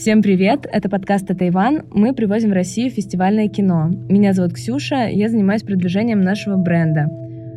Всем 0.00 0.22
привет! 0.22 0.66
Это 0.72 0.88
подкаст 0.88 1.30
«Это 1.30 1.46
Иван». 1.46 1.82
Мы 1.90 2.14
привозим 2.14 2.48
в 2.48 2.54
Россию 2.54 2.88
фестивальное 2.88 3.48
кино. 3.48 3.90
Меня 4.08 4.32
зовут 4.32 4.54
Ксюша, 4.54 5.08
я 5.08 5.28
занимаюсь 5.28 5.62
продвижением 5.62 6.22
нашего 6.22 6.56
бренда. 6.56 7.10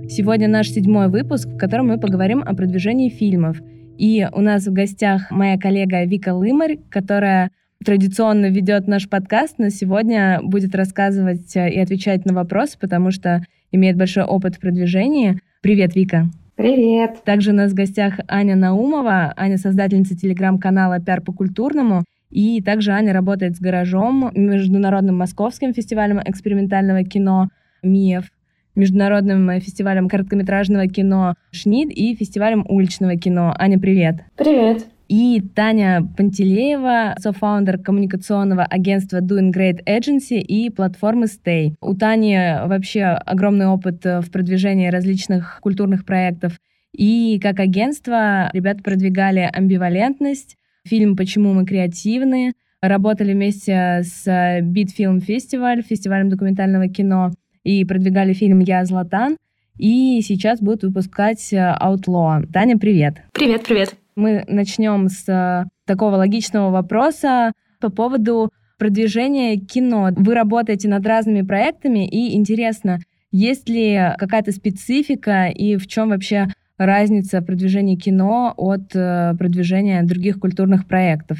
Сегодня 0.09 0.49
наш 0.49 0.67
седьмой 0.67 1.07
выпуск, 1.07 1.47
в 1.47 1.57
котором 1.57 1.87
мы 1.87 2.01
поговорим 2.01 2.43
о 2.45 2.53
продвижении 2.53 3.07
фильмов. 3.07 3.61
И 3.97 4.27
у 4.29 4.41
нас 4.41 4.67
в 4.67 4.73
гостях 4.73 5.31
моя 5.31 5.57
коллега 5.57 6.03
Вика 6.03 6.33
Лымарь, 6.33 6.79
которая 6.89 7.49
традиционно 7.81 8.47
ведет 8.47 8.89
наш 8.89 9.07
подкаст, 9.07 9.55
но 9.57 9.69
сегодня 9.69 10.41
будет 10.43 10.75
рассказывать 10.75 11.55
и 11.55 11.79
отвечать 11.79 12.25
на 12.25 12.33
вопросы, 12.33 12.77
потому 12.77 13.11
что 13.11 13.41
имеет 13.71 13.95
большой 13.95 14.25
опыт 14.25 14.55
в 14.55 14.59
продвижении. 14.59 15.39
Привет, 15.61 15.95
Вика! 15.95 16.25
Привет! 16.57 17.23
Также 17.23 17.51
у 17.51 17.55
нас 17.55 17.71
в 17.71 17.75
гостях 17.75 18.15
Аня 18.27 18.57
Наумова. 18.57 19.33
Аня 19.37 19.57
создательница 19.57 20.17
телеграм-канала 20.17 20.99
«Пиар 20.99 21.21
по 21.21 21.31
культурному». 21.31 22.03
И 22.33 22.61
также 22.61 22.91
Аня 22.91 23.13
работает 23.13 23.55
с 23.55 23.59
«Гаражом», 23.59 24.31
Международным 24.33 25.15
московским 25.15 25.71
фестивалем 25.71 26.19
экспериментального 26.25 27.03
кино 27.03 27.49
«МИЭФ», 27.83 28.25
Международным 28.73 29.59
фестивалем 29.59 30.09
короткометражного 30.09 30.87
кино 30.87 31.35
«Шнид» 31.51 31.91
и 31.91 32.15
фестивалем 32.15 32.65
уличного 32.67 33.17
кино. 33.17 33.53
Аня, 33.59 33.77
привет! 33.79 34.23
Привет! 34.35 34.87
И 35.09 35.43
Таня 35.53 36.07
Пантелеева, 36.17 37.13
софаундер 37.19 37.77
коммуникационного 37.77 38.63
агентства 38.63 39.21
Doing 39.21 39.53
Great 39.53 39.83
Agency 39.85 40.39
и 40.39 40.71
платформы 40.71 41.27
Stay. 41.27 41.75
У 41.81 41.93
Тани 41.93 42.35
вообще 42.65 43.03
огромный 43.03 43.67
опыт 43.67 44.03
в 44.03 44.31
продвижении 44.31 44.87
различных 44.87 45.59
культурных 45.61 46.03
проектов. 46.03 46.53
И 46.95 47.39
как 47.39 47.59
агентство 47.59 48.49
ребята 48.53 48.81
продвигали 48.81 49.47
амбивалентность, 49.53 50.57
фильм 50.85 51.15
«Почему 51.15 51.53
мы 51.53 51.65
креативны», 51.65 52.53
работали 52.81 53.33
вместе 53.33 54.01
с 54.03 54.27
Beat 54.27 54.89
Film 54.97 55.19
Festival, 55.25 55.81
фестивалем 55.81 56.29
документального 56.29 56.87
кино, 56.87 57.31
и 57.63 57.85
продвигали 57.85 58.33
фильм 58.33 58.59
«Я 58.59 58.83
Златан», 58.85 59.37
и 59.77 60.21
сейчас 60.21 60.59
будут 60.59 60.83
выпускать 60.83 61.53
Outlaw. 61.53 62.45
Таня, 62.51 62.77
привет! 62.77 63.23
Привет, 63.31 63.63
привет! 63.63 63.95
Мы 64.15 64.43
начнем 64.47 65.07
с 65.07 65.27
э, 65.27 65.65
такого 65.87 66.17
логичного 66.17 66.69
вопроса 66.69 67.53
по 67.79 67.89
поводу 67.89 68.51
продвижения 68.77 69.57
кино. 69.57 70.09
Вы 70.15 70.35
работаете 70.35 70.87
над 70.87 71.05
разными 71.07 71.41
проектами, 71.41 72.07
и 72.07 72.35
интересно, 72.35 72.99
есть 73.31 73.67
ли 73.67 73.99
какая-то 74.19 74.51
специфика 74.51 75.47
и 75.47 75.77
в 75.77 75.87
чем 75.87 76.09
вообще 76.09 76.47
разница 76.77 77.41
продвижения 77.41 77.95
кино 77.95 78.53
от 78.57 78.95
э, 78.95 79.33
продвижения 79.37 80.03
других 80.03 80.39
культурных 80.39 80.87
проектов? 80.87 81.39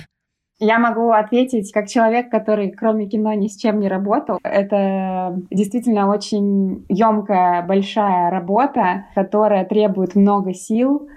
Я 0.59 0.80
могу 0.80 1.12
ответить 1.12 1.72
как 1.73 1.88
человек, 1.88 2.30
который 2.30 2.72
кроме 2.72 3.08
кино 3.08 3.34
ни 3.34 3.48
с 3.48 3.58
чем 3.58 3.80
не 3.80 3.88
работал. 3.90 4.40
Это 4.44 5.38
действительно 5.52 6.09
очень 6.09 6.86
емкая, 6.90 7.66
большая 7.66 8.30
работа, 8.30 9.06
которая 9.16 9.66
требует 9.66 10.16
много 10.16 10.53
сил, 10.53 11.09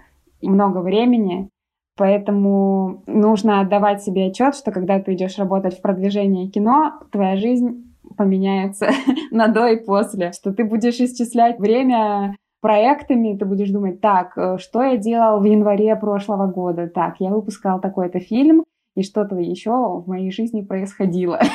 много 0.43 0.79
времени. 0.79 1.49
Поэтому 1.97 3.03
нужно 3.07 3.61
отдавать 3.61 4.03
себе 4.03 4.27
отчет, 4.27 4.55
что 4.55 4.71
когда 4.71 5.01
ты 5.01 5.15
идешь 5.15 5.39
работать 5.39 5.79
в 5.79 5.83
продвижении 5.83 6.49
кино, 6.49 6.93
твоя 7.11 7.37
жизнь 7.37 7.95
поменяется 8.17 8.89
на 9.31 9.49
до 9.49 9.69
и 9.69 9.85
после, 9.85 10.33
что 10.33 10.53
ты 10.53 10.65
будешь 10.65 11.01
исчислять 11.01 11.59
время 11.59 12.37
проектами, 12.61 13.37
ты 13.37 13.45
будешь 13.45 13.71
думать, 13.71 14.01
так, 14.01 14.37
э, 14.37 14.59
что 14.59 14.83
я 14.83 14.97
делал 14.97 15.41
в 15.41 15.45
январе 15.45 15.95
прошлого 15.97 16.47
года, 16.47 16.89
так, 16.89 17.17
я 17.21 17.31
выпускал 17.31 17.81
такой-то 17.81 18.21
фильм, 18.21 18.65
и 18.97 19.03
что-то 19.03 19.37
еще 19.37 19.71
в 19.71 20.05
моей 20.07 20.31
жизни 20.33 20.63
происходило. 20.63 21.41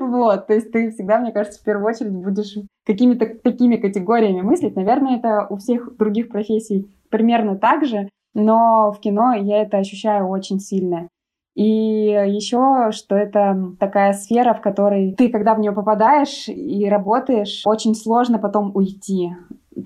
Вот, 0.00 0.46
то 0.46 0.54
есть 0.54 0.70
ты 0.70 0.90
всегда, 0.90 1.18
мне 1.18 1.32
кажется, 1.32 1.60
в 1.60 1.64
первую 1.64 1.88
очередь 1.88 2.12
будешь 2.12 2.56
какими-то 2.86 3.26
такими 3.26 3.76
категориями 3.76 4.40
мыслить. 4.40 4.76
Наверное, 4.76 5.16
это 5.16 5.46
у 5.50 5.56
всех 5.56 5.96
других 5.96 6.28
профессий 6.28 6.88
примерно 7.10 7.56
так 7.56 7.84
же, 7.84 8.08
но 8.32 8.92
в 8.92 9.00
кино 9.00 9.34
я 9.34 9.62
это 9.62 9.78
ощущаю 9.78 10.28
очень 10.28 10.60
сильно. 10.60 11.08
И 11.54 11.64
еще, 11.64 12.90
что 12.92 13.16
это 13.16 13.74
такая 13.78 14.12
сфера, 14.12 14.54
в 14.54 14.60
которой 14.60 15.14
ты, 15.14 15.28
когда 15.28 15.54
в 15.54 15.60
нее 15.60 15.72
попадаешь 15.72 16.48
и 16.48 16.88
работаешь, 16.88 17.62
очень 17.64 17.94
сложно 17.94 18.38
потом 18.38 18.70
уйти. 18.74 19.32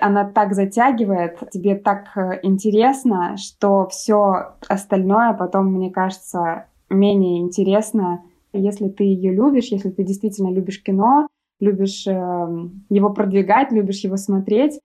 Она 0.01 0.25
так 0.25 0.55
затягивает, 0.55 1.39
тебе 1.51 1.77
так 1.77 2.17
э, 2.17 2.41
интересно, 2.43 3.37
что 3.37 3.89
все 3.89 4.55
остальное 4.69 5.33
потом, 5.35 5.73
мне 5.73 5.91
кажется, 5.91 6.67
менее 6.91 7.41
интересно. 7.41 8.23
Если 8.53 8.89
ты 8.89 9.05
ее 9.05 9.33
любишь, 9.33 9.69
если 9.69 9.91
ты 9.91 10.03
действительно 10.03 10.53
любишь 10.53 10.83
кино, 10.83 11.29
любишь 11.61 12.07
э, 12.07 12.13
его 12.91 13.11
продвигать, 13.11 13.73
любишь 13.73 14.01
его 14.01 14.17
смотреть, 14.17 14.81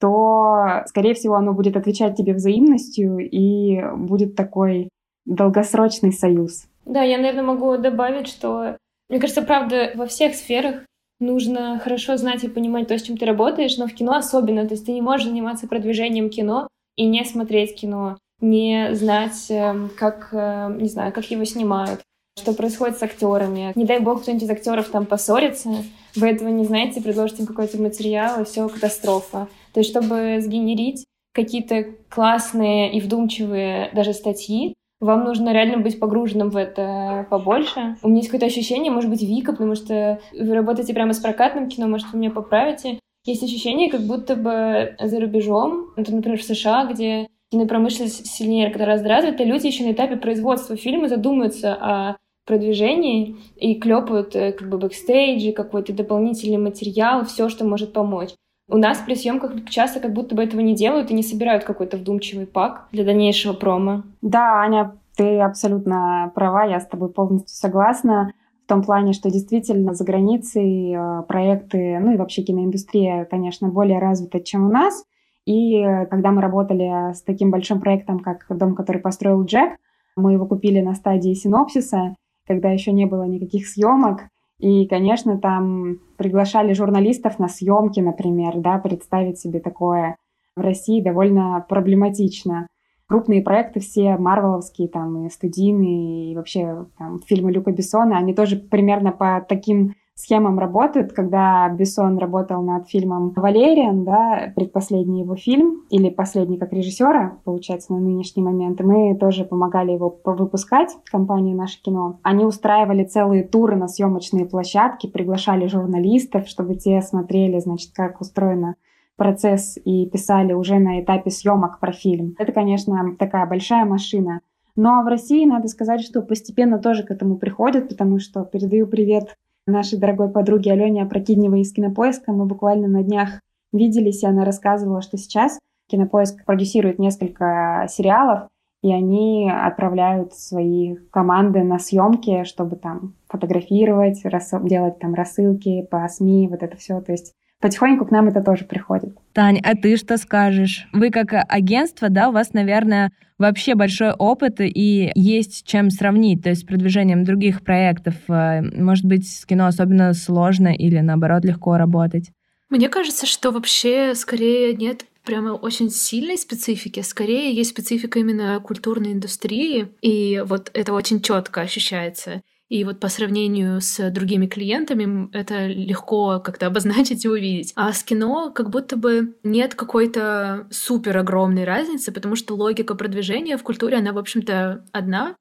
то, 0.00 0.82
скорее 0.86 1.14
всего, 1.14 1.34
оно 1.34 1.52
будет 1.52 1.76
отвечать 1.76 2.16
тебе 2.16 2.34
взаимностью 2.34 3.18
и 3.18 3.80
будет 3.96 4.36
такой 4.36 4.88
долгосрочный 5.24 6.12
союз. 6.12 6.66
Да, 6.84 7.02
я, 7.02 7.16
наверное, 7.16 7.42
могу 7.42 7.76
добавить, 7.76 8.28
что, 8.28 8.76
мне 9.08 9.18
кажется, 9.18 9.42
правда, 9.42 9.92
во 9.94 10.06
всех 10.06 10.34
сферах 10.34 10.84
нужно 11.20 11.80
хорошо 11.82 12.16
знать 12.16 12.44
и 12.44 12.48
понимать 12.48 12.88
то, 12.88 12.98
с 12.98 13.02
чем 13.02 13.16
ты 13.16 13.26
работаешь, 13.26 13.76
но 13.76 13.86
в 13.86 13.94
кино 13.94 14.16
особенно. 14.16 14.66
То 14.66 14.74
есть 14.74 14.86
ты 14.86 14.92
не 14.92 15.00
можешь 15.00 15.26
заниматься 15.26 15.66
продвижением 15.66 16.30
кино 16.30 16.68
и 16.96 17.06
не 17.06 17.24
смотреть 17.24 17.74
кино, 17.74 18.18
не 18.40 18.94
знать, 18.94 19.46
эм, 19.50 19.90
как, 19.96 20.28
э, 20.32 20.76
не 20.78 20.88
знаю, 20.88 21.12
как 21.12 21.30
его 21.30 21.44
снимают, 21.44 22.00
что 22.38 22.52
происходит 22.52 22.98
с 22.98 23.02
актерами. 23.02 23.72
Не 23.74 23.84
дай 23.84 24.00
бог 24.00 24.22
кто-нибудь 24.22 24.44
из 24.44 24.50
актеров 24.50 24.88
там 24.88 25.06
поссорится, 25.06 25.70
вы 26.14 26.28
этого 26.28 26.48
не 26.48 26.64
знаете, 26.64 27.02
предложите 27.02 27.42
им 27.42 27.46
какой-то 27.46 27.80
материал, 27.80 28.40
и 28.40 28.44
все, 28.44 28.68
катастрофа. 28.68 29.48
То 29.72 29.80
есть, 29.80 29.90
чтобы 29.90 30.38
сгенерить 30.40 31.04
какие-то 31.34 31.84
классные 32.08 32.92
и 32.92 33.00
вдумчивые 33.00 33.90
даже 33.94 34.14
статьи, 34.14 34.74
вам 35.00 35.24
нужно 35.24 35.52
реально 35.52 35.78
быть 35.78 36.00
погруженным 36.00 36.50
в 36.50 36.56
это 36.56 37.26
побольше. 37.30 37.96
У 38.02 38.08
меня 38.08 38.18
есть 38.18 38.28
какое-то 38.28 38.46
ощущение, 38.46 38.90
может 38.90 39.10
быть, 39.10 39.22
Вика, 39.22 39.52
потому 39.52 39.74
что 39.74 40.20
вы 40.32 40.54
работаете 40.54 40.94
прямо 40.94 41.12
с 41.12 41.18
прокатным 41.18 41.68
кино, 41.68 41.86
может, 41.88 42.12
вы 42.12 42.18
меня 42.18 42.30
поправите. 42.30 42.98
Есть 43.24 43.42
ощущение, 43.42 43.90
как 43.90 44.02
будто 44.02 44.36
бы 44.36 44.96
за 45.00 45.20
рубежом, 45.20 45.88
например, 45.96 46.38
в 46.38 46.44
США, 46.44 46.86
где 46.86 47.28
кинопромышленность 47.50 48.26
сильнее 48.26 48.70
гораздо 48.70 49.08
развита, 49.08 49.44
люди 49.44 49.66
еще 49.66 49.84
на 49.84 49.92
этапе 49.92 50.16
производства 50.16 50.76
фильма 50.76 51.08
задумываются 51.08 51.74
о 51.74 52.16
продвижении 52.46 53.36
и 53.56 53.74
клепают 53.74 54.34
э, 54.36 54.52
как 54.52 54.68
бы 54.68 54.78
бэкстейджи, 54.78 55.52
какой-то 55.52 55.92
дополнительный 55.92 56.58
материал, 56.58 57.24
все, 57.24 57.48
что 57.48 57.64
может 57.64 57.92
помочь. 57.92 58.30
У 58.68 58.78
нас 58.78 58.98
при 58.98 59.14
съемках 59.14 59.52
часто 59.68 60.00
как 60.00 60.12
будто 60.12 60.34
бы 60.34 60.42
этого 60.42 60.60
не 60.60 60.74
делают 60.74 61.10
и 61.10 61.14
не 61.14 61.22
собирают 61.22 61.64
какой-то 61.64 61.96
вдумчивый 61.96 62.46
пак 62.46 62.88
для 62.90 63.04
дальнейшего 63.04 63.52
промо. 63.52 64.02
Да, 64.22 64.60
Аня, 64.60 64.96
ты 65.16 65.38
абсолютно 65.40 66.32
права, 66.34 66.64
я 66.64 66.80
с 66.80 66.86
тобой 66.86 67.10
полностью 67.10 67.56
согласна. 67.56 68.32
В 68.64 68.68
том 68.68 68.82
плане, 68.82 69.12
что 69.12 69.30
действительно 69.30 69.94
за 69.94 70.04
границей 70.04 70.92
э, 70.92 71.22
проекты, 71.28 72.00
ну 72.00 72.12
и 72.12 72.16
вообще 72.16 72.42
киноиндустрия, 72.42 73.24
конечно, 73.24 73.68
более 73.68 74.00
развита, 74.00 74.40
чем 74.40 74.66
у 74.66 74.72
нас. 74.72 75.04
И 75.46 75.84
когда 76.10 76.32
мы 76.32 76.42
работали 76.42 77.14
с 77.14 77.22
таким 77.22 77.52
большим 77.52 77.80
проектом, 77.80 78.18
как 78.18 78.44
«Дом, 78.48 78.74
который 78.74 79.00
построил 79.00 79.44
Джек», 79.44 79.78
мы 80.16 80.32
его 80.32 80.46
купили 80.46 80.80
на 80.80 80.94
стадии 80.94 81.34
синопсиса, 81.34 82.16
когда 82.48 82.70
еще 82.70 82.90
не 82.90 83.06
было 83.06 83.22
никаких 83.22 83.68
съемок. 83.68 84.22
И, 84.58 84.86
конечно, 84.86 85.38
там 85.38 85.98
приглашали 86.16 86.72
журналистов 86.72 87.38
на 87.38 87.48
съемки, 87.48 88.00
например, 88.00 88.54
да, 88.56 88.78
представить 88.78 89.38
себе 89.38 89.60
такое 89.60 90.16
в 90.56 90.60
России 90.60 91.02
довольно 91.02 91.64
проблематично. 91.68 92.66
Крупные 93.06 93.42
проекты 93.42 93.80
все 93.80 94.16
марвеловские, 94.16 94.88
там, 94.88 95.26
и 95.26 95.30
студийные, 95.30 96.32
и 96.32 96.36
вообще 96.36 96.86
там, 96.98 97.20
фильмы 97.20 97.52
Люка 97.52 97.70
Бессона, 97.70 98.16
они 98.16 98.34
тоже 98.34 98.56
примерно 98.56 99.12
по 99.12 99.44
таким 99.46 99.94
схемам 100.16 100.58
работают, 100.58 101.12
когда 101.12 101.68
Бессон 101.68 102.18
работал 102.18 102.62
над 102.62 102.88
фильмом 102.88 103.32
«Валериан», 103.36 104.04
да, 104.04 104.52
предпоследний 104.56 105.20
его 105.20 105.36
фильм, 105.36 105.84
или 105.90 106.10
последний 106.10 106.58
как 106.58 106.72
режиссера, 106.72 107.38
получается, 107.44 107.92
на 107.92 108.00
нынешний 108.00 108.42
момент, 108.42 108.80
мы 108.80 109.16
тоже 109.16 109.44
помогали 109.44 109.92
его 109.92 110.18
выпускать, 110.24 110.96
компания 111.10 111.54
«Наше 111.54 111.80
кино». 111.82 112.18
Они 112.22 112.44
устраивали 112.44 113.04
целые 113.04 113.44
туры 113.44 113.76
на 113.76 113.88
съемочные 113.88 114.46
площадки, 114.46 115.06
приглашали 115.06 115.66
журналистов, 115.66 116.48
чтобы 116.48 116.76
те 116.76 117.02
смотрели, 117.02 117.58
значит, 117.58 117.92
как 117.94 118.20
устроена 118.20 118.76
процесс 119.16 119.78
и 119.84 120.06
писали 120.06 120.52
уже 120.52 120.78
на 120.78 121.00
этапе 121.00 121.30
съемок 121.30 121.78
про 121.78 121.92
фильм. 121.92 122.34
Это, 122.38 122.52
конечно, 122.52 123.16
такая 123.18 123.46
большая 123.46 123.84
машина. 123.84 124.40
Но 124.76 125.02
в 125.02 125.06
России 125.06 125.46
надо 125.46 125.68
сказать, 125.68 126.02
что 126.02 126.20
постепенно 126.20 126.78
тоже 126.78 127.02
к 127.02 127.10
этому 127.10 127.38
приходят, 127.38 127.88
потому 127.88 128.18
что 128.18 128.44
передаю 128.44 128.86
привет 128.86 129.36
нашей 129.66 129.98
дорогой 129.98 130.28
подруги 130.28 130.68
Алене 130.68 131.02
Опрокидневой 131.02 131.60
из 131.60 131.72
Кинопоиска. 131.72 132.32
Мы 132.32 132.46
буквально 132.46 132.88
на 132.88 133.02
днях 133.02 133.40
виделись, 133.72 134.22
и 134.22 134.26
она 134.26 134.44
рассказывала, 134.44 135.02
что 135.02 135.18
сейчас 135.18 135.58
Кинопоиск 135.88 136.44
продюсирует 136.44 136.98
несколько 136.98 137.86
сериалов, 137.88 138.48
и 138.82 138.92
они 138.92 139.50
отправляют 139.50 140.34
свои 140.34 140.96
команды 141.10 141.64
на 141.64 141.78
съемки, 141.78 142.44
чтобы 142.44 142.76
там 142.76 143.14
фотографировать, 143.28 144.22
делать 144.62 144.98
там 144.98 145.14
рассылки 145.14 145.82
по 145.90 146.06
СМИ, 146.08 146.48
вот 146.48 146.62
это 146.62 146.76
все. 146.76 147.00
То 147.00 147.12
есть 147.12 147.32
потихоньку 147.60 148.06
к 148.06 148.10
нам 148.10 148.28
это 148.28 148.42
тоже 148.42 148.64
приходит. 148.64 149.16
Тань, 149.32 149.60
а 149.62 149.74
ты 149.74 149.96
что 149.96 150.16
скажешь? 150.16 150.86
Вы 150.92 151.10
как 151.10 151.32
агентство, 151.48 152.08
да, 152.08 152.28
у 152.28 152.32
вас, 152.32 152.52
наверное, 152.52 153.10
вообще 153.38 153.74
большой 153.74 154.12
опыт 154.12 154.60
и 154.60 155.10
есть 155.14 155.66
чем 155.66 155.90
сравнить, 155.90 156.42
то 156.42 156.50
есть 156.50 156.62
с 156.62 156.64
продвижением 156.64 157.24
других 157.24 157.62
проектов. 157.62 158.14
Э, 158.28 158.62
может 158.62 159.04
быть, 159.04 159.28
с 159.28 159.44
кино 159.46 159.66
особенно 159.66 160.12
сложно 160.14 160.68
или, 160.68 160.98
наоборот, 161.00 161.44
легко 161.44 161.76
работать? 161.76 162.30
Мне 162.68 162.88
кажется, 162.88 163.26
что 163.26 163.52
вообще 163.52 164.14
скорее 164.14 164.74
нет 164.74 165.04
прямо 165.24 165.50
очень 165.50 165.90
сильной 165.90 166.38
специфики, 166.38 167.00
скорее 167.00 167.52
есть 167.52 167.70
специфика 167.70 168.18
именно 168.18 168.60
культурной 168.60 169.12
индустрии, 169.12 169.88
и 170.00 170.42
вот 170.46 170.70
это 170.72 170.92
очень 170.92 171.20
четко 171.20 171.60
ощущается. 171.60 172.42
И 172.68 172.82
вот 172.82 172.98
по 172.98 173.08
сравнению 173.08 173.80
с 173.80 174.10
другими 174.10 174.46
клиентами 174.46 175.30
это 175.32 175.66
легко 175.66 176.40
как-то 176.40 176.66
обозначить 176.66 177.24
и 177.24 177.28
увидеть. 177.28 177.72
А 177.76 177.92
с 177.92 178.02
кино 178.02 178.50
как 178.50 178.70
будто 178.70 178.96
бы 178.96 179.36
нет 179.44 179.76
какой-то 179.76 180.66
супер 180.70 181.16
огромной 181.16 181.64
разницы, 181.64 182.10
потому 182.10 182.34
что 182.34 182.54
логика 182.56 182.96
продвижения 182.96 183.56
в 183.56 183.62
культуре, 183.62 183.98
она, 183.98 184.12
в 184.12 184.18
общем-то, 184.18 184.84
одна. 184.90 185.36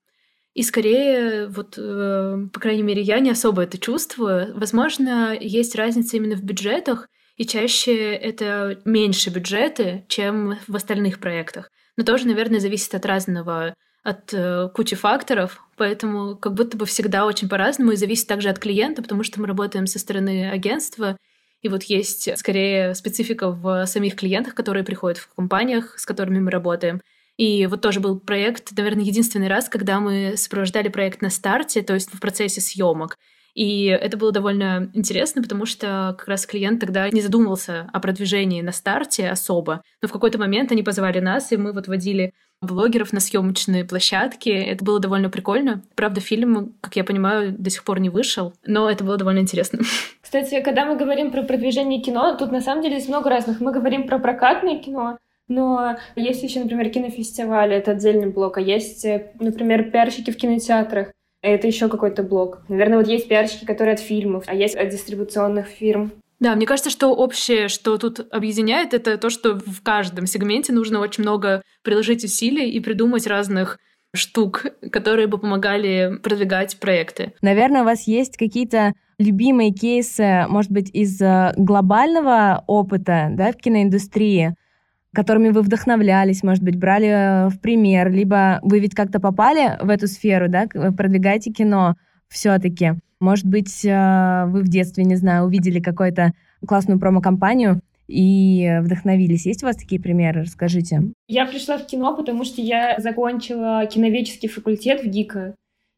И 0.54 0.62
скорее, 0.62 1.48
вот, 1.48 1.78
э, 1.78 2.48
по 2.54 2.60
крайней 2.60 2.84
мере, 2.84 3.02
я 3.02 3.20
не 3.20 3.32
особо 3.32 3.64
это 3.64 3.78
чувствую. 3.78 4.58
Возможно, 4.58 5.36
есть 5.38 5.76
разница 5.76 6.18
именно 6.18 6.36
в 6.36 6.44
бюджетах, 6.44 7.10
и 7.36 7.46
чаще 7.46 8.14
это 8.14 8.80
меньше 8.86 9.30
бюджеты, 9.32 10.06
чем 10.08 10.58
в 10.68 10.76
остальных 10.76 11.20
проектах. 11.20 11.72
Но 11.98 12.06
тоже, 12.06 12.28
наверное, 12.28 12.60
зависит 12.60 12.94
от 12.96 13.06
разного 13.06 13.76
от 14.06 14.32
э, 14.34 14.70
кучи 14.74 14.96
факторов, 14.96 15.64
поэтому 15.78 16.36
как 16.36 16.54
будто 16.54 16.78
бы 16.78 16.86
всегда 16.86 17.26
очень 17.26 17.50
по-разному 17.50 17.92
и 17.92 17.96
зависит 17.96 18.28
также 18.28 18.50
от 18.50 18.60
клиента, 18.60 19.02
потому 19.02 19.24
что 19.24 19.42
мы 19.42 19.48
работаем 19.48 19.88
со 19.88 19.98
стороны 19.98 20.50
агентства, 20.52 21.18
и 21.64 21.70
вот 21.70 21.84
есть 21.84 22.38
скорее 22.38 22.94
специфика 22.94 23.50
в 23.50 23.88
самих 23.88 24.16
клиентах, 24.16 24.54
которые 24.54 24.84
приходят 24.84 25.18
в 25.18 25.34
компаниях, 25.34 25.98
с 25.98 26.06
которыми 26.06 26.40
мы 26.40 26.52
работаем. 26.52 27.02
И 27.38 27.66
вот 27.66 27.82
тоже 27.82 28.00
был 28.00 28.20
проект, 28.20 28.78
наверное, 28.78 29.04
единственный 29.04 29.48
раз, 29.48 29.68
когда 29.68 30.00
мы 30.00 30.38
сопровождали 30.38 30.90
проект 30.90 31.24
на 31.24 31.32
старте, 31.32 31.82
то 31.82 31.96
есть 31.96 32.14
в 32.14 32.20
процессе 32.20 32.62
съемок. 32.62 33.18
И 33.56 33.86
это 33.86 34.18
было 34.18 34.32
довольно 34.32 34.92
интересно, 34.94 35.42
потому 35.42 35.66
что 35.66 36.16
как 36.20 36.28
раз 36.28 36.46
клиент 36.46 36.80
тогда 36.80 37.10
не 37.10 37.22
задумывался 37.22 37.90
о 37.92 38.00
продвижении 38.00 38.62
на 38.62 38.72
старте 38.72 39.30
особо. 39.30 39.82
Но 40.02 40.08
в 40.08 40.12
какой-то 40.12 40.38
момент 40.38 40.72
они 40.72 40.84
позвали 40.84 41.20
нас, 41.20 41.52
и 41.52 41.58
мы 41.58 41.72
вот 41.72 41.88
водили 41.88 42.34
блогеров 42.62 43.14
на 43.14 43.20
съемочные 43.20 43.86
площадки. 43.86 44.50
Это 44.50 44.84
было 44.84 45.00
довольно 45.00 45.30
прикольно. 45.30 45.84
Правда, 45.96 46.22
фильм, 46.22 46.74
как 46.82 46.96
я 46.96 47.04
понимаю, 47.04 47.54
до 47.58 47.70
сих 47.70 47.84
пор 47.84 48.00
не 48.00 48.10
вышел, 48.10 48.54
но 48.66 48.90
это 48.90 49.04
было 49.04 49.18
довольно 49.18 49.40
интересно. 49.40 49.80
Кстати, 50.22 50.62
когда 50.62 50.86
мы 50.86 50.98
говорим 50.98 51.32
про 51.32 51.44
продвижение 51.44 52.02
кино, 52.02 52.36
тут 52.38 52.52
на 52.52 52.62
самом 52.62 52.82
деле 52.82 52.96
есть 52.96 53.10
много 53.10 53.30
разных. 53.30 53.60
Мы 53.62 53.72
говорим 53.72 54.08
про 54.08 54.20
прокатное 54.20 54.80
кино, 54.80 55.18
но 55.48 55.98
есть 56.16 56.44
еще, 56.44 56.62
например, 56.62 56.90
кинофестивали, 56.90 57.76
это 57.76 57.92
отдельный 57.92 58.32
блок, 58.32 58.58
а 58.58 58.62
есть, 58.62 59.06
например, 59.40 59.92
пиарщики 59.92 60.32
в 60.32 60.38
кинотеатрах. 60.38 61.12
Это 61.42 61.68
еще 61.68 61.90
какой-то 61.90 62.24
блок. 62.24 62.64
Наверное, 62.70 62.98
вот 62.98 63.08
есть 63.08 63.28
пиарщики, 63.28 63.66
которые 63.66 63.94
от 63.94 64.00
фильмов, 64.00 64.46
а 64.48 64.56
есть 64.56 64.76
от 64.76 64.90
дистрибуционных 64.90 65.68
фирм. 65.68 66.12
Да, 66.46 66.56
мне 66.56 66.68
кажется, 66.68 66.92
что 66.92 67.12
общее, 67.12 67.70
что 67.70 67.98
тут 67.98 68.20
объединяет, 68.32 68.94
это 68.94 69.18
то, 69.18 69.32
что 69.32 69.58
в 69.58 69.82
каждом 69.82 70.28
сегменте 70.28 70.74
нужно 70.74 71.00
очень 71.00 71.24
много 71.24 71.64
приложить 71.82 72.24
усилий 72.24 72.70
и 72.70 72.80
придумать 72.80 73.26
разных 73.26 73.80
штук, 74.14 74.68
которые 74.92 75.26
бы 75.26 75.40
помогали 75.40 76.20
продвигать 76.22 76.80
проекты. 76.80 77.34
Наверное, 77.42 77.82
у 77.82 77.86
вас 77.86 78.06
есть 78.06 78.38
какие-то 78.38 78.94
любимые 79.18 79.72
кейсы, 79.72 80.46
может 80.48 80.70
быть, 80.70 80.92
из 80.94 81.20
э, 81.20 81.56
глобального 81.58 82.64
опыта 82.68 83.30
да, 83.32 83.52
в 83.52 83.56
киноиндустрии, 83.56 84.54
которыми 85.16 85.50
вы 85.50 85.64
вдохновлялись, 85.64 86.44
может 86.44 86.64
быть, 86.64 86.78
брали 86.78 87.08
э, 87.08 87.50
в 87.50 87.60
пример, 87.60 88.12
либо 88.12 88.60
вы 88.62 88.82
ведь 88.82 88.94
как-то 88.94 89.20
попали 89.20 89.80
в 89.82 89.90
эту 89.90 90.06
сферу, 90.06 90.48
да, 90.48 90.68
продвигаете 90.68 91.52
кино 91.52 91.96
все-таки. 92.30 92.94
Может 93.20 93.46
быть, 93.46 93.86
э, 93.86 94.46
вы 94.48 94.62
в 94.62 94.68
детстве, 94.68 95.04
не 95.04 95.16
знаю, 95.16 95.46
увидели 95.46 95.80
какую-то 95.80 96.34
классную 96.66 97.00
промо-компанию 97.00 97.82
и 98.08 98.80
вдохновились. 98.82 99.46
Есть 99.46 99.64
у 99.64 99.68
вас 99.68 99.78
такие 99.78 100.02
примеры? 100.02 100.42
Расскажите. 100.42 101.02
Я 101.28 101.46
пришла 101.46 101.78
в 101.78 101.86
кино, 101.86 102.16
потому 102.16 102.44
что 102.44 102.62
я 102.62 103.00
закончила 103.00 103.86
киноведческий 103.86 104.50
факультет 104.50 105.04
в 105.04 105.08
ГИКа. 105.08 105.56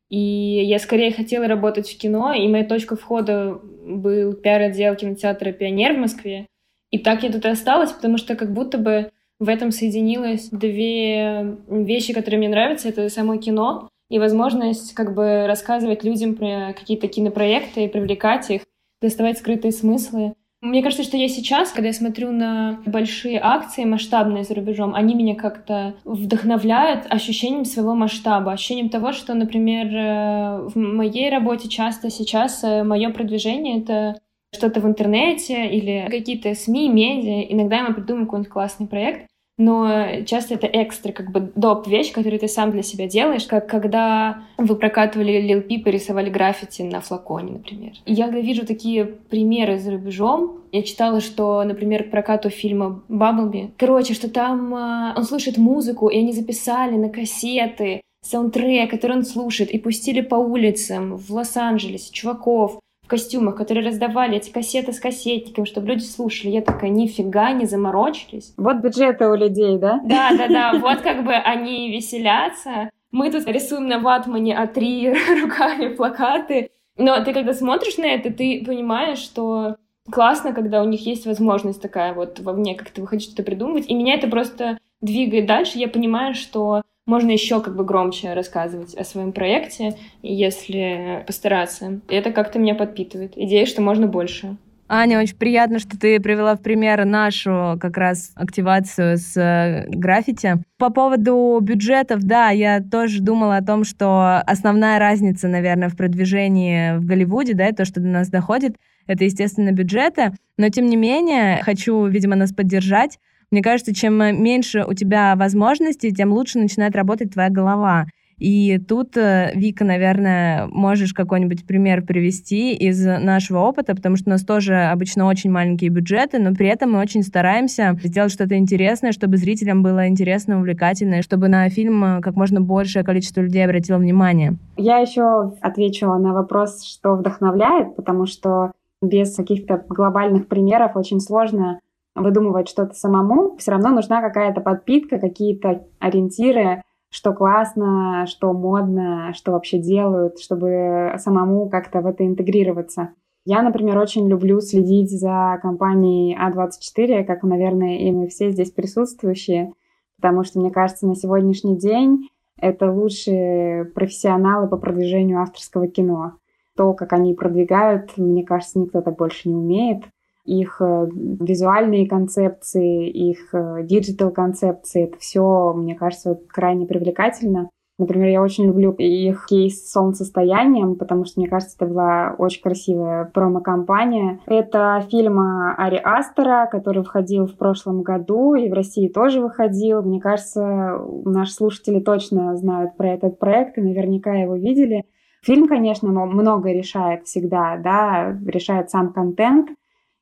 И 0.09 0.19
я 0.65 0.79
скорее 0.79 1.11
хотела 1.11 1.47
работать 1.47 1.89
в 1.89 1.97
кино, 1.97 2.33
и 2.33 2.47
моя 2.47 2.63
точка 2.63 2.95
входа 2.95 3.59
был 3.85 4.33
пиар-отдел 4.33 4.95
кинотеатра 4.95 5.51
«Пионер» 5.51 5.95
в 5.95 5.99
Москве. 5.99 6.47
И 6.91 6.99
так 6.99 7.23
я 7.23 7.31
тут 7.31 7.43
и 7.43 7.49
осталась, 7.49 7.91
потому 7.91 8.17
что 8.17 8.35
как 8.35 8.53
будто 8.53 8.77
бы 8.77 9.11
в 9.39 9.49
этом 9.49 9.71
соединилось 9.71 10.47
две 10.49 11.57
вещи, 11.69 12.13
которые 12.13 12.39
мне 12.39 12.49
нравятся. 12.49 12.87
Это 12.87 13.09
само 13.09 13.35
кино 13.35 13.89
и 14.09 14.19
возможность 14.19 14.93
как 14.93 15.13
бы 15.13 15.45
рассказывать 15.47 16.03
людям 16.03 16.35
про 16.35 16.73
какие-то 16.73 17.07
кинопроекты 17.07 17.89
привлекать 17.89 18.49
их, 18.49 18.61
доставать 19.01 19.37
скрытые 19.37 19.71
смыслы. 19.71 20.33
Мне 20.59 20.81
кажется, 20.81 21.03
что 21.03 21.17
я 21.17 21.29
сейчас, 21.29 21.71
когда 21.71 21.89
я 21.89 21.93
смотрю 21.93 22.31
на 22.31 22.81
большие 22.87 23.39
акции 23.41 23.83
масштабные 23.83 24.43
за 24.43 24.55
рубежом, 24.55 24.95
они 24.95 25.13
меня 25.13 25.35
как-то 25.35 25.95
вдохновляют 26.03 27.05
ощущением 27.09 27.63
своего 27.63 27.93
масштаба, 27.93 28.53
ощущением 28.53 28.89
того, 28.89 29.11
что, 29.11 29.35
например, 29.35 29.85
э, 29.85 30.67
в 30.73 30.75
моей 30.75 31.29
работе 31.29 31.69
часто 31.69 32.09
сейчас 32.09 32.63
э, 32.63 32.83
мое 32.83 33.11
продвижение— 33.11 33.81
это 33.81 34.19
что-то 34.51 34.79
в 34.79 34.87
интернете 34.87 35.67
или 35.67 36.07
какие-то 36.09 36.55
СМИ, 36.55 36.89
медиа. 36.89 37.41
Иногда 37.53 37.83
мы 37.83 37.93
придумаем 37.93 38.25
какой-нибудь 38.25 38.51
классный 38.51 38.87
проект, 38.87 39.27
но 39.57 40.21
часто 40.25 40.53
это 40.53 40.67
экстра, 40.67 41.11
как 41.11 41.31
бы 41.31 41.51
доп. 41.55 41.87
вещь, 41.87 42.11
которую 42.11 42.39
ты 42.39 42.47
сам 42.47 42.71
для 42.71 42.83
себя 42.83 43.07
делаешь, 43.07 43.45
как 43.45 43.67
когда 43.67 44.43
вы 44.57 44.75
прокатывали 44.75 45.33
Lil 45.33 45.67
Peep 45.67 45.83
и 45.85 45.91
рисовали 45.91 46.29
граффити 46.29 46.83
на 46.83 47.01
флаконе, 47.01 47.53
например. 47.53 47.93
Я 48.05 48.25
когда 48.25 48.39
вижу 48.39 48.65
такие 48.65 49.05
примеры 49.05 49.79
за 49.79 49.91
рубежом, 49.91 50.59
я 50.71 50.83
читала, 50.83 51.21
что, 51.21 51.63
например, 51.63 52.09
прокату 52.09 52.49
фильма 52.49 53.01
«Баблби», 53.07 53.71
короче, 53.77 54.13
что 54.13 54.29
там 54.29 54.75
э, 54.75 55.13
он 55.15 55.23
слушает 55.23 55.57
музыку, 55.57 56.09
и 56.09 56.19
они 56.19 56.33
записали 56.33 56.95
на 56.95 57.09
кассеты 57.09 58.01
саундтрек, 58.21 58.91
который 58.91 59.17
он 59.17 59.23
слушает, 59.23 59.71
и 59.71 59.79
пустили 59.79 60.21
по 60.21 60.35
улицам 60.35 61.15
в 61.15 61.31
Лос-Анджелесе 61.31 62.11
чуваков, 62.11 62.79
в 63.07 63.09
костюмах, 63.09 63.55
которые 63.55 63.87
раздавали 63.87 64.35
эти 64.35 64.51
кассеты 64.51 64.91
с 64.91 64.99
кассетниками, 64.99 65.63
чтобы 65.63 65.87
люди 65.87 66.03
слушали. 66.03 66.51
Я 66.51 66.61
такая, 66.61 66.89
нифига 66.89 67.53
не 67.53 67.65
заморочились. 67.65 68.53
Вот 68.57 68.81
бюджеты 68.81 69.29
у 69.29 69.35
людей, 69.35 69.77
да? 69.77 70.01
Да, 70.03 70.31
да, 70.37 70.47
да. 70.49 70.73
Вот 70.77 70.99
как 70.99 71.23
бы 71.23 71.31
они 71.31 71.89
веселятся. 71.89 72.89
Мы 73.11 73.31
тут 73.31 73.47
рисуем 73.47 73.87
на 73.87 73.99
ватмане 73.99 74.57
А3 74.61 75.41
руками 75.41 75.95
плакаты. 75.95 76.71
Но 76.97 77.23
ты 77.23 77.31
когда 77.31 77.53
смотришь 77.53 77.95
на 77.95 78.07
это, 78.07 78.29
ты 78.29 78.61
понимаешь, 78.65 79.19
что 79.19 79.77
классно, 80.11 80.51
когда 80.51 80.83
у 80.83 80.85
них 80.85 81.05
есть 81.05 81.25
возможность 81.25 81.81
такая 81.81 82.13
вот 82.13 82.41
вовне 82.41 82.75
как-то 82.75 82.99
выходить 82.99 83.27
что-то 83.27 83.43
придумывать. 83.43 83.89
И 83.89 83.95
меня 83.95 84.15
это 84.15 84.27
просто 84.27 84.79
двигает 84.99 85.45
дальше. 85.45 85.77
Я 85.77 85.87
понимаю, 85.87 86.33
что 86.33 86.81
можно 87.07 87.31
еще 87.31 87.61
как 87.61 87.75
бы 87.75 87.83
громче 87.83 88.33
рассказывать 88.33 88.93
о 88.93 89.03
своем 89.03 89.31
проекте, 89.31 89.95
если 90.21 91.23
постараться. 91.25 92.01
И 92.09 92.13
это 92.13 92.31
как-то 92.31 92.59
меня 92.59 92.75
подпитывает. 92.75 93.33
Идея, 93.35 93.65
что 93.65 93.81
можно 93.81 94.05
больше. 94.05 94.57
Аня, 94.89 95.19
очень 95.19 95.35
приятно, 95.35 95.79
что 95.79 95.99
ты 95.99 96.19
привела 96.21 96.55
в 96.55 96.61
пример 96.61 97.03
нашу 97.03 97.77
как 97.81 97.97
раз 97.97 98.31
активацию 98.35 99.17
с 99.17 99.35
э, 99.35 99.85
граффити. 99.89 100.63
По 100.77 100.89
поводу 100.89 101.59
бюджетов, 101.61 102.21
да, 102.23 102.51
я 102.51 102.81
тоже 102.81 103.21
думала 103.21 103.57
о 103.57 103.63
том, 103.63 103.83
что 103.83 104.39
основная 104.45 104.97
разница, 104.97 105.49
наверное, 105.49 105.89
в 105.89 105.97
продвижении 105.97 106.97
в 106.97 107.05
Голливуде, 107.05 107.53
да, 107.53 107.71
то, 107.73 107.83
что 107.83 107.99
до 107.99 108.07
нас 108.07 108.29
доходит, 108.29 108.77
это, 109.07 109.25
естественно, 109.25 109.73
бюджеты. 109.73 110.31
Но, 110.57 110.69
тем 110.69 110.85
не 110.85 110.95
менее, 110.95 111.61
хочу, 111.63 112.05
видимо, 112.05 112.37
нас 112.37 112.53
поддержать. 112.53 113.19
Мне 113.51 113.61
кажется, 113.61 113.93
чем 113.93 114.15
меньше 114.15 114.83
у 114.85 114.93
тебя 114.93 115.35
возможностей, 115.35 116.13
тем 116.13 116.33
лучше 116.33 116.59
начинает 116.59 116.95
работать 116.95 117.33
твоя 117.33 117.49
голова. 117.49 118.05
И 118.37 118.77
тут, 118.77 119.17
э, 119.17 119.51
Вика, 119.55 119.83
наверное, 119.83 120.67
можешь 120.67 121.13
какой-нибудь 121.13 121.65
пример 121.65 122.03
привести 122.03 122.73
из 122.73 123.03
нашего 123.03 123.59
опыта, 123.61 123.95
потому 123.95 124.15
что 124.15 124.29
у 124.29 124.31
нас 124.31 124.43
тоже 124.43 124.75
обычно 124.75 125.25
очень 125.25 125.49
маленькие 125.49 125.89
бюджеты, 125.89 126.37
но 126.37 126.53
при 126.53 126.67
этом 126.67 126.91
мы 126.91 126.99
очень 126.99 127.23
стараемся 127.23 127.97
сделать 128.03 128.31
что-то 128.31 128.55
интересное, 128.55 129.11
чтобы 129.11 129.37
зрителям 129.37 129.81
было 129.81 130.07
интересно, 130.07 130.59
увлекательно, 130.59 131.15
и 131.15 131.21
чтобы 131.23 131.47
на 131.47 131.67
фильм 131.69 132.03
э, 132.03 132.21
как 132.21 132.35
можно 132.35 132.61
большее 132.61 133.03
количество 133.03 133.41
людей 133.41 133.65
обратило 133.65 133.97
внимание. 133.97 134.57
Я 134.77 134.97
еще 134.97 135.53
отвечу 135.61 136.05
на 136.05 136.33
вопрос, 136.33 136.83
что 136.85 137.15
вдохновляет, 137.15 137.95
потому 137.95 138.27
что 138.27 138.71
без 139.01 139.35
каких-то 139.35 139.83
глобальных 139.89 140.47
примеров 140.47 140.95
очень 140.95 141.19
сложно 141.19 141.79
выдумывать 142.17 142.67
что-то 142.67 142.93
самому, 142.93 143.55
все 143.57 143.71
равно 143.71 143.89
нужна 143.89 144.21
какая-то 144.21 144.61
подпитка, 144.61 145.19
какие-то 145.19 145.85
ориентиры, 145.99 146.81
что 147.09 147.33
классно, 147.33 148.25
что 148.27 148.51
модно, 148.53 149.31
что 149.33 149.51
вообще 149.51 149.77
делают, 149.77 150.39
чтобы 150.39 151.13
самому 151.17 151.69
как-то 151.69 152.01
в 152.01 152.05
это 152.05 152.25
интегрироваться. 152.25 153.13
Я, 153.45 153.61
например, 153.61 153.97
очень 153.97 154.27
люблю 154.27 154.59
следить 154.59 155.09
за 155.09 155.57
компанией 155.61 156.37
А24, 156.37 157.23
как, 157.23 157.43
наверное, 157.43 157.97
и 157.97 158.11
мы 158.11 158.27
все 158.27 158.51
здесь 158.51 158.71
присутствующие, 158.71 159.71
потому 160.17 160.43
что, 160.43 160.59
мне 160.59 160.69
кажется, 160.69 161.07
на 161.07 161.15
сегодняшний 161.15 161.77
день 161.77 162.27
это 162.59 162.91
лучшие 162.91 163.85
профессионалы 163.85 164.67
по 164.67 164.75
продвижению 164.77 165.41
авторского 165.41 165.87
кино. 165.87 166.33
То, 166.75 166.93
как 166.93 167.13
они 167.13 167.33
продвигают, 167.35 168.17
мне 168.17 168.43
кажется, 168.43 168.79
никто 168.79 169.01
так 169.01 169.15
больше 169.15 169.47
не 169.47 169.55
умеет 169.55 170.03
их 170.47 170.77
э, 170.81 171.07
визуальные 171.11 172.07
концепции, 172.07 173.09
их 173.09 173.53
э, 173.53 173.83
digital 173.83 174.31
концепции, 174.31 175.03
это 175.03 175.17
все, 175.19 175.73
мне 175.73 175.93
кажется, 175.93 176.39
крайне 176.47 176.85
привлекательно. 176.85 177.69
Например, 177.99 178.29
я 178.29 178.43
очень 178.43 178.67
люблю 178.67 178.91
их 178.91 179.47
кейс 179.47 179.83
с 179.83 179.91
«Солнцестоянием», 179.91 180.95
потому 180.95 181.25
что, 181.25 181.39
мне 181.39 181.49
кажется, 181.49 181.75
это 181.77 181.87
была 181.87 182.35
очень 182.37 182.61
красивая 182.61 183.25
промо-кампания. 183.25 184.39
Это 184.45 185.03
фильм 185.09 185.39
Ари 185.39 185.99
Астера, 186.03 186.67
который 186.67 187.03
выходил 187.03 187.47
в 187.47 187.57
прошлом 187.57 188.03
году 188.03 188.53
и 188.53 188.69
в 188.69 188.73
России 188.73 189.07
тоже 189.07 189.41
выходил. 189.41 190.03
Мне 190.03 190.21
кажется, 190.21 191.01
наши 191.25 191.53
слушатели 191.53 191.99
точно 191.99 192.55
знают 192.55 192.95
про 192.97 193.13
этот 193.13 193.39
проект 193.39 193.79
и 193.79 193.81
наверняка 193.81 194.33
его 194.35 194.55
видели. 194.55 195.05
Фильм, 195.41 195.67
конечно, 195.67 196.09
много 196.09 196.71
решает 196.71 197.25
всегда, 197.25 197.77
да, 197.77 198.37
решает 198.45 198.91
сам 198.91 199.11
контент, 199.11 199.69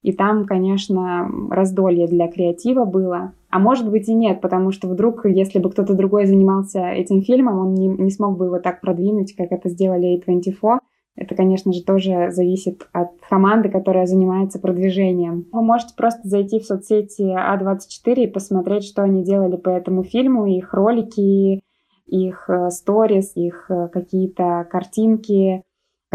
и 0.06 0.12
там, 0.12 0.46
конечно, 0.46 1.28
раздолье 1.50 2.06
для 2.06 2.28
креатива 2.28 2.86
было. 2.86 3.34
А 3.50 3.58
может 3.58 3.90
быть 3.90 4.08
и 4.08 4.14
нет, 4.14 4.40
потому 4.40 4.70
что 4.70 4.88
вдруг, 4.88 5.26
если 5.26 5.58
бы 5.58 5.72
кто-то 5.72 5.96
другой 5.96 6.28
занимался 6.28 6.90
этим 6.90 7.24
фильмом, 7.24 7.58
он 7.58 7.74
не, 7.74 7.88
не 7.88 8.12
смог 8.12 8.38
бы 8.38 8.46
его 8.46 8.60
так 8.60 8.82
продвинуть, 8.82 9.36
как 9.36 9.52
это 9.52 9.68
сделали 9.68 10.22
A24. 10.22 10.78
Это, 11.16 11.34
конечно 11.34 11.74
же, 11.74 11.84
тоже 11.84 12.30
зависит 12.30 12.88
от 12.92 13.14
команды, 13.28 13.70
которая 13.70 14.06
занимается 14.06 14.60
продвижением. 14.60 15.48
Вы 15.52 15.64
можете 15.64 15.96
просто 15.98 16.28
зайти 16.28 16.60
в 16.60 16.66
соцсети 16.66 17.24
А24 17.24 18.26
и 18.26 18.28
посмотреть, 18.28 18.84
что 18.84 19.02
они 19.02 19.24
делали 19.24 19.56
по 19.56 19.70
этому 19.70 20.04
фильму, 20.04 20.46
их 20.46 20.72
ролики, 20.76 21.62
их 22.06 22.48
э, 22.48 22.70
сторис, 22.70 23.32
их 23.34 23.66
э, 23.72 23.88
какие-то 23.92 24.68
картинки, 24.70 25.64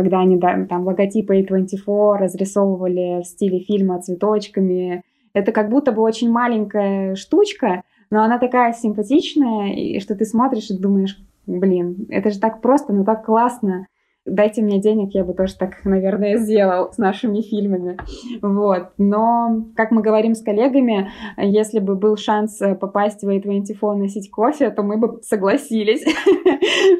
когда 0.00 0.21
они 0.21 0.38
да, 0.38 0.64
там 0.66 0.87
логотипы 0.87 1.40
A24 1.40 2.16
разрисовывали 2.16 3.21
в 3.21 3.26
стиле 3.26 3.61
фильма 3.61 4.00
цветочками. 4.00 5.02
Это 5.35 5.52
как 5.52 5.69
будто 5.69 5.92
бы 5.92 6.00
очень 6.00 6.30
маленькая 6.30 7.14
штучка, 7.16 7.83
но 8.11 8.23
она 8.23 8.38
такая 8.38 8.73
симпатичная, 8.73 9.75
и 9.75 10.00
что 10.00 10.14
ты 10.14 10.25
смотришь 10.25 10.71
и 10.71 10.78
думаешь, 10.78 11.19
блин, 11.47 12.07
это 12.09 12.30
же 12.30 12.40
так 12.40 12.62
просто, 12.62 12.95
но 12.95 13.04
так 13.04 13.26
классно 13.26 13.87
дайте 14.27 14.62
мне 14.62 14.81
денег, 14.81 15.15
я 15.15 15.25
бы 15.25 15.35
тоже 15.35 15.57
так, 15.57 15.85
наверное, 15.85 16.37
сделал 16.37 16.93
с 16.93 16.99
нашими 16.99 17.41
фильмами. 17.41 17.97
Вот. 18.43 18.89
Но, 18.99 19.67
как 19.77 19.91
мы 19.91 20.03
говорим 20.03 20.35
с 20.35 20.43
коллегами, 20.43 21.11
если 21.37 21.81
бы 21.81 21.97
был 21.97 22.17
шанс 22.17 22.61
э, 22.61 22.75
попасть 22.75 23.23
в 23.23 23.29
A24 23.29 23.95
носить 23.95 24.31
кофе, 24.31 24.71
то 24.71 24.83
мы 24.83 24.99
бы 24.99 25.21
согласились, 25.23 26.05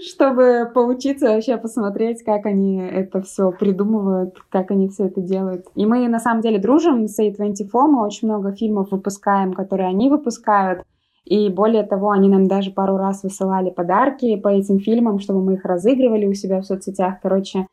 чтобы 0.13 0.71
поучиться 0.75 1.31
вообще 1.31 1.57
посмотреть, 1.57 2.23
как 2.25 2.47
они 2.47 2.79
это 2.81 3.23
все 3.23 3.53
придумывают, 3.53 4.37
как 4.49 4.71
они 4.71 4.89
все 4.89 5.07
это 5.07 5.21
делают. 5.21 5.67
И 5.75 5.87
мы, 5.87 6.09
на 6.09 6.19
самом 6.19 6.41
деле, 6.41 6.59
дружим 6.59 7.07
с 7.07 7.21
A24, 7.21 7.69
мы 7.73 8.05
очень 8.05 8.29
много 8.29 8.53
фильмов 8.53 8.91
выпускаем, 8.91 9.53
которые 9.53 9.89
они 9.89 10.09
выпускают. 10.09 10.85
И 11.25 11.49
более 11.49 11.85
того, 11.85 12.11
они 12.11 12.29
нам 12.29 12.49
даже 12.49 12.71
пару 12.71 12.97
раз 12.97 13.23
высылали 13.23 13.71
подарки 13.71 14.37
по 14.37 14.49
этим 14.49 14.79
фильмам, 14.81 15.19
чтобы 15.21 15.43
мы 15.43 15.55
их 15.55 15.65
разыгрывали 15.65 16.27
у 16.27 16.35
себя 16.35 16.61
в 16.61 16.67
соцсетях. 16.67 17.21
Короче, 17.23 17.67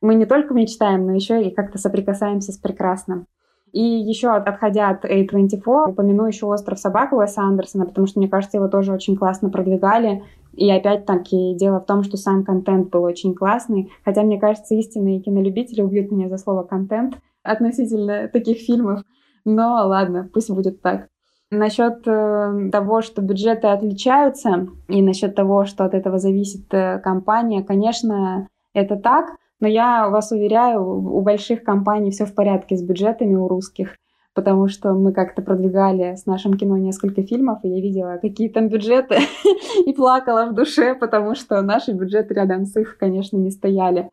мы 0.00 0.14
не 0.14 0.26
только 0.26 0.54
мечтаем, 0.54 1.06
но 1.06 1.12
еще 1.12 1.42
и 1.42 1.54
как-то 1.54 1.78
соприкасаемся 1.78 2.52
с 2.52 2.58
прекрасным. 2.58 3.26
И 3.72 3.82
еще 3.82 4.30
отходя 4.30 4.90
от 4.90 5.04
A24, 5.04 5.90
упомяну 5.90 6.26
еще 6.26 6.46
«Остров 6.46 6.78
собак» 6.78 7.12
Уэса 7.12 7.42
Андерсона, 7.42 7.84
потому 7.84 8.06
что, 8.06 8.18
мне 8.18 8.28
кажется, 8.28 8.56
его 8.56 8.68
тоже 8.68 8.92
очень 8.92 9.16
классно 9.16 9.50
продвигали. 9.50 10.22
И 10.54 10.70
опять-таки 10.70 11.54
дело 11.54 11.80
в 11.80 11.86
том, 11.86 12.02
что 12.02 12.16
сам 12.16 12.44
контент 12.44 12.90
был 12.90 13.02
очень 13.02 13.34
классный. 13.34 13.92
Хотя, 14.04 14.22
мне 14.22 14.40
кажется, 14.40 14.74
истинные 14.74 15.20
кинолюбители 15.20 15.82
убьют 15.82 16.10
меня 16.10 16.28
за 16.28 16.38
слово 16.38 16.62
«контент» 16.62 17.18
относительно 17.42 18.28
таких 18.28 18.58
фильмов. 18.58 19.02
Но 19.44 19.86
ладно, 19.86 20.28
пусть 20.32 20.50
будет 20.50 20.80
так. 20.80 21.08
Насчет 21.50 22.06
э, 22.06 22.68
того, 22.70 23.00
что 23.00 23.22
бюджеты 23.22 23.68
отличаются, 23.68 24.68
и 24.88 25.00
насчет 25.00 25.34
того, 25.34 25.64
что 25.64 25.84
от 25.84 25.94
этого 25.94 26.18
зависит 26.18 26.72
э, 26.74 26.98
компания, 26.98 27.64
конечно, 27.64 28.48
это 28.74 28.96
так, 28.96 29.36
но 29.58 29.66
я 29.66 30.10
вас 30.10 30.30
уверяю, 30.30 30.82
у 30.84 31.22
больших 31.22 31.64
компаний 31.64 32.10
все 32.10 32.26
в 32.26 32.34
порядке 32.34 32.76
с 32.76 32.82
бюджетами 32.82 33.34
у 33.34 33.48
русских, 33.48 33.96
потому 34.34 34.68
что 34.68 34.92
мы 34.92 35.14
как-то 35.14 35.40
продвигали 35.40 36.16
с 36.16 36.26
нашим 36.26 36.54
кино 36.54 36.76
несколько 36.76 37.22
фильмов, 37.22 37.60
и 37.62 37.68
я 37.68 37.80
видела, 37.80 38.18
какие 38.20 38.50
там 38.50 38.68
бюджеты, 38.68 39.16
и 39.86 39.92
плакала 39.94 40.46
в 40.50 40.54
душе, 40.54 40.94
потому 40.94 41.34
что 41.34 41.62
наши 41.62 41.92
бюджеты 41.92 42.34
рядом 42.34 42.66
с 42.66 42.76
их, 42.76 42.98
конечно, 42.98 43.38
не 43.38 43.50
стояли. 43.50 44.10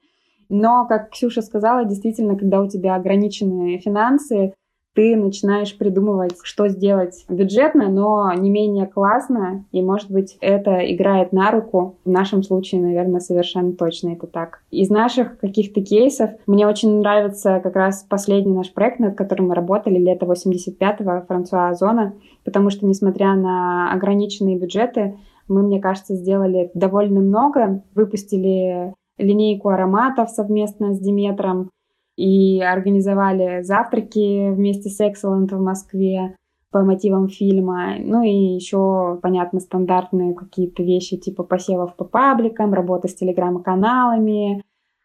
Но, 0.47 0.85
как 0.87 1.11
Ксюша 1.11 1.41
сказала, 1.41 1.83
действительно, 1.85 2.37
когда 2.37 2.61
у 2.61 2.67
тебя 2.69 2.95
ограниченные 2.95 3.79
финансы, 3.79 4.53
ты 4.95 5.15
начинаешь 5.17 5.77
придумывать, 5.77 6.37
что 6.41 6.69
сделать 6.69 7.25
бюджетно, 7.29 7.89
но 7.89 8.31
не 8.33 8.49
менее 8.49 8.87
классно, 8.87 9.65
и, 9.71 9.81
может 9.81 10.09
быть, 10.09 10.37
это 10.39 10.77
играет 10.93 11.33
на 11.33 11.51
руку. 11.51 11.97
В 12.05 12.09
нашем 12.09 12.41
случае, 12.43 12.81
наверное, 12.81 13.19
совершенно 13.19 13.73
точно 13.73 14.13
это 14.13 14.25
так. 14.25 14.61
Из 14.71 14.89
наших 14.89 15.37
каких-то 15.39 15.81
кейсов 15.81 16.31
мне 16.47 16.65
очень 16.65 16.99
нравится 16.99 17.59
как 17.61 17.75
раз 17.75 18.05
последний 18.09 18.53
наш 18.53 18.73
проект, 18.73 18.99
над 18.99 19.15
которым 19.15 19.49
мы 19.49 19.55
работали, 19.55 19.99
лето 19.99 20.25
85-го, 20.25 21.25
Франсуа 21.27 21.69
Озона, 21.69 22.13
потому 22.45 22.69
что, 22.69 22.85
несмотря 22.85 23.35
на 23.35 23.91
ограниченные 23.91 24.57
бюджеты, 24.57 25.17
мы, 25.47 25.61
мне 25.61 25.81
кажется, 25.81 26.15
сделали 26.15 26.71
довольно 26.73 27.19
много, 27.19 27.83
выпустили 27.93 28.93
линейку 29.17 29.69
ароматов 29.69 30.29
совместно 30.29 30.93
с 30.93 30.99
Диметром, 30.99 31.69
и 32.17 32.61
организовали 32.61 33.61
завтраки 33.63 34.51
вместе 34.51 34.89
с 34.89 35.01
Excellent 35.01 35.53
в 35.55 35.61
Москве 35.61 36.35
по 36.71 36.83
мотивам 36.83 37.29
фильма. 37.29 37.95
Ну 37.99 38.21
и 38.23 38.55
еще, 38.55 39.19
понятно, 39.21 39.59
стандартные 39.59 40.33
какие-то 40.33 40.83
вещи 40.83 41.17
типа 41.17 41.43
посевов 41.43 41.95
по 41.95 42.03
пабликам, 42.03 42.73
работа 42.73 43.07
с 43.07 43.15
телеграм-каналами, 43.15 44.63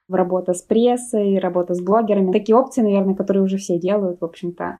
работа 0.08 0.52
с 0.52 0.62
прессой, 0.62 1.38
работа 1.38 1.74
с 1.74 1.80
блогерами. 1.80 2.32
Такие 2.32 2.56
опции, 2.56 2.82
наверное, 2.82 3.14
которые 3.14 3.44
уже 3.44 3.56
все 3.56 3.78
делают, 3.78 4.20
в 4.20 4.24
общем-то. 4.24 4.78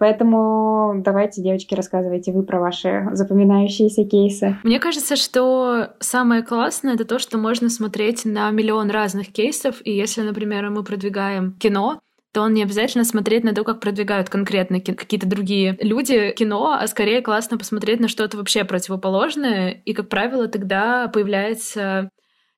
Поэтому 0.00 0.94
давайте, 1.04 1.42
девочки, 1.42 1.74
рассказывайте 1.74 2.32
вы 2.32 2.42
про 2.42 2.58
ваши 2.58 3.06
запоминающиеся 3.12 4.04
кейсы. 4.04 4.56
Мне 4.62 4.80
кажется, 4.80 5.14
что 5.14 5.88
самое 6.00 6.42
классное— 6.42 6.94
это 6.94 7.04
то, 7.04 7.18
что 7.18 7.36
можно 7.36 7.68
смотреть 7.68 8.24
на 8.24 8.50
миллион 8.50 8.90
разных 8.90 9.30
кейсов. 9.30 9.76
И 9.84 9.92
если, 9.92 10.22
например, 10.22 10.70
мы 10.70 10.84
продвигаем 10.84 11.52
кино, 11.52 12.00
то 12.32 12.40
он 12.40 12.54
не 12.54 12.62
обязательно 12.62 13.04
смотреть 13.04 13.44
на 13.44 13.54
то, 13.54 13.62
как 13.62 13.80
продвигают 13.80 14.30
конкретно 14.30 14.80
какие-то 14.80 15.28
другие 15.28 15.76
люди 15.82 16.32
кино, 16.32 16.78
а 16.80 16.86
скорее 16.86 17.20
классно 17.20 17.58
посмотреть 17.58 18.00
на 18.00 18.08
что-то 18.08 18.38
вообще 18.38 18.64
противоположное. 18.64 19.82
И, 19.84 19.92
как 19.92 20.08
правило, 20.08 20.48
тогда 20.48 21.08
появляется 21.08 22.08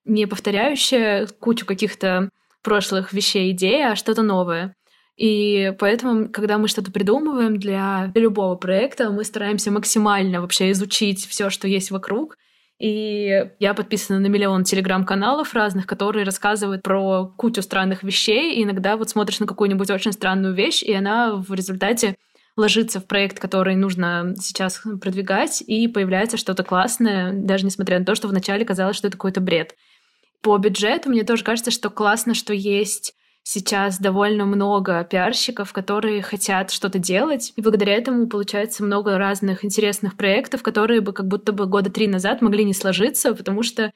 не 0.05 0.27
повторяющая 0.27 1.27
кучу 1.41 1.65
каких-то 1.65 2.29
прошлых 2.63 3.11
вещей 3.11 3.51
идея, 3.51 3.91
а 3.91 3.95
что-то 3.97 4.21
новое. 4.21 4.75
И 5.15 5.73
поэтому, 5.77 6.29
когда 6.29 6.57
мы 6.57 6.67
что-то 6.67 6.91
придумываем 6.91 7.57
для 7.57 8.11
любого 8.15 8.55
проекта, 8.55 9.11
мы 9.11 9.23
стараемся 9.23 9.71
максимально 9.71 10.41
вообще 10.41 10.71
изучить 10.71 11.25
все, 11.27 11.49
что 11.49 11.67
есть 11.67 11.91
вокруг. 11.91 12.37
И 12.79 13.49
я 13.59 13.73
подписана 13.75 14.19
на 14.19 14.27
миллион 14.27 14.63
телеграм-каналов 14.63 15.53
разных, 15.53 15.85
которые 15.85 16.25
рассказывают 16.25 16.81
про 16.81 17.27
кучу 17.37 17.61
странных 17.61 18.03
вещей. 18.03 18.55
И 18.55 18.63
иногда 18.63 18.97
вот 18.97 19.09
смотришь 19.09 19.39
на 19.39 19.45
какую-нибудь 19.45 19.91
очень 19.91 20.11
странную 20.11 20.53
вещь, 20.53 20.81
и 20.81 20.91
она 20.93 21.35
в 21.35 21.53
результате 21.53 22.15
ложится 22.57 22.99
в 22.99 23.05
проект, 23.05 23.39
который 23.39 23.75
нужно 23.75 24.33
сейчас 24.39 24.81
продвигать, 25.01 25.63
и 25.65 25.87
появляется 25.87 26.37
что-то 26.37 26.63
классное, 26.63 27.33
даже 27.33 27.65
несмотря 27.65 27.99
на 27.99 28.05
то, 28.05 28.15
что 28.15 28.27
вначале 28.27 28.65
казалось, 28.65 28.95
что 28.95 29.07
это 29.07 29.17
какой-то 29.17 29.41
бред. 29.41 29.75
По 30.41 30.57
бюджету 30.57 31.09
мне 31.09 31.23
тоже 31.23 31.43
кажется, 31.43 31.71
что 31.71 31.89
классно, 31.89 32.33
что 32.33 32.53
есть 32.53 33.15
сейчас 33.43 33.99
довольно 33.99 34.45
много 34.45 35.03
пиарщиков, 35.03 35.73
которые 35.73 36.21
хотят 36.21 36.71
что-то 36.71 36.97
делать, 36.97 37.53
и 37.55 37.61
благодаря 37.61 37.93
этому 37.93 38.27
получается 38.27 38.83
много 38.83 39.17
разных 39.17 39.63
интересных 39.65 40.15
проектов, 40.17 40.63
которые 40.63 41.01
бы 41.01 41.13
как 41.13 41.27
будто 41.27 41.51
бы 41.51 41.65
года 41.65 41.91
три 41.91 42.07
назад 42.07 42.41
могли 42.41 42.63
не 42.63 42.73
сложиться, 42.73 43.35
потому 43.35 43.61
что 43.61 43.91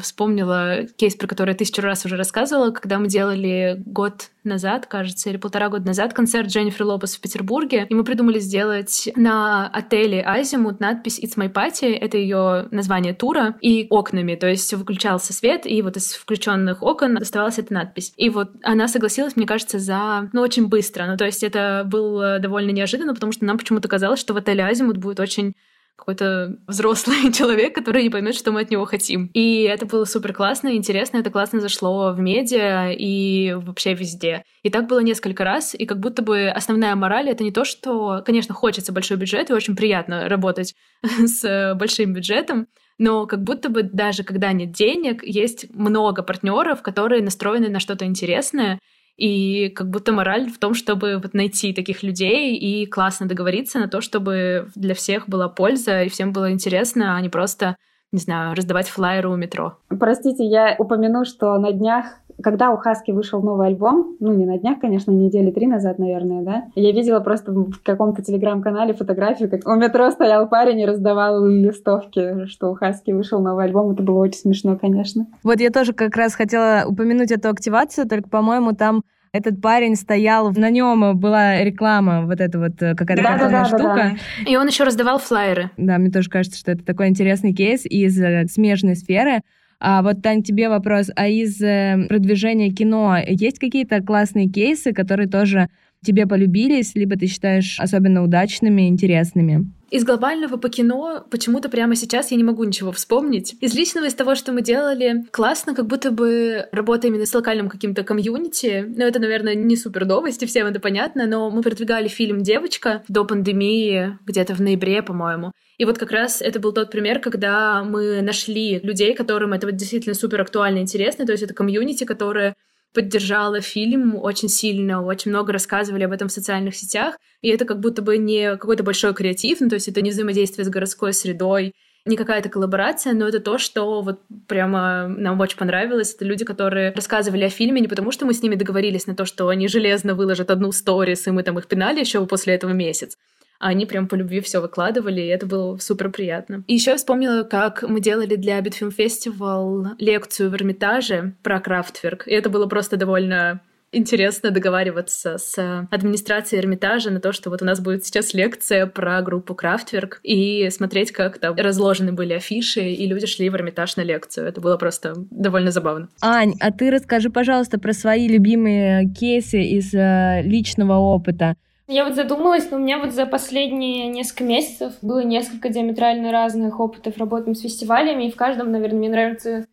вспомнила 0.00 0.86
кейс, 0.96 1.14
про 1.14 1.28
который 1.28 1.50
я 1.50 1.56
тысячу 1.56 1.80
раз 1.80 2.04
уже 2.04 2.16
рассказывала, 2.16 2.70
когда 2.70 2.98
мы 2.98 3.06
делали 3.06 3.80
год 3.86 4.30
назад, 4.42 4.86
кажется, 4.86 5.30
или 5.30 5.36
полтора 5.36 5.68
года 5.68 5.86
назад 5.86 6.12
концерт 6.12 6.48
Дженнифер 6.48 6.84
Лопес 6.84 7.16
в 7.16 7.20
Петербурге, 7.20 7.86
и 7.88 7.94
мы 7.94 8.04
придумали 8.04 8.40
сделать 8.40 9.08
на 9.14 9.68
отеле 9.68 10.22
Азимут 10.22 10.80
надпись 10.80 11.20
«It's 11.20 11.36
my 11.36 11.50
party», 11.50 11.94
это 11.94 12.18
ее 12.18 12.66
название 12.70 13.14
тура, 13.14 13.54
и 13.60 13.86
окнами, 13.88 14.34
то 14.34 14.48
есть 14.48 14.72
выключался 14.74 15.32
свет, 15.32 15.64
и 15.64 15.80
вот 15.80 15.96
из 15.96 16.12
включенных 16.12 16.82
окон 16.82 17.14
доставалась 17.14 17.58
эта 17.58 17.72
надпись. 17.72 18.12
И 18.16 18.28
вот 18.30 18.50
она 18.62 18.88
согласилась, 18.88 19.36
мне 19.36 19.46
кажется, 19.46 19.78
за, 19.78 20.28
ну, 20.32 20.42
очень 20.42 20.66
быстро, 20.66 21.06
ну, 21.06 21.16
то 21.16 21.24
есть 21.24 21.44
это 21.44 21.84
было 21.86 22.38
довольно 22.40 22.70
неожиданно, 22.70 23.14
потому 23.14 23.32
что 23.32 23.44
нам 23.44 23.58
почему-то 23.58 23.88
казалось, 23.88 24.20
что 24.20 24.34
в 24.34 24.38
отеле 24.38 24.64
Азимут 24.64 24.96
будет 24.96 25.20
очень 25.20 25.54
какой-то 25.96 26.56
взрослый 26.66 27.32
человек, 27.32 27.74
который 27.74 28.02
не 28.02 28.10
поймет, 28.10 28.34
что 28.34 28.52
мы 28.52 28.62
от 28.62 28.70
него 28.70 28.84
хотим. 28.84 29.30
И 29.32 29.62
это 29.62 29.86
было 29.86 30.04
супер 30.04 30.32
классно, 30.32 30.74
интересно, 30.74 31.18
это 31.18 31.30
классно 31.30 31.60
зашло 31.60 32.12
в 32.12 32.20
медиа 32.20 32.90
и 32.92 33.54
вообще 33.54 33.94
везде. 33.94 34.44
И 34.62 34.70
так 34.70 34.86
было 34.86 35.00
несколько 35.00 35.44
раз, 35.44 35.74
и 35.74 35.86
как 35.86 36.00
будто 36.00 36.22
бы 36.22 36.48
основная 36.48 36.94
мораль— 36.94 37.28
это 37.30 37.44
не 37.44 37.52
то, 37.52 37.64
что, 37.64 38.22
конечно, 38.24 38.54
хочется 38.54 38.92
большой 38.92 39.16
бюджет, 39.16 39.50
и 39.50 39.54
очень 39.54 39.76
приятно 39.76 40.28
работать 40.28 40.74
с 41.26 41.74
большим 41.74 42.12
бюджетом, 42.12 42.66
но 42.98 43.26
как 43.26 43.42
будто 43.42 43.68
бы 43.70 43.82
даже 43.82 44.22
когда 44.22 44.52
нет 44.52 44.72
денег, 44.72 45.24
есть 45.24 45.66
много 45.74 46.22
партнеров, 46.22 46.82
которые 46.82 47.22
настроены 47.22 47.68
на 47.68 47.80
что-то 47.80 48.04
интересное, 48.04 48.78
и 49.16 49.68
как 49.70 49.90
будто 49.90 50.12
мораль 50.12 50.50
в 50.50 50.58
том, 50.58 50.74
чтобы 50.74 51.20
вот 51.22 51.34
найти 51.34 51.72
таких 51.72 52.02
людей 52.02 52.56
и 52.56 52.86
классно 52.86 53.26
договориться 53.26 53.78
на 53.78 53.88
то, 53.88 54.00
чтобы 54.00 54.68
для 54.74 54.94
всех 54.94 55.28
была 55.28 55.48
польза 55.48 56.02
и 56.02 56.08
всем 56.08 56.32
было 56.32 56.50
интересно, 56.50 57.16
а 57.16 57.20
не 57.20 57.28
просто 57.28 57.76
не 58.14 58.20
знаю, 58.20 58.54
раздавать 58.54 58.88
флайеры 58.88 59.28
у 59.28 59.34
метро. 59.34 59.76
Простите, 59.88 60.44
я 60.44 60.76
упомяну, 60.78 61.24
что 61.24 61.58
на 61.58 61.72
днях 61.72 62.20
когда 62.42 62.72
у 62.72 62.76
Хаски 62.76 63.10
вышел 63.10 63.42
новый 63.42 63.68
альбом, 63.68 64.16
ну 64.20 64.32
не 64.32 64.46
на 64.46 64.58
днях, 64.58 64.80
конечно, 64.80 65.10
недели 65.10 65.50
три 65.50 65.66
назад, 65.66 65.98
наверное, 65.98 66.42
да, 66.42 66.64
я 66.74 66.92
видела 66.92 67.20
просто 67.20 67.52
в 67.52 67.82
каком-то 67.82 68.22
телеграм-канале 68.22 68.94
фотографию, 68.94 69.50
как 69.50 69.66
у 69.66 69.74
метро 69.76 70.10
стоял 70.10 70.48
парень 70.48 70.80
и 70.80 70.86
раздавал 70.86 71.44
листовки, 71.46 72.46
что 72.46 72.70
у 72.70 72.74
Хаски 72.74 73.12
вышел 73.12 73.40
новый 73.40 73.64
альбом. 73.64 73.92
Это 73.92 74.02
было 74.02 74.18
очень 74.18 74.40
смешно, 74.40 74.76
конечно. 74.76 75.26
Вот 75.42 75.60
я 75.60 75.70
тоже 75.70 75.92
как 75.92 76.16
раз 76.16 76.34
хотела 76.34 76.84
упомянуть 76.86 77.30
эту 77.30 77.48
активацию, 77.48 78.08
только, 78.08 78.28
по-моему, 78.28 78.72
там 78.72 79.02
этот 79.34 79.60
парень 79.60 79.96
стоял, 79.96 80.52
на 80.52 80.70
нем 80.70 81.18
была 81.18 81.62
реклама, 81.64 82.24
вот 82.24 82.40
эта 82.40 82.56
вот 82.56 82.80
э, 82.80 82.94
какая-то 82.94 83.22
да, 83.22 83.28
картонная 83.30 83.64
да, 83.64 83.70
да, 83.70 83.76
штука. 83.76 83.94
Да, 83.94 84.16
да. 84.44 84.50
И 84.50 84.56
он 84.56 84.68
еще 84.68 84.84
раздавал 84.84 85.18
флайеры. 85.18 85.70
Да, 85.76 85.98
мне 85.98 86.12
тоже 86.12 86.30
кажется, 86.30 86.56
что 86.56 86.70
это 86.70 86.84
такой 86.84 87.08
интересный 87.08 87.52
кейс 87.52 87.84
из 87.84 88.16
э, 88.20 88.46
смежной 88.46 88.94
сферы. 88.94 89.40
А 89.80 90.02
вот, 90.02 90.22
Тань, 90.22 90.42
тебе 90.42 90.68
вопрос. 90.68 91.10
А 91.14 91.28
из 91.28 91.60
э, 91.60 92.06
продвижения 92.08 92.70
кино 92.70 93.18
есть 93.26 93.58
какие-то 93.58 94.00
классные 94.00 94.48
кейсы, 94.48 94.92
которые 94.92 95.28
тоже 95.28 95.68
тебе 96.04 96.26
полюбились, 96.26 96.94
либо 96.94 97.16
ты 97.16 97.26
считаешь 97.26 97.78
особенно 97.80 98.22
удачными, 98.22 98.88
интересными? 98.88 99.70
Из 99.94 100.02
глобального 100.02 100.56
по 100.56 100.68
кино 100.68 101.24
почему-то 101.30 101.68
прямо 101.68 101.94
сейчас 101.94 102.32
я 102.32 102.36
не 102.36 102.42
могу 102.42 102.64
ничего 102.64 102.90
вспомнить. 102.90 103.54
Из 103.60 103.74
личного, 103.74 104.06
из 104.06 104.14
того, 104.14 104.34
что 104.34 104.50
мы 104.50 104.60
делали, 104.60 105.24
классно, 105.30 105.72
как 105.72 105.86
будто 105.86 106.10
бы 106.10 106.66
работа 106.72 107.06
именно 107.06 107.24
с 107.26 107.32
локальным 107.32 107.68
каким-то 107.68 108.02
комьюнити. 108.02 108.86
Ну, 108.88 109.04
это, 109.04 109.20
наверное, 109.20 109.54
не 109.54 109.76
супер 109.76 110.04
новости, 110.04 110.46
всем 110.46 110.66
это 110.66 110.80
понятно, 110.80 111.28
но 111.28 111.48
мы 111.48 111.62
продвигали 111.62 112.08
фильм 112.08 112.42
«Девочка» 112.42 113.04
до 113.06 113.24
пандемии, 113.24 114.18
где-то 114.26 114.54
в 114.54 114.60
ноябре, 114.60 115.00
по-моему. 115.00 115.52
И 115.78 115.84
вот 115.84 115.96
как 115.96 116.10
раз 116.10 116.42
это 116.42 116.58
был 116.58 116.72
тот 116.72 116.90
пример, 116.90 117.20
когда 117.20 117.84
мы 117.84 118.20
нашли 118.20 118.80
людей, 118.80 119.14
которым 119.14 119.52
это 119.52 119.68
вот 119.68 119.76
действительно 119.76 120.16
супер 120.16 120.40
актуально 120.40 120.78
и 120.78 120.82
интересно, 120.82 121.24
то 121.24 121.30
есть 121.30 121.44
это 121.44 121.54
комьюнити, 121.54 122.02
которое 122.02 122.56
поддержала 122.94 123.60
фильм 123.60 124.16
очень 124.16 124.48
сильно, 124.48 125.04
очень 125.04 125.30
много 125.30 125.52
рассказывали 125.52 126.04
об 126.04 126.12
этом 126.12 126.28
в 126.28 126.32
социальных 126.32 126.76
сетях, 126.76 127.18
и 127.42 127.48
это 127.48 127.64
как 127.64 127.80
будто 127.80 128.00
бы 128.00 128.16
не 128.16 128.56
какой-то 128.56 128.82
большой 128.82 129.12
креатив, 129.12 129.60
ну, 129.60 129.68
то 129.68 129.74
есть 129.74 129.88
это 129.88 130.00
не 130.00 130.10
взаимодействие 130.10 130.64
с 130.64 130.68
городской 130.68 131.12
средой, 131.12 131.74
не 132.06 132.16
какая-то 132.16 132.50
коллаборация, 132.50 133.14
но 133.14 133.26
это 133.26 133.40
то, 133.40 133.58
что 133.58 134.02
вот 134.02 134.20
прямо 134.46 135.08
нам 135.08 135.40
очень 135.40 135.56
понравилось. 135.56 136.14
Это 136.14 136.26
люди, 136.26 136.44
которые 136.44 136.92
рассказывали 136.92 137.44
о 137.44 137.48
фильме 137.48 137.80
не 137.80 137.88
потому, 137.88 138.10
что 138.12 138.26
мы 138.26 138.34
с 138.34 138.42
ними 138.42 138.56
договорились 138.56 139.06
на 139.06 139.16
то, 139.16 139.24
что 139.24 139.48
они 139.48 139.68
железно 139.68 140.14
выложат 140.14 140.50
одну 140.50 140.70
сторис, 140.72 141.26
и 141.26 141.30
мы 141.30 141.42
там 141.42 141.58
их 141.58 141.66
пинали 141.66 142.00
еще 142.00 142.24
после 142.26 142.54
этого 142.54 142.72
месяц 142.72 143.16
а 143.58 143.68
они 143.68 143.86
прям 143.86 144.08
по 144.08 144.14
любви 144.14 144.40
все 144.40 144.60
выкладывали, 144.60 145.20
и 145.20 145.26
это 145.26 145.46
было 145.46 145.78
супер 145.78 146.10
приятно. 146.10 146.64
И 146.66 146.74
еще 146.74 146.92
я 146.92 146.96
вспомнила, 146.96 147.42
как 147.42 147.82
мы 147.82 148.00
делали 148.00 148.36
для 148.36 148.60
Битфильм 148.60 148.90
Фестивал 148.90 149.86
лекцию 149.98 150.50
в 150.50 150.54
Эрмитаже 150.54 151.34
про 151.42 151.60
Крафтверк, 151.60 152.26
и 152.26 152.32
это 152.32 152.50
было 152.50 152.66
просто 152.66 152.96
довольно 152.96 153.60
интересно 153.94 154.50
договариваться 154.50 155.38
с 155.38 155.88
администрацией 155.90 156.60
Эрмитажа 156.60 157.10
на 157.10 157.20
то, 157.20 157.32
что 157.32 157.50
вот 157.50 157.62
у 157.62 157.64
нас 157.64 157.80
будет 157.80 158.04
сейчас 158.04 158.34
лекция 158.34 158.86
про 158.86 159.22
группу 159.22 159.54
Крафтверк 159.54 160.20
и 160.22 160.68
смотреть, 160.70 161.12
как 161.12 161.38
там 161.38 161.54
разложены 161.56 162.12
были 162.12 162.34
афиши, 162.34 162.80
и 162.80 163.06
люди 163.06 163.26
шли 163.26 163.48
в 163.48 163.54
Эрмитаж 163.54 163.96
на 163.96 164.02
лекцию. 164.02 164.46
Это 164.48 164.60
было 164.60 164.76
просто 164.76 165.14
довольно 165.30 165.70
забавно. 165.70 166.08
Ань, 166.20 166.54
а 166.60 166.72
ты 166.72 166.90
расскажи, 166.90 167.30
пожалуйста, 167.30 167.78
про 167.78 167.92
свои 167.92 168.28
любимые 168.28 169.08
кейсы 169.12 169.62
из 169.62 169.94
э, 169.94 170.42
личного 170.42 170.94
опыта. 170.94 171.54
Я 171.86 172.04
вот 172.04 172.14
задумалась, 172.14 172.70
но 172.70 172.78
у 172.78 172.80
меня 172.80 172.98
вот 172.98 173.12
за 173.12 173.26
последние 173.26 174.08
несколько 174.08 174.44
месяцев 174.44 174.94
было 175.02 175.22
несколько 175.22 175.68
диаметрально 175.68 176.32
разных 176.32 176.80
опытов 176.80 177.18
работы 177.18 177.54
с 177.54 177.60
фестивалями, 177.60 178.24
и 178.24 178.30
в 178.30 178.36
каждом, 178.36 178.72
наверное, 178.72 178.98
мне 178.98 179.08
нравится 179.10 179.66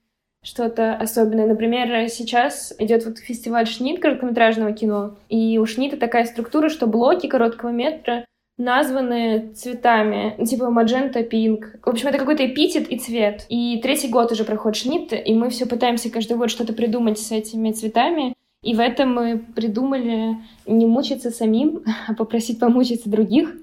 что-то 0.43 0.95
особенное. 0.95 1.47
Например, 1.47 2.10
сейчас 2.10 2.74
идет 2.80 3.06
вот 3.06 3.19
фестиваль 3.19 3.67
Шнит 3.67 4.02
короткометражного 4.02 4.74
кино, 4.74 5.15
и 5.30 5.58
у 5.58 5.65
Шнита 5.65 5.95
такая 5.95 6.26
структура, 6.26 6.67
что 6.67 6.86
блоки 6.86 7.28
короткого 7.28 7.69
метра 7.69 8.26
названы 8.58 9.54
цветами, 9.54 10.36
типа 10.45 10.69
маджента, 10.69 11.24
пинк. 11.24 11.78
В 11.82 11.89
общем, 11.89 12.10
это 12.10 12.17
какой-то 12.17 12.45
эпитет 12.45 12.89
и 12.89 13.00
цвет. 13.00 13.45
И 13.47 13.80
третий 13.82 14.10
год 14.10 14.32
уже 14.32 14.43
проходит 14.43 14.78
Шнит, 14.78 15.13
и 15.13 15.34
мы 15.34 15.50
все 15.50 15.65
пытаемся 15.65 16.12
каждый 16.12 16.38
год 16.38 16.52
что-то 16.52 16.74
придумать 16.74 17.19
с 17.19 17.32
этими 17.32 17.71
цветами. 17.71 18.34
И 18.63 18.76
в 18.76 18.80
этом 18.80 19.13
мы 19.13 19.39
придумали 19.39 20.38
не 20.65 20.86
мучиться 20.86 21.32
самим, 21.32 21.84
а 22.08 22.13
попросить 22.13 22.60
помучиться 22.60 23.10
других. 23.10 23.56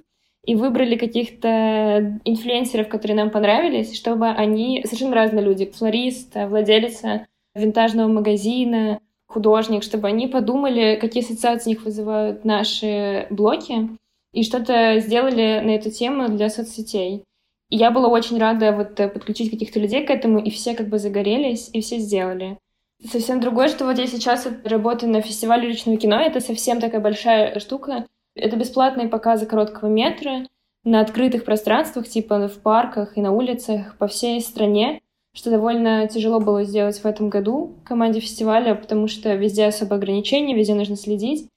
И 0.44 0.54
выбрали 0.54 0.96
каких-то 0.96 2.20
инфлюенсеров, 2.24 2.88
которые 2.88 3.16
нам 3.16 3.30
понравились, 3.30 3.94
чтобы 3.94 4.28
они 4.28 4.82
совершенно 4.84 5.14
разные 5.14 5.44
люди. 5.44 5.66
Флорист, 5.66 6.34
владелица 6.34 7.26
винтажного 7.54 8.08
магазина, 8.08 9.00
художник, 9.26 9.82
чтобы 9.82 10.08
они 10.08 10.26
подумали, 10.26 10.96
какие 11.00 11.22
ассоциации 11.22 11.70
них 11.70 11.84
вызывают 11.84 12.44
наши 12.44 13.26
блоки, 13.30 13.90
и 14.32 14.42
что-то 14.42 15.00
сделали 15.00 15.60
на 15.64 15.70
эту 15.70 15.90
тему 15.90 16.28
для 16.28 16.48
соцсетей. 16.48 17.24
И 17.70 17.76
я 17.76 17.90
была 17.90 18.08
очень 18.08 18.38
рада 18.38 18.72
вот 18.72 18.94
подключить 19.12 19.50
каких-то 19.50 19.78
людей 19.78 20.06
к 20.06 20.10
этому, 20.10 20.38
и 20.38 20.50
все 20.50 20.74
как 20.74 20.88
бы 20.88 20.98
загорелись, 20.98 21.68
и 21.72 21.82
все 21.82 21.98
сделали. 21.98 22.58
Совсем 23.04 23.40
другое, 23.40 23.68
что 23.68 23.84
вот 23.84 23.98
я 23.98 24.06
сейчас 24.06 24.48
работаю 24.64 25.12
на 25.12 25.20
фестивале 25.20 25.68
личного 25.68 25.98
кино, 25.98 26.20
это 26.20 26.40
совсем 26.40 26.80
такая 26.80 27.00
большая 27.00 27.58
штука. 27.60 28.06
Это 28.34 28.56
бесплатные 28.56 29.08
показы 29.08 29.46
короткого 29.46 29.88
метра 29.88 30.46
на 30.84 31.00
открытых 31.00 31.44
пространствах, 31.44 32.08
типа 32.08 32.48
в 32.48 32.60
парках 32.60 33.16
и 33.16 33.20
на 33.20 33.32
улицах 33.32 33.96
по 33.98 34.08
всей 34.08 34.40
стране, 34.40 35.00
что 35.34 35.50
довольно 35.50 36.08
тяжело 36.08 36.40
было 36.40 36.64
сделать 36.64 36.98
в 36.98 37.06
этом 37.06 37.28
году 37.28 37.76
команде 37.84 38.18
фестиваля, 38.18 38.74
потому 38.74 39.06
что 39.06 39.34
везде 39.34 39.66
особо 39.66 39.96
ограничения, 39.96 40.56
везде 40.56 40.74
нужно 40.74 40.96
следить. 40.96 41.48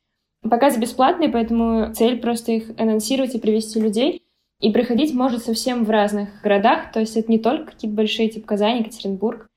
Показы 0.48 0.80
бесплатные, 0.80 1.30
поэтому 1.30 1.94
цель 1.94 2.20
просто 2.20 2.52
их 2.52 2.72
анонсировать 2.80 3.34
и 3.34 3.40
привести 3.40 3.80
людей. 3.80 4.24
И 4.60 4.72
приходить 4.72 5.14
может 5.14 5.44
совсем 5.44 5.86
в 5.86 5.90
разных 5.90 6.42
городах, 6.44 6.92
то 6.92 7.00
есть 7.00 7.18
это 7.18 7.32
не 7.32 7.40
только 7.40 7.72
какие-то 7.72 7.98
большие, 7.98 8.30
типа 8.30 8.48
Казань, 8.48 8.80
Екатеринбург, 8.80 9.48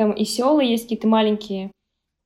там 0.00 0.12
и 0.12 0.24
села 0.24 0.60
есть 0.60 0.84
какие-то 0.84 1.06
маленькие. 1.06 1.72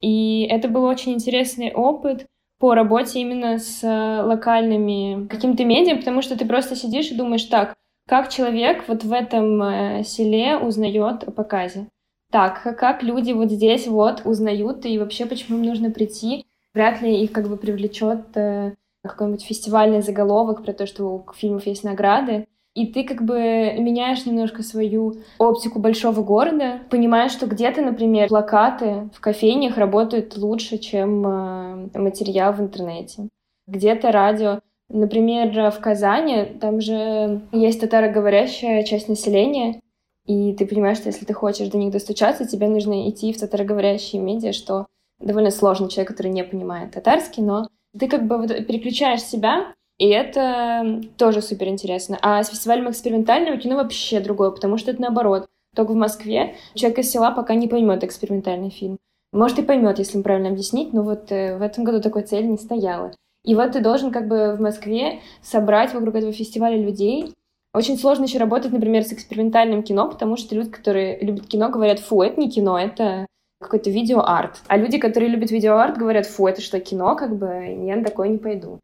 И 0.01 0.47
это 0.49 0.69
был 0.69 0.85
очень 0.85 1.15
интересный 1.15 1.73
опыт 1.73 2.25
по 2.61 2.73
работе 2.73 3.19
именно 3.19 3.59
с 3.59 3.83
э, 3.83 4.23
локальными 4.23 5.27
какими-то 5.27 5.65
медиа, 5.65 5.97
потому 5.97 6.23
что 6.23 6.39
ты 6.39 6.47
просто 6.47 6.77
сидишь 6.77 7.11
и 7.11 7.17
думаешь, 7.17 7.43
так, 7.43 7.75
как 8.09 8.29
человек 8.29 8.85
вот 8.87 9.03
в 9.03 9.13
этом 9.13 9.61
э, 9.61 10.05
селе 10.05 10.57
узнает 10.57 11.25
о 11.25 11.33
показе? 11.33 11.89
Так, 12.31 12.63
как 12.63 13.03
люди 13.03 13.33
вот 13.33 13.51
здесь 13.51 13.89
вот 13.89 14.23
узнают, 14.25 14.87
и 14.87 14.97
вообще 14.97 15.27
почему 15.27 15.59
им 15.59 15.65
нужно 15.65 15.91
прийти? 15.91 16.47
Вряд 16.75 17.03
ли 17.03 17.25
их 17.25 17.33
как 17.33 17.49
бы 17.49 17.57
привлечет 17.57 18.37
э, 18.37 18.75
какой-нибудь 19.03 19.45
фестивальный 19.45 20.01
заголовок 20.01 20.63
про 20.63 20.73
то, 20.73 20.87
что 20.87 21.07
у 21.07 21.33
фильмов 21.33 21.67
есть 21.67 21.83
награды 21.83 22.47
и 22.75 22.87
ты 22.87 23.05
как 23.05 23.23
бы 23.23 23.39
меняешь 23.79 24.27
немножко 24.27 24.63
свою 24.63 25.15
оптику 25.39 25.79
большого 25.79 26.23
города, 26.23 26.81
понимаешь, 26.91 27.33
что 27.33 27.47
где-то, 27.47 27.83
например, 27.83 28.29
плакаты 28.29 29.09
в 29.15 29.21
кофейнях 29.21 29.79
работают 29.79 30.37
лучше, 30.37 30.79
чем 30.79 31.25
э, 31.27 31.99
материал 31.99 32.53
в 32.53 32.61
интернете. 32.61 33.29
Где-то 33.69 34.11
радио. 34.11 34.61
Например, 34.89 35.71
в 35.71 35.81
Казани, 35.81 36.45
там 36.61 36.81
же 36.81 37.43
есть 37.53 37.81
татароговорящая 37.81 38.83
часть 38.83 39.09
населения, 39.09 39.81
и 40.27 40.53
ты 40.55 40.67
понимаешь, 40.67 40.99
что 40.99 41.09
если 41.09 41.25
ты 41.25 41.33
хочешь 41.33 41.69
до 41.69 41.79
них 41.79 41.93
достучаться, 41.93 42.47
тебе 42.47 42.69
нужно 42.69 43.09
идти 43.09 43.33
в 43.33 43.39
татароговорящие 43.39 44.21
медиа, 44.21 44.53
что 44.53 44.87
довольно 45.21 45.51
сложно 45.51 45.89
человек, 45.89 46.09
который 46.09 46.33
не 46.33 46.45
понимает 46.45 46.93
татарский, 46.93 47.43
но 47.43 47.69
ты 47.99 48.09
как 48.09 48.27
бы 48.27 48.47
переключаешь 48.47 49.23
себя, 49.23 49.73
и 49.99 50.09
это 50.09 51.03
тоже 51.17 51.41
супер 51.41 51.69
интересно. 51.69 52.19
А 52.23 52.43
с 52.43 52.49
фестивалем 52.49 52.91
экспериментального 52.91 53.57
кино 53.57 53.77
вообще 53.77 54.21
другое, 54.21 54.51
потому 54.51 54.77
что 54.77 54.91
это 54.91 55.01
наоборот. 55.01 55.47
Только 55.75 55.93
в 55.93 55.97
Москве 55.97 56.57
человек 56.75 57.01
из 57.01 57.11
села 57.11 57.33
пока 57.33 57.55
не 57.55 57.69
поймет 57.69 58.05
экспериментальный 58.05 58.71
фильм. 58.71 58.99
Может, 59.33 59.59
и 59.59 59.63
поймет, 59.63 59.99
если 59.99 60.17
им 60.17 60.23
правильно 60.23 60.51
объяснить, 60.51 60.93
но 60.93 61.03
вот 61.03 61.33
э, 61.33 61.59
в 61.59 61.63
этом 61.63 61.83
году 61.83 62.01
такой 62.01 62.23
цели 62.23 62.47
не 62.47 62.57
стояла. 62.57 63.13
И 63.45 63.55
вот 63.57 63.73
ты 63.73 63.81
должен 63.81 64.13
как 64.13 64.29
бы 64.29 64.55
в 64.55 64.61
Москве 64.61 65.21
собрать 65.43 65.93
вокруг 65.93 66.15
этого 66.15 66.33
фестиваля 66.33 66.77
людей. 66.77 67.35
Очень 67.75 67.99
сложно 67.99 68.25
еще 68.25 68.39
работать, 68.39 68.73
например, 68.73 69.03
с 69.03 69.13
экспериментальным 69.13 69.83
кино, 69.83 70.09
потому 70.09 70.37
что 70.37 70.55
люди, 70.55 70.71
которые 70.71 71.19
любят 71.19 71.49
кино, 71.49 71.69
говорят, 71.69 71.99
фу, 71.99 72.23
это 72.23 72.41
не 72.41 72.49
кино, 72.49 72.79
это 72.79 73.27
какой-то 73.61 73.91
видеоарт. 73.91 74.63
А 74.69 74.77
люди, 74.77 74.99
которые 74.99 75.31
любят 75.31 75.51
видеоарт, 75.51 75.99
говорят, 75.99 76.27
фу, 76.27 76.47
это 76.47 76.61
что, 76.61 76.79
кино, 76.79 77.17
как 77.17 77.37
бы, 77.37 77.47
я 77.87 77.97
на 77.97 78.05
такое 78.05 78.29
не 78.29 78.39
пойду. 78.39 78.79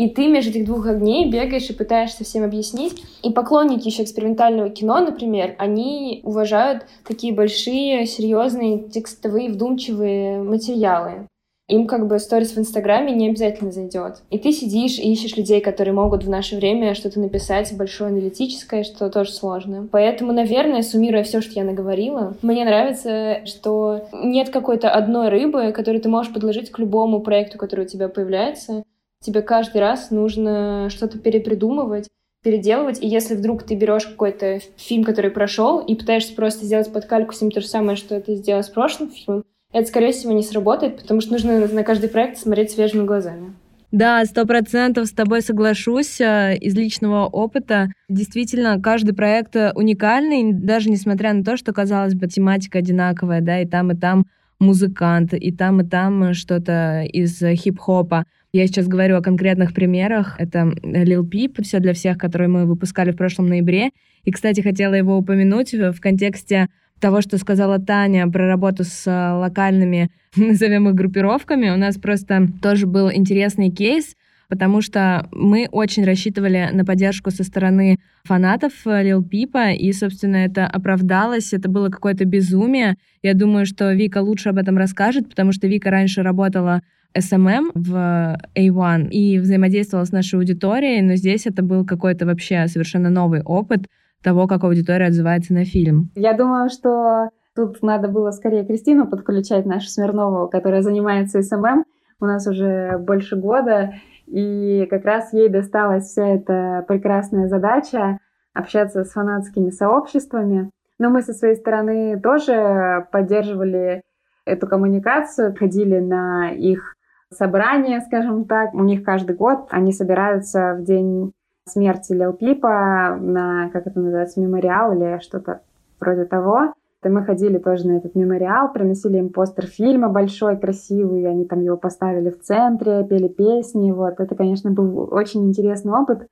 И 0.00 0.08
ты 0.08 0.28
между 0.28 0.52
этих 0.52 0.64
двух 0.64 0.86
огней 0.86 1.30
бегаешь 1.30 1.68
и 1.68 1.74
пытаешься 1.74 2.24
всем 2.24 2.42
объяснить. 2.42 3.02
И 3.22 3.28
поклонники 3.28 3.88
еще 3.88 4.02
экспериментального 4.02 4.70
кино, 4.70 4.98
например, 5.00 5.54
они 5.58 6.22
уважают 6.24 6.86
такие 7.06 7.34
большие, 7.34 8.06
серьезные, 8.06 8.78
текстовые, 8.78 9.50
вдумчивые 9.50 10.38
материалы. 10.38 11.26
Им 11.68 11.86
как 11.86 12.08
бы 12.08 12.18
сторис 12.18 12.52
в 12.52 12.58
Инстаграме 12.58 13.12
не 13.12 13.28
обязательно 13.28 13.72
зайдет. 13.72 14.22
И 14.30 14.38
ты 14.38 14.52
сидишь 14.52 14.98
и 14.98 15.12
ищешь 15.12 15.36
людей, 15.36 15.60
которые 15.60 15.92
могут 15.92 16.24
в 16.24 16.30
наше 16.30 16.56
время 16.56 16.94
что-то 16.94 17.20
написать 17.20 17.70
большое 17.76 18.08
аналитическое, 18.08 18.84
что 18.84 19.10
тоже 19.10 19.32
сложно. 19.32 19.86
Поэтому, 19.92 20.32
наверное, 20.32 20.80
суммируя 20.80 21.24
все, 21.24 21.42
что 21.42 21.60
я 21.60 21.64
наговорила, 21.64 22.34
мне 22.40 22.64
нравится, 22.64 23.44
что 23.44 24.08
нет 24.14 24.48
какой-то 24.48 24.90
одной 24.90 25.28
рыбы, 25.28 25.72
которую 25.72 26.00
ты 26.00 26.08
можешь 26.08 26.32
подложить 26.32 26.70
к 26.70 26.78
любому 26.78 27.20
проекту, 27.20 27.58
который 27.58 27.84
у 27.84 27.88
тебя 27.88 28.08
появляется 28.08 28.82
тебе 29.22 29.42
каждый 29.42 29.78
раз 29.78 30.10
нужно 30.10 30.88
что-то 30.90 31.18
перепридумывать, 31.18 32.08
переделывать, 32.42 33.02
и 33.02 33.06
если 33.06 33.34
вдруг 33.34 33.64
ты 33.64 33.74
берешь 33.74 34.06
какой-то 34.06 34.60
фильм, 34.76 35.04
который 35.04 35.30
прошел, 35.30 35.78
и 35.80 35.94
пытаешься 35.94 36.34
просто 36.34 36.64
сделать 36.64 36.90
под 36.90 37.04
кальку 37.04 37.34
с 37.34 37.38
то 37.38 37.60
же 37.60 37.66
самое, 37.66 37.96
что 37.96 38.18
ты 38.20 38.36
сделал 38.36 38.62
с 38.62 38.70
прошлым 38.70 39.10
фильмом, 39.10 39.44
это, 39.72 39.86
скорее 39.86 40.12
всего, 40.12 40.32
не 40.32 40.42
сработает, 40.42 40.96
потому 40.96 41.20
что 41.20 41.32
нужно 41.32 41.66
на 41.68 41.84
каждый 41.84 42.08
проект 42.08 42.38
смотреть 42.38 42.70
свежими 42.70 43.04
глазами. 43.04 43.54
Да, 43.92 44.24
сто 44.24 44.46
процентов 44.46 45.06
с 45.06 45.12
тобой 45.12 45.42
соглашусь. 45.42 46.20
Э, 46.20 46.56
из 46.56 46.76
личного 46.76 47.26
опыта 47.26 47.88
действительно 48.08 48.80
каждый 48.80 49.14
проект 49.14 49.56
уникальный, 49.74 50.52
даже 50.52 50.90
несмотря 50.90 51.32
на 51.32 51.44
то, 51.44 51.56
что, 51.56 51.72
казалось 51.72 52.14
бы, 52.14 52.26
тематика 52.28 52.78
одинаковая, 52.78 53.40
да, 53.40 53.60
и 53.60 53.66
там, 53.66 53.90
и 53.92 53.96
там 53.96 54.26
музыкант, 54.60 55.34
и 55.34 55.52
там, 55.52 55.80
и 55.80 55.84
там 55.84 56.34
что-то 56.34 57.02
из 57.02 57.40
хип-хопа. 57.40 58.24
Я 58.52 58.66
сейчас 58.66 58.88
говорю 58.88 59.16
о 59.16 59.22
конкретных 59.22 59.72
примерах. 59.72 60.34
Это 60.38 60.72
Lil 60.82 61.22
Peep, 61.22 61.62
все 61.62 61.78
для 61.78 61.94
всех, 61.94 62.18
которые 62.18 62.48
мы 62.48 62.66
выпускали 62.66 63.12
в 63.12 63.16
прошлом 63.16 63.48
ноябре. 63.48 63.90
И, 64.24 64.32
кстати, 64.32 64.60
хотела 64.60 64.94
его 64.94 65.16
упомянуть 65.16 65.72
в 65.72 66.00
контексте 66.00 66.68
того, 66.98 67.20
что 67.20 67.38
сказала 67.38 67.78
Таня 67.78 68.28
про 68.28 68.48
работу 68.48 68.82
с 68.84 69.06
локальными, 69.06 70.10
назовем 70.36 70.88
их, 70.88 70.96
группировками. 70.96 71.70
У 71.70 71.76
нас 71.76 71.96
просто 71.96 72.48
тоже 72.60 72.88
был 72.88 73.10
интересный 73.12 73.70
кейс, 73.70 74.16
потому 74.48 74.80
что 74.80 75.28
мы 75.30 75.68
очень 75.70 76.04
рассчитывали 76.04 76.70
на 76.72 76.84
поддержку 76.84 77.30
со 77.30 77.44
стороны 77.44 78.00
фанатов 78.24 78.72
Лил 78.84 79.22
Пипа, 79.22 79.70
и, 79.70 79.92
собственно, 79.92 80.36
это 80.36 80.66
оправдалось, 80.66 81.52
это 81.52 81.70
было 81.70 81.88
какое-то 81.88 82.24
безумие. 82.24 82.96
Я 83.22 83.34
думаю, 83.34 83.64
что 83.64 83.92
Вика 83.92 84.18
лучше 84.18 84.48
об 84.48 84.58
этом 84.58 84.76
расскажет, 84.76 85.28
потому 85.28 85.52
что 85.52 85.68
Вика 85.68 85.90
раньше 85.90 86.22
работала 86.22 86.82
SMM 87.16 87.70
в 87.74 88.38
A1 88.56 89.08
и 89.10 89.38
взаимодействовала 89.38 90.04
с 90.04 90.12
нашей 90.12 90.38
аудиторией, 90.38 91.02
но 91.02 91.14
здесь 91.16 91.46
это 91.46 91.62
был 91.62 91.84
какой-то 91.84 92.26
вообще 92.26 92.66
совершенно 92.68 93.10
новый 93.10 93.42
опыт 93.42 93.86
того, 94.22 94.46
как 94.46 94.64
аудитория 94.64 95.06
отзывается 95.06 95.54
на 95.54 95.64
фильм. 95.64 96.10
Я 96.14 96.34
думаю, 96.34 96.68
что 96.68 97.30
тут 97.54 97.82
надо 97.82 98.08
было 98.08 98.30
скорее 98.30 98.64
Кристину 98.64 99.06
подключать, 99.06 99.66
нашу 99.66 99.88
Смирнову, 99.88 100.48
которая 100.48 100.82
занимается 100.82 101.40
SMM. 101.40 101.84
У 102.20 102.26
нас 102.26 102.46
уже 102.46 102.98
больше 102.98 103.36
года, 103.36 103.94
и 104.26 104.86
как 104.90 105.04
раз 105.04 105.32
ей 105.32 105.48
досталась 105.48 106.04
вся 106.04 106.26
эта 106.26 106.84
прекрасная 106.86 107.48
задача 107.48 108.18
общаться 108.54 109.04
с 109.04 109.12
фанатскими 109.12 109.70
сообществами. 109.70 110.70
Но 110.98 111.08
мы 111.08 111.22
со 111.22 111.32
своей 111.32 111.56
стороны 111.56 112.20
тоже 112.20 113.06
поддерживали 113.10 114.02
эту 114.44 114.66
коммуникацию, 114.66 115.56
ходили 115.56 115.98
на 115.98 116.50
их 116.50 116.96
собрания, 117.32 118.00
скажем 118.00 118.44
так. 118.44 118.74
У 118.74 118.82
них 118.82 119.02
каждый 119.02 119.36
год 119.36 119.68
они 119.70 119.92
собираются 119.92 120.74
в 120.74 120.82
день 120.82 121.32
смерти 121.66 122.12
Лил 122.12 122.32
Пипа 122.32 123.16
на, 123.20 123.70
как 123.70 123.86
это 123.86 124.00
называется, 124.00 124.40
мемориал 124.40 124.92
или 124.92 125.18
что-то 125.20 125.60
вроде 126.00 126.24
того. 126.24 126.74
И 127.02 127.08
мы 127.08 127.24
ходили 127.24 127.58
тоже 127.58 127.86
на 127.86 127.96
этот 127.96 128.14
мемориал, 128.14 128.72
приносили 128.72 129.18
им 129.18 129.30
постер 129.30 129.66
фильма 129.66 130.10
большой, 130.10 130.58
красивый, 130.58 131.26
они 131.26 131.46
там 131.46 131.60
его 131.60 131.78
поставили 131.78 132.28
в 132.28 132.40
центре, 132.40 133.06
пели 133.08 133.28
песни, 133.28 133.90
вот. 133.90 134.20
Это, 134.20 134.34
конечно, 134.34 134.70
был 134.70 135.08
очень 135.10 135.48
интересный 135.48 135.92
опыт. 135.92 136.26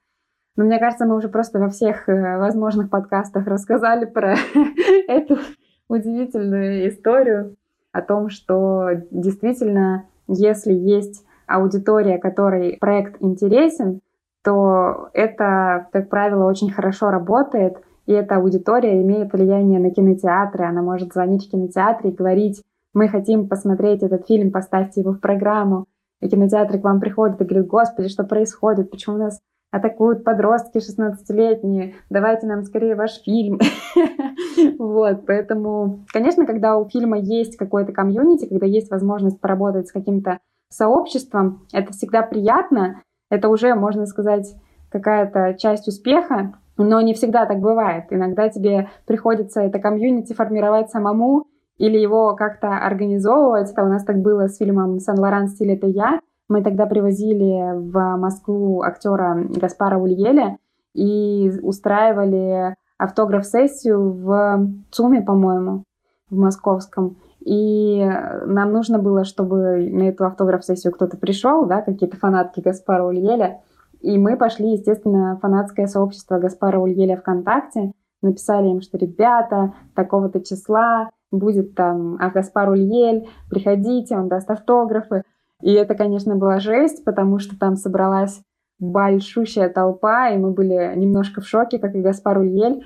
Но 0.57 0.65
мне 0.65 0.79
кажется, 0.79 1.07
мы 1.07 1.17
уже 1.17 1.29
просто 1.29 1.59
во 1.59 1.69
всех 1.69 2.09
э, 2.09 2.39
возможных 2.39 2.91
подкастах 2.91 3.47
рассказали 3.47 4.05
про 4.05 4.35
эту 5.09 5.39
удивительную 5.89 6.89
историю 6.89 7.57
о 7.93 8.03
том, 8.03 8.29
что 8.29 8.91
действительно 9.11 10.05
если 10.29 10.73
есть 10.73 11.25
аудитория, 11.47 12.19
которой 12.19 12.77
проект 12.79 13.21
интересен, 13.21 14.01
то 14.45 15.09
это, 15.15 15.89
как 15.93 16.09
правило, 16.09 16.45
очень 16.45 16.71
хорошо 16.71 17.11
работает, 17.11 17.79
и 18.07 18.13
эта 18.13 18.37
аудитория 18.37 19.03
имеет 19.03 19.33
влияние 19.33 19.81
на 19.81 19.91
кинотеатры. 19.91 20.65
Она 20.65 20.81
может 20.83 21.13
звонить 21.13 21.47
в 21.47 21.51
кинотеатре 21.51 22.11
и 22.11 22.15
говорить, 22.15 22.63
мы 22.95 23.09
хотим 23.09 23.49
посмотреть 23.49 24.03
этот 24.03 24.27
фильм, 24.27 24.51
поставьте 24.51 25.01
его 25.01 25.13
в 25.13 25.21
программу. 25.21 25.87
И 26.21 26.29
кинотеатры 26.29 26.79
к 26.79 26.85
вам 26.85 27.01
приходят 27.01 27.41
и 27.41 27.45
говорят, 27.45 27.67
господи, 27.67 28.09
что 28.09 28.25
происходит, 28.25 28.91
почему 28.91 29.17
у 29.17 29.19
нас 29.19 29.41
атакуют 29.71 30.25
подростки 30.25 30.79
16-летние, 30.79 31.95
давайте 32.11 32.47
нам 32.47 32.63
скорее 32.63 32.95
ваш 32.95 33.23
фильм. 33.23 33.59
Вот, 34.79 35.25
поэтому, 35.27 36.05
конечно, 36.13 36.45
когда 36.45 36.79
у 36.79 36.89
фильма 36.89 37.19
есть 37.19 37.57
какой-то 37.57 37.93
комьюнити, 37.93 38.49
когда 38.49 38.67
есть 38.67 38.91
возможность 38.91 39.41
поработать 39.41 39.87
с 39.87 39.93
каким-то 39.93 40.41
сообществом, 40.69 41.67
это 41.73 41.93
всегда 41.93 42.23
приятно, 42.23 43.03
это 43.31 43.49
уже, 43.49 43.75
можно 43.75 44.07
сказать, 44.07 44.55
какая-то 44.91 45.55
часть 45.59 45.87
успеха, 45.87 46.55
но 46.77 47.01
не 47.01 47.15
всегда 47.15 47.47
так 47.47 47.59
бывает. 47.59 48.07
Иногда 48.11 48.49
тебе 48.49 48.91
приходится 49.07 49.61
это 49.61 49.79
комьюнити 49.79 50.33
формировать 50.33 50.91
самому 50.91 51.47
или 51.77 51.99
его 51.99 52.35
как-то 52.35 52.79
организовывать. 52.79 53.71
Это 53.71 53.85
у 53.85 53.89
нас 53.89 54.05
так 54.05 54.19
было 54.19 54.49
с 54.49 54.59
фильмом 54.59 54.99
«Сан-Лоран. 54.99 55.49
Стиль— 55.49 55.73
это 55.73 55.87
я», 55.87 56.21
мы 56.49 56.63
тогда 56.63 56.87
привозили 56.87 57.77
в 57.77 58.17
Москву 58.17 58.83
актера 58.83 59.45
Гаспара 59.49 59.99
Ульеля 59.99 60.59
и 60.95 61.53
устраивали 61.63 62.75
автограф-сессию 62.99 64.11
в 64.11 64.69
ЦУМе, 64.91 65.23
по-моему, 65.23 65.85
в 66.31 66.37
московском. 66.37 67.17
И 67.41 68.05
нам 68.47 68.73
нужно 68.73 68.99
было, 68.99 69.25
чтобы 69.25 69.89
на 69.91 70.09
эту 70.09 70.27
автограф-сессию 70.27 70.93
кто-то 70.93 71.17
пришел, 71.17 71.65
да, 71.67 71.83
какие-то 71.83 72.17
фанатки 72.17 72.61
Гаспара 72.61 73.05
Ульеля. 73.05 73.61
И 74.01 74.19
мы 74.19 74.37
пошли, 74.37 74.73
естественно, 74.73 75.39
фанатское 75.41 75.87
сообщество 75.87 76.39
Гаспара 76.39 76.79
Ульеля 76.79 77.17
ВКонтакте, 77.17 77.93
написали 78.23 78.69
им, 78.69 78.81
что 78.81 78.99
ребята, 78.99 79.75
такого-то 79.95 80.41
числа 80.41 81.11
будет 81.31 81.75
там 81.75 82.17
а 82.21 82.31
Гаспар 82.31 82.71
Ульель, 82.71 83.29
приходите, 83.51 84.17
он 84.17 84.29
даст 84.29 84.51
автографы. 84.51 85.23
И 85.63 85.73
это, 85.73 85.95
конечно, 85.95 86.37
была 86.37 86.61
жесть, 86.61 87.05
потому 87.05 87.39
что 87.39 87.59
там 87.59 87.77
собралась 87.77 88.41
большущая 88.79 89.69
толпа, 89.69 90.31
и 90.31 90.39
мы 90.39 90.53
были 90.53 90.93
немножко 90.97 91.41
в 91.41 91.49
шоке, 91.49 91.79
как 91.79 91.95
и 91.95 92.01
Гаспар 92.01 92.39
Ульель, 92.39 92.85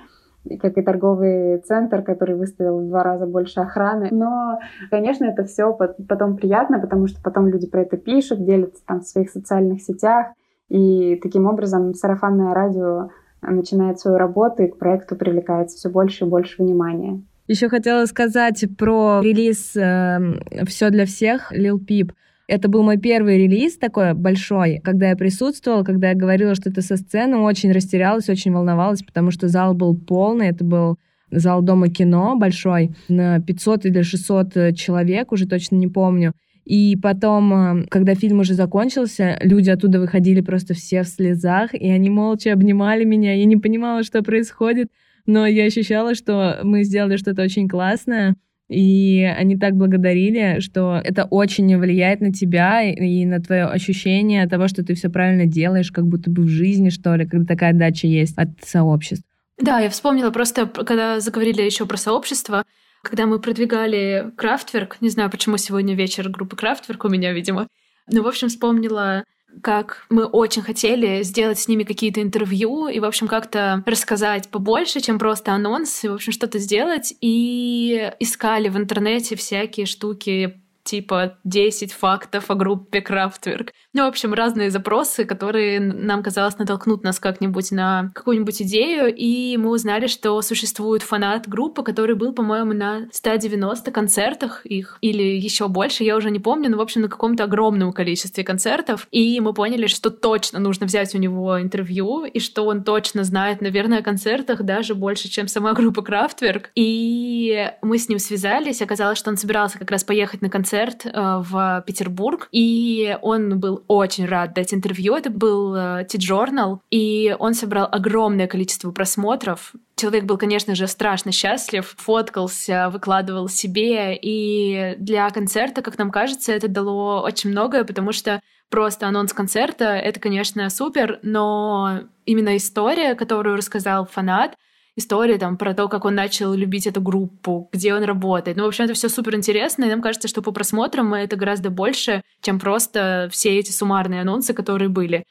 как 0.61 0.77
и 0.77 0.83
торговый 0.83 1.59
центр, 1.61 2.03
который 2.03 2.37
выставил 2.37 2.81
в 2.81 2.89
два 2.89 3.03
раза 3.03 3.27
больше 3.27 3.61
охраны. 3.61 4.09
Но, 4.11 4.59
конечно, 4.91 5.25
это 5.25 5.45
все 5.45 5.73
потом 5.73 6.37
приятно, 6.37 6.81
потому 6.81 7.07
что 7.07 7.21
потом 7.23 7.49
люди 7.49 7.69
про 7.69 7.83
это 7.83 7.97
пишут, 7.97 8.45
делятся 8.45 8.83
там 8.87 9.01
в 9.01 9.07
своих 9.07 9.31
социальных 9.31 9.83
сетях, 9.83 10.29
и 10.69 11.17
таким 11.23 11.47
образом 11.47 11.93
сарафанное 11.95 12.55
радио 12.55 13.11
начинает 13.43 14.01
свою 14.01 14.17
работу, 14.17 14.63
и 14.63 14.69
к 14.69 14.79
проекту 14.79 15.17
привлекается 15.17 15.77
все 15.77 15.91
больше 15.91 16.25
и 16.25 16.29
больше 16.29 16.63
внимания. 16.63 17.23
Еще 17.49 17.69
хотела 17.69 18.07
сказать 18.07 18.65
про 18.79 19.21
релиз 19.21 19.77
э, 19.77 20.19
«Все 20.65 20.91
для 20.91 21.05
всех» 21.07 21.53
Lil 21.53 21.79
Peep. 21.79 22.13
Это 22.49 22.69
был 22.69 22.83
мой 22.83 22.99
первый 22.99 23.39
релиз 23.39 23.79
такой 23.79 24.15
большой, 24.15 24.81
когда 24.83 25.11
я 25.11 25.17
присутствовала, 25.17 25.85
когда 25.85 26.11
я 26.11 26.15
говорила, 26.15 26.55
что 26.55 26.71
это 26.71 26.83
со 26.83 26.97
сцены, 26.97 27.39
очень 27.39 27.73
растерялась, 27.73 28.29
очень 28.29 28.53
волновалась, 28.53 29.03
потому 29.03 29.31
что 29.31 29.49
зал 29.49 29.75
был 29.75 29.97
полный, 29.97 30.49
это 30.49 30.65
был 30.65 30.99
зал 31.31 31.63
Дома 31.63 31.89
кино 31.89 32.37
большой 32.37 32.91
на 33.09 33.41
500 33.41 33.87
или 33.87 34.03
600 34.03 34.77
человек, 34.77 35.33
уже 35.33 35.47
точно 35.47 35.77
не 35.77 35.89
помню. 35.89 36.35
И 36.65 36.97
потом, 36.97 37.53
э, 37.53 37.87
когда 37.89 38.15
фильм 38.15 38.41
уже 38.41 38.55
закончился, 38.55 39.39
люди 39.43 39.71
оттуда 39.71 39.99
выходили 39.99 40.41
просто 40.41 40.75
все 40.75 41.03
в 41.03 41.09
слезах, 41.09 41.75
и 41.75 41.89
они 41.91 42.09
молча 42.09 42.53
обнимали 42.53 43.05
меня. 43.05 43.35
Я 43.35 43.47
не 43.47 43.57
понимала, 43.57 44.05
что 44.05 44.23
происходит, 44.23 44.89
но 45.27 45.47
я 45.47 45.65
ощущала, 45.65 46.15
что 46.15 46.61
мы 46.63 46.85
сделали 46.85 47.17
что-то 47.17 47.43
очень 47.43 47.69
классное. 47.69 48.37
И 48.73 49.23
они 49.23 49.57
так 49.57 49.75
благодарили, 49.75 50.61
что 50.61 51.01
это 51.03 51.25
очень 51.25 51.77
влияет 51.77 52.21
на 52.21 52.33
тебя 52.33 52.83
и 52.83 53.25
на 53.27 53.41
твое 53.41 53.67
ощущение 53.67 54.49
того, 54.49 54.69
что 54.69 54.85
ты 54.85 54.95
все 54.95 55.11
правильно 55.11 55.47
делаешь, 55.47 55.93
как 55.93 56.07
будто 56.07 56.31
бы 56.31 56.43
в 56.43 56.49
жизни, 56.49 56.89
что 56.89 57.15
ли, 57.15 57.27
когда 57.27 57.45
такая 57.45 57.73
дача 57.73 58.07
есть 58.07 58.37
от 58.39 58.49
сообществ. 58.65 59.25
Да, 59.59 59.81
я 59.81 59.91
вспомнила 59.91 60.31
просто, 60.31 60.67
когда 60.67 61.21
заговорили 61.21 61.63
еще 61.63 61.87
про 61.87 61.97
сообщество, 61.97 62.65
когда 63.03 63.27
мы 63.27 63.39
продвигали 63.39 64.33
Крафтверк, 64.37 64.99
не 65.01 65.09
знаю, 65.09 65.31
почему 65.31 65.57
сегодня 65.57 65.95
вечер 65.95 66.29
группы 66.29 66.57
Крафтверк 66.57 67.05
у 67.05 67.09
меня, 67.09 67.33
видимо, 67.33 67.69
но, 68.11 68.23
в 68.23 68.29
общем, 68.29 68.49
вспомнила 68.49 69.25
как 69.61 70.07
мы 70.09 70.25
очень 70.25 70.63
хотели 70.63 71.23
сделать 71.23 71.59
с 71.59 71.69
ними 71.69 71.85
какие-то 71.85 72.23
интервью 72.23 72.89
и, 72.89 73.01
в 73.01 73.05
общем, 73.05 73.29
как-то 73.29 73.83
рассказать 73.87 74.49
побольше, 74.49 75.01
чем 75.01 75.19
просто 75.19 75.53
анонс, 75.53 76.05
и, 76.05 76.09
в 76.09 76.15
общем, 76.15 76.33
что-то 76.33 76.59
сделать. 76.59 77.15
И 77.21 78.13
искали 78.21 78.69
в 78.69 78.77
интернете 78.77 79.37
всякие 79.37 79.87
штуки 79.87 80.63
типа 80.85 81.39
10 81.45 81.93
фактов 81.93 82.51
о 82.51 82.55
группе 82.55 83.01
Крафтверк. 83.01 83.73
Ну, 83.95 84.05
в 84.05 84.09
общем, 84.09 84.33
разные 84.33 84.71
запросы, 84.71 85.27
которые 85.27 85.79
нам 85.79 86.23
казалось 86.23 86.57
натолкнут 86.57 87.05
нас 87.05 87.19
как-нибудь 87.21 87.73
на 87.73 88.11
какую-нибудь 88.15 88.63
идею, 88.63 89.15
и 89.15 89.59
мы 89.59 89.69
узнали, 89.69 90.07
что 90.07 90.41
существует 90.41 91.03
фанат 91.03 91.47
группы, 91.47 91.83
который 91.83 92.17
был, 92.17 92.33
по-моему, 92.33 92.73
на 92.73 93.09
190 93.13 93.91
концертах 93.91 94.65
их, 94.65 94.97
или 95.03 95.23
еще 95.23 95.69
больше, 95.69 96.05
я 96.05 96.17
уже 96.17 96.31
не 96.31 96.39
помню, 96.39 96.71
но, 96.71 96.79
в 96.79 96.81
общем, 96.81 97.03
на 97.03 97.09
каком-то 97.09 97.45
огромном 97.45 97.93
количестве 97.93 98.45
концертов, 98.45 99.09
и 99.11 99.39
мы 99.41 99.53
поняли, 99.53 99.87
что 99.89 100.09
точно 100.09 100.59
нужно 100.59 100.87
взять 100.87 101.15
у 101.15 101.19
него 101.19 101.61
интервью, 101.61 102.25
и 102.25 102.41
что 102.41 102.65
он 102.65 102.85
точно 102.85 103.25
знает, 103.25 103.61
наверное, 103.61 103.99
о 103.99 104.03
концертах 104.03 104.63
даже 104.63 104.95
больше, 104.95 105.29
чем 105.29 105.49
сама 105.49 105.75
группа 105.75 106.01
Крафтверк, 106.01 106.71
и 106.75 107.71
мы 107.83 107.99
с 107.99 108.09
ним 108.09 108.19
связались, 108.19 108.81
оказалось, 108.81 109.19
что 109.19 109.29
он 109.29 109.37
собирался 109.37 109.79
как 109.79 109.91
раз 109.91 110.03
поехать 110.03 110.41
на 110.41 110.49
концерт 110.49 111.05
э, 111.05 111.11
в 111.13 111.85
Петербург, 111.87 112.49
и 112.53 113.19
он 113.21 113.61
был 113.61 113.82
очень 113.89 114.27
рад 114.27 114.55
дать 114.55 114.75
интервью. 114.75 115.15
Это 115.15 115.31
был 115.31 115.75
T-Journal, 115.75 116.77
э, 116.77 116.79
и 116.91 117.37
он 117.39 117.55
собрал 117.55 117.89
огромное 117.91 118.47
количество 118.47 118.91
просмотров. 118.91 119.73
Человек 119.97 120.25
был, 120.25 120.39
конечно 120.39 120.75
же, 120.75 120.87
страшно 120.87 121.33
счастлив, 121.33 121.95
фоткался, 121.99 122.91
выкладывал 122.91 123.49
себе, 123.49 124.19
и 124.21 124.95
для 124.99 125.31
концерта, 125.31 125.83
как 125.83 125.99
нам 125.99 126.11
кажется, 126.11 126.53
это 126.53 126.69
дало 126.69 127.23
очень 127.23 127.51
многое, 127.51 127.85
потому 127.85 128.13
что 128.13 128.41
просто 128.71 129.07
анонс 129.07 129.33
концерта— 129.33 129.85
это, 129.85 130.19
конечно, 130.19 130.69
супер, 130.71 131.21
но 131.23 132.01
именно 132.27 132.57
история, 132.57 133.15
которую 133.15 133.57
рассказал 133.57 134.07
фанат— 134.07 134.57
история 134.97 135.39
там 135.39 135.57
про 135.57 135.75
то, 135.75 135.89
как 135.89 136.05
он 136.05 136.15
начал 136.15 136.53
любить 136.53 136.87
эту 136.87 137.01
группу, 137.01 137.69
где 137.73 137.95
он 137.95 138.03
работает. 138.05 138.57
Ну, 138.57 138.65
в 138.65 138.69
общем, 138.69 138.85
это 138.85 138.95
все 138.95 139.09
супер 139.09 139.35
интересно, 139.35 139.85
и 139.85 139.89
нам 139.89 140.03
кажется, 140.03 140.29
что 140.29 140.43
по 140.43 140.53
просмотрам 140.53 141.15
это 141.15 141.37
гораздо 141.37 141.71
больше, 141.71 142.23
чем 142.41 142.59
просто 142.59 143.29
все 143.31 143.59
эти 143.59 143.71
суммарные 143.71 144.21
анонсы, 144.21 144.55
которые 144.55 144.89
были. 144.89 145.25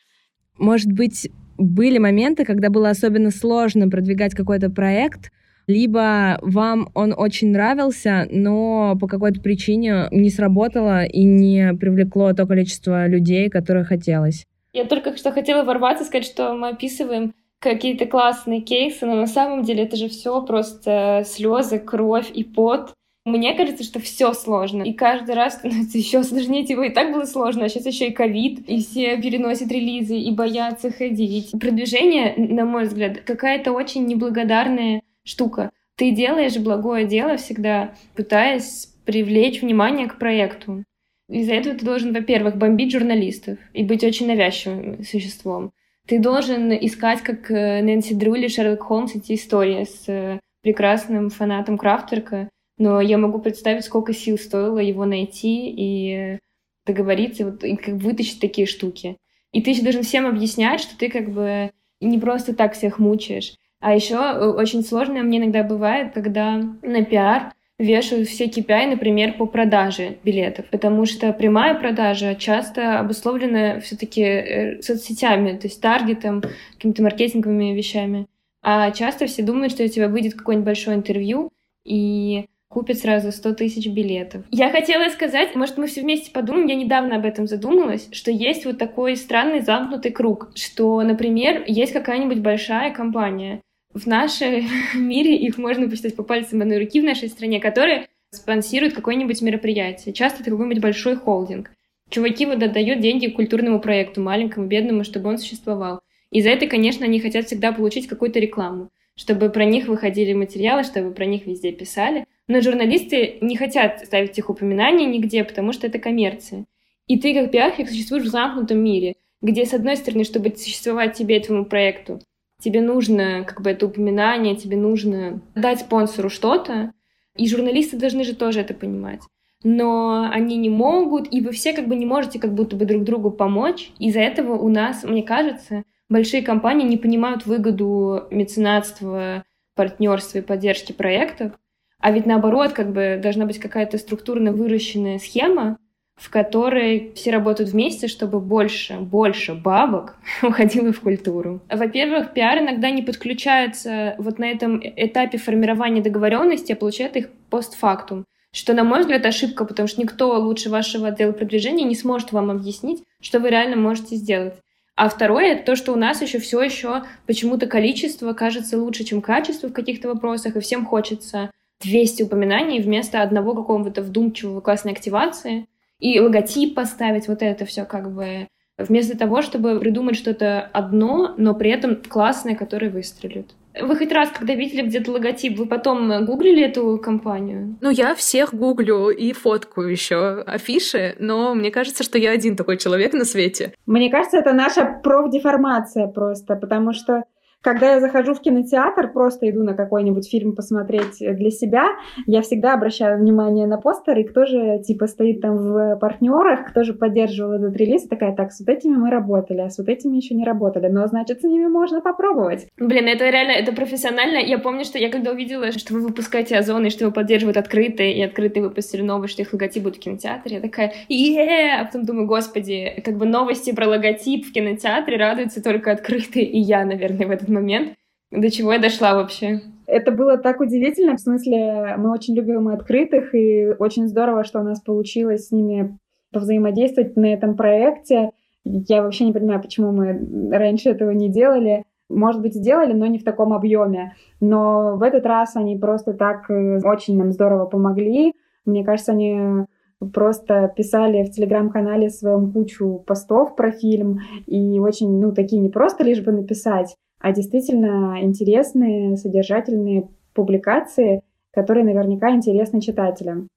Может 0.58 0.92
быть, 0.92 1.30
были 1.58 1.98
моменты, 1.98 2.46
когда 2.46 2.70
было 2.70 2.90
особенно 2.90 3.32
сложно 3.32 3.90
продвигать 3.90 4.34
какой-то 4.34 4.70
проект, 4.70 5.32
либо 5.68 6.40
вам 6.42 6.90
он 6.96 7.14
очень 7.16 7.52
нравился, 7.52 8.28
но 8.32 8.98
по 9.00 9.08
какой-то 9.08 9.42
причине 9.42 10.08
не 10.12 10.30
сработало 10.30 11.06
и 11.06 11.24
не 11.24 11.74
привлекло 11.76 12.34
то 12.34 12.46
количество 12.46 13.08
людей, 13.08 13.50
которое 13.50 13.84
хотелось. 13.84 14.46
Я 14.74 14.86
только 14.86 15.16
что 15.18 15.32
хотела 15.32 15.64
ворваться, 15.64 16.06
сказать, 16.06 16.26
что 16.26 16.54
мы 16.56 16.70
описываем 16.70 17.34
какие-то 17.62 18.08
классные 18.08 18.62
кейсы, 18.62 19.06
но 19.06 19.16
на 19.16 19.28
самом 19.28 19.64
деле 19.64 19.84
это 19.84 19.96
же 19.96 20.10
все 20.10 20.42
просто 20.42 21.24
слезы, 21.26 21.80
кровь 21.80 22.30
и 22.34 22.44
пот. 22.44 22.94
Мне 23.24 23.54
кажется, 23.54 23.84
что 23.84 24.00
все 24.00 24.34
сложно. 24.34 24.82
И 24.82 24.94
каждый 24.94 25.36
раз 25.36 25.54
становится 25.54 25.98
еще 26.00 26.24
сложнее. 26.24 26.66
Типа 26.66 26.82
и 26.82 26.90
так 26.90 27.14
было 27.14 27.26
сложно, 27.26 27.66
а 27.66 27.70
сейчас 27.70 27.86
еще 27.86 28.08
и 28.08 28.14
ковид, 28.14 28.68
и 28.68 28.82
все 28.82 29.16
переносят 29.22 29.72
релизы 29.72 30.18
и 30.18 30.32
боятся 30.32 30.92
ходить. 30.92 31.52
Продвижение, 31.52 32.34
на 32.36 32.66
мой 32.66 32.86
взгляд, 32.86 33.22
какая-то 33.22 33.72
очень 33.72 34.08
неблагодарная 34.08 35.04
штука. 35.24 35.72
Ты 35.98 36.12
делаешь 36.12 36.58
благое 36.58 37.06
дело 37.06 37.38
всегда, 37.38 37.94
пытаясь 38.16 38.88
привлечь 39.06 39.62
внимание 39.62 40.08
к 40.08 40.18
проекту. 40.18 40.84
Из-за 41.30 41.54
этого 41.54 41.78
ты 41.78 41.86
должен, 41.86 42.12
во-первых, 42.12 42.58
бомбить 42.58 42.92
журналистов 42.92 43.60
и 43.74 43.84
быть 43.84 44.04
очень 44.04 44.28
навязчивым 44.28 45.04
существом. 45.04 45.72
Ты 46.08 46.20
должен 46.20 46.72
искать, 46.74 47.22
как 47.22 47.50
э, 47.52 47.82
Нэнси 47.82 48.16
Дрю 48.16 48.50
Шерлок 48.50 48.84
Холмс, 48.84 49.16
эти 49.16 49.36
истории 49.36 49.84
с 49.86 50.08
э, 50.08 50.40
прекрасным 50.62 51.30
фанатом 51.30 51.78
Крафтерка. 51.78 52.50
Но 52.78 53.00
я 53.00 53.18
могу 53.18 53.40
представить, 53.40 53.86
сколько 53.86 54.14
сил 54.14 54.38
стоило 54.38 54.80
его 54.80 55.06
найти 55.06 55.70
и 55.70 56.40
договориться, 56.86 57.46
вот, 57.46 57.64
и 57.64 57.76
как 57.76 57.96
вытащить 57.96 58.40
такие 58.40 58.66
штуки. 58.66 59.18
И 59.52 59.62
ты 59.62 59.72
еще 59.72 59.84
должен 59.84 60.04
всем 60.04 60.26
объяснять, 60.26 60.82
что 60.82 60.98
ты 60.98 61.10
как 61.10 61.30
бы 61.30 61.72
не 62.00 62.18
просто 62.18 62.56
так 62.56 62.74
всех 62.74 62.98
мучаешь. 63.00 63.56
А 63.80 63.94
еще 63.94 64.16
э, 64.16 64.48
очень 64.48 64.84
сложно 64.84 65.22
мне 65.24 65.40
иногда 65.40 65.64
бывает, 65.64 66.14
когда 66.14 66.58
на 66.82 67.06
пиар 67.06 67.54
вешают 67.82 68.28
все 68.28 68.46
KPI, 68.46 68.92
например, 68.92 69.34
по 69.34 69.46
продаже 69.46 70.18
билетов, 70.24 70.66
потому 70.70 71.06
что 71.06 71.34
прямая 71.34 71.74
продажа 71.76 72.36
часто 72.36 73.00
обусловлена 73.00 73.80
все-таки 73.80 74.22
э, 74.22 74.82
соцсетями, 74.82 75.58
то 75.58 75.68
есть 75.68 75.82
таргетом, 75.82 76.44
какими-то 76.76 77.04
маркетинговыми 77.04 77.74
вещами. 77.74 78.28
А 78.64 78.92
часто 78.92 79.26
все 79.26 79.42
думают, 79.42 79.74
что 79.74 79.84
у 79.84 79.88
тебя 79.88 80.08
выйдет 80.08 80.36
какое-нибудь 80.36 80.66
большое 80.66 80.98
интервью 80.98 81.50
и 81.84 82.46
купят 82.70 83.00
сразу 83.00 83.32
100 83.32 83.56
тысяч 83.56 83.88
билетов. 83.88 84.46
Я 84.52 84.70
хотела 84.70 85.10
сказать, 85.10 85.56
может, 85.56 85.78
мы 85.78 85.88
все 85.88 86.02
вместе 86.02 86.32
подумаем, 86.32 86.68
я 86.68 86.76
недавно 86.76 87.18
об 87.18 87.26
этом 87.26 87.48
задумалась, 87.48 88.08
что 88.12 88.32
есть 88.32 88.66
вот 88.66 88.78
такой 88.78 89.18
странный 89.18 89.60
замкнутый 89.60 90.12
круг, 90.12 90.52
что, 90.56 91.02
например, 91.02 91.64
есть 91.68 91.92
какая-нибудь 91.92 92.40
большая 92.40 92.94
компания, 92.94 93.62
в 93.94 94.06
нашем 94.08 94.66
мире 94.96 95.36
их 95.36 95.58
можно 95.58 95.90
посчитать 95.90 96.16
по 96.16 96.24
пальцам 96.24 96.62
одной 96.62 96.80
руки 96.80 97.02
в 97.02 97.04
нашей 97.04 97.30
стране, 97.30 97.60
которые 97.60 98.08
спонсируют 98.32 98.94
какое-нибудь 98.94 99.42
мероприятие. 99.42 100.14
Часто 100.14 100.42
это 100.42 100.52
какой-нибудь 100.52 100.82
большой 100.82 101.18
холдинг. 101.18 101.72
Чуваки 102.10 102.46
вот 102.46 102.62
отдают 102.62 103.00
деньги 103.00 103.28
культурному 103.28 103.80
проекту, 103.80 104.22
маленькому, 104.22 104.68
бедному, 104.68 105.04
чтобы 105.04 105.30
он 105.30 105.38
существовал. 105.38 106.02
И 106.32 106.42
за 106.42 106.50
это, 106.50 106.68
конечно, 106.68 107.06
они 107.06 107.20
хотят 107.20 107.46
всегда 107.46 107.72
получить 107.72 108.08
какую-то 108.08 108.40
рекламу, 108.40 108.90
чтобы 109.16 109.50
про 109.50 109.66
них 109.66 109.88
выходили 109.88 110.34
материалы, 110.34 110.84
чтобы 110.84 111.12
про 111.12 111.26
них 111.26 111.46
везде 111.46 111.72
писали. 111.72 112.26
Но 112.48 112.62
журналисты 112.62 113.38
не 113.42 113.56
хотят 113.56 114.06
ставить 114.06 114.38
их 114.38 114.50
упоминания 114.50 115.06
нигде, 115.06 115.44
потому 115.44 115.74
что 115.74 115.88
это 115.88 116.00
коммерция. 116.00 116.66
И 117.08 117.20
ты, 117.20 117.34
как 117.34 117.52
пиарщик, 117.52 117.90
существуешь 117.90 118.24
в 118.24 118.30
замкнутом 118.30 118.80
мире, 118.80 119.16
где, 119.42 119.66
с 119.66 119.74
одной 119.74 119.98
стороны, 119.98 120.24
чтобы 120.24 120.56
существовать 120.56 121.14
тебе, 121.18 121.38
этому 121.38 121.66
проекту, 121.66 122.22
тебе 122.62 122.82
нужно 122.82 123.44
как 123.44 123.62
бы 123.62 123.72
это 123.72 123.88
упоминание, 123.88 124.56
тебе 124.56 124.78
нужно 124.78 125.42
дать 125.56 125.82
спонсору 125.82 126.30
что-то, 126.30 126.94
и 127.36 127.48
журналисты 127.48 127.98
должны 127.98 128.24
же 128.24 128.36
тоже 128.36 128.62
это 128.62 128.74
понимать. 128.74 129.22
Но 129.64 130.28
они 130.32 130.58
не 130.58 130.70
могут, 130.70 131.32
и 131.32 131.42
вы 131.42 131.52
все 131.52 131.74
как 131.74 131.88
бы 131.88 131.96
не 131.96 132.06
можете 132.06 132.40
как 132.40 132.54
будто 132.54 132.76
бы 132.76 132.86
друг 132.86 133.04
другу 133.04 133.32
помочь. 133.32 133.92
Из-за 134.00 134.20
этого 134.20 134.54
у 134.54 134.70
нас, 134.70 135.04
мне 135.04 135.24
кажется, 135.24 135.84
большие 136.10 136.42
компании 136.42 136.88
не 136.88 136.98
понимают 136.98 137.46
выгоду 137.46 138.28
меценатства, 138.32 139.44
партнерства 139.76 140.40
и 140.40 140.42
поддержки 140.42 140.92
проектов. 140.92 141.54
А 142.00 142.12
ведь 142.12 142.26
наоборот, 142.26 142.74
как 142.74 142.92
бы 142.92 143.20
должна 143.22 143.46
быть 143.46 143.60
какая-то 143.60 144.00
структурно 144.00 144.52
выращенная 144.52 145.20
схема, 145.20 145.78
в 146.22 146.30
которой 146.30 147.12
все 147.16 147.32
работают 147.32 147.72
вместе, 147.72 148.08
чтобы 148.08 148.40
больше, 148.40 148.98
больше 149.00 149.56
бабок 149.56 150.18
уходило 150.44 150.94
в 150.94 151.02
культуру. 151.02 151.62
Во-первых, 151.68 152.34
пиар 152.34 152.60
иногда 152.60 152.92
не 152.92 153.02
подключается 153.02 154.14
вот 154.20 154.38
на 154.38 154.46
этом 154.46 154.80
этапе 154.84 155.40
формирования 155.40 156.02
договоренности, 156.02 156.74
а 156.74 156.76
получает 156.76 157.18
их 157.18 157.30
постфактум. 157.50 158.26
Что, 158.54 158.74
на 158.74 158.84
мой 158.84 159.00
взгляд, 159.00 159.26
ошибка, 159.26 159.66
потому 159.66 159.88
что 159.88 160.00
никто 160.00 160.40
лучше 160.40 160.70
вашего 160.70 161.08
отдела 161.08 161.32
продвижения 161.32 161.86
не 161.86 161.96
сможет 161.96 162.32
вам 162.34 162.52
объяснить, 162.52 163.04
что 163.20 163.40
вы 163.40 163.50
реально 163.50 163.78
можете 163.78 164.16
сделать. 164.16 164.54
А 164.96 165.10
второе, 165.10 165.54
это 165.54 165.66
то, 165.66 165.76
что 165.76 165.92
у 165.92 165.96
нас 165.96 166.22
еще 166.22 166.38
все 166.38 166.62
еще 166.62 167.04
почему-то 167.26 167.66
количество 167.66 168.34
кажется 168.34 168.78
лучше, 168.78 169.06
чем 169.06 169.22
качество 169.22 169.70
в 169.70 169.74
каких-то 169.74 170.10
вопросах, 170.10 170.56
и 170.56 170.60
всем 170.60 170.86
хочется 170.86 171.50
200 171.82 172.24
упоминаний 172.24 172.80
вместо 172.80 173.24
одного 173.24 173.56
какого-то 173.56 174.04
вдумчивого 174.04 174.62
классной 174.62 174.92
активации 174.92 175.66
и 176.02 176.20
логотип 176.20 176.76
поставить, 176.76 177.30
вот 177.30 177.42
это 177.42 177.66
все 177.66 177.86
как 177.86 178.12
бы 178.14 178.48
вместо 178.78 179.18
того, 179.18 179.42
чтобы 179.42 179.80
придумать 179.80 180.18
что-то 180.18 180.62
одно, 180.74 181.36
но 181.38 181.54
при 181.54 181.72
этом 181.72 181.96
классное, 181.96 182.56
которое 182.56 182.90
выстрелит. 182.90 183.52
Вы 183.80 183.96
хоть 183.96 184.12
раз, 184.12 184.30
когда 184.32 184.54
видели 184.54 184.82
где-то 184.82 185.12
логотип, 185.12 185.58
вы 185.58 185.66
потом 185.66 186.26
гуглили 186.26 186.64
эту 186.64 186.98
компанию? 186.98 187.78
Ну, 187.80 187.90
я 187.90 188.16
всех 188.16 188.54
гуглю 188.54 189.10
и 189.10 189.32
фоткаю 189.32 189.90
еще 189.90 190.42
афиши, 190.42 191.16
но 191.20 191.54
мне 191.56 191.72
кажется, 191.72 192.04
что 192.04 192.18
я 192.18 192.32
один 192.32 192.58
такой 192.58 192.78
человек 192.78 193.14
на 193.14 193.24
свете. 193.24 193.74
Мне 193.86 194.10
кажется, 194.10 194.40
это 194.40 194.52
наша 194.52 195.00
профдеформация 195.02 196.08
просто, 196.08 196.56
потому 196.56 196.92
что 196.92 197.24
когда 197.62 197.94
я 197.94 198.00
захожу 198.00 198.34
в 198.34 198.42
кинотеатр, 198.42 199.12
просто 199.12 199.50
иду 199.50 199.64
на 199.64 199.74
какой-нибудь 199.74 200.30
фильм 200.30 200.56
посмотреть 200.56 201.20
для 201.20 201.52
себя, 201.52 201.86
я 202.26 202.42
всегда 202.42 202.74
обращаю 202.74 203.20
внимание 203.20 203.68
на 203.68 203.78
постеры, 203.78 204.24
кто 204.24 204.46
же 204.46 204.80
типа 204.80 205.08
стоит 205.08 205.42
там 205.42 205.58
в 205.58 205.96
партнерах, 205.98 206.70
кто 206.70 206.84
же 206.84 206.94
поддерживал 206.94 207.54
этот 207.54 207.76
релиз, 207.78 208.06
и 208.06 208.10
такая, 208.10 208.36
так, 208.36 208.52
с 208.52 208.60
вот 208.60 208.70
этими 208.70 208.96
мы 208.96 209.10
работали, 209.10 209.62
а 209.62 209.70
с 209.70 209.78
вот 209.78 209.90
этими 209.90 210.18
еще 210.18 210.34
не 210.36 210.44
работали, 210.44 210.88
но 210.88 211.06
значит, 211.08 211.42
с 211.42 211.44
ними 211.44 211.68
можно 211.68 212.02
попробовать. 212.02 212.68
Блин, 212.78 213.08
это 213.08 213.30
реально, 213.30 213.52
это 213.52 213.72
профессионально. 213.74 214.38
Я 214.38 214.58
помню, 214.58 214.84
что 214.84 214.98
я 214.98 215.10
когда 215.10 215.32
увидела, 215.32 215.72
что 215.72 215.94
вы 215.94 216.02
выпускаете 216.02 216.58
Озон, 216.58 216.86
и 216.86 216.90
что 216.90 217.06
его 217.06 217.14
поддерживают 217.14 217.58
открытые, 217.58 218.16
и 218.16 218.24
открытые 218.24 218.64
выпустили 218.64 219.02
новый, 219.02 219.28
что 219.28 219.42
их 219.42 219.54
логотип 219.54 219.84
будет 219.84 219.98
в 219.98 220.00
кинотеатре, 220.00 220.56
я 220.56 220.62
такая, 220.62 220.94
е 221.10 221.80
а 221.80 221.86
потом 221.86 222.06
думаю, 222.06 222.28
господи, 222.28 223.02
как 223.06 223.18
бы 223.18 223.26
новости 223.26 223.74
про 223.74 223.88
логотип 223.88 224.48
в 224.48 224.52
кинотеатре 224.52 225.18
радуются 225.18 225.62
только 225.62 225.92
открытые, 225.92 226.46
и 226.46 226.60
я, 226.60 226.86
наверное, 226.86 227.28
в 227.28 227.32
этот 227.32 227.51
момент. 227.52 227.94
До 228.32 228.50
чего 228.50 228.74
я 228.74 228.80
дошла 228.80 229.14
вообще? 229.14 229.62
Это 229.86 230.12
было 230.12 230.38
так 230.38 230.62
удивительно, 230.62 231.18
в 231.18 231.20
смысле, 231.20 231.96
мы 231.98 232.12
очень 232.12 232.34
любим 232.34 232.70
открытых, 232.70 233.36
и 233.36 233.76
очень 233.78 234.08
здорово, 234.08 234.46
что 234.46 234.62
у 234.62 234.64
нас 234.64 234.80
получилось 234.80 235.48
с 235.48 235.52
ними 235.52 235.98
повзаимодействовать 236.32 237.18
на 237.18 237.34
этом 237.34 237.58
проекте. 237.58 238.32
Я 238.64 239.02
вообще 239.04 239.26
не 239.26 239.34
понимаю, 239.34 239.62
почему 239.62 239.92
мы 239.92 240.50
раньше 240.52 240.90
этого 240.90 241.12
не 241.12 241.30
делали. 241.30 241.84
Может 242.10 242.42
быть, 242.42 242.56
сделали, 242.56 242.94
но 242.94 243.06
не 243.06 243.20
в 243.20 243.24
таком 243.24 243.54
объеме. 243.54 244.16
Но 244.40 244.96
в 244.96 245.04
этот 245.04 245.26
раз 245.26 245.56
они 245.56 245.78
просто 245.78 246.14
так 246.14 246.50
э, 246.50 246.80
очень 246.84 247.18
нам 247.18 247.32
здорово 247.32 247.66
помогли. 247.66 248.34
Мне 248.66 248.84
кажется, 248.84 249.14
они 249.14 249.66
просто 250.14 250.72
писали 250.76 251.24
в 251.24 251.32
телеграм-канале 251.32 252.10
своем 252.10 252.52
кучу 252.52 253.04
постов 253.06 253.56
про 253.56 253.72
фильм 253.72 254.20
и 254.48 254.80
очень, 254.80 255.20
ну, 255.20 255.32
такие 255.32 255.62
не 255.62 255.70
просто 255.70 256.04
лишь 256.04 256.24
бы 256.24 256.32
написать, 256.32 256.96
а 257.22 257.32
действительно 257.32 258.18
интересные, 258.22 259.16
содержательные 259.16 260.10
публикации, 260.34 261.22
которые 261.52 261.86
наверняка 261.86 262.32
интересны 262.32 262.82
читателям. 262.82 263.48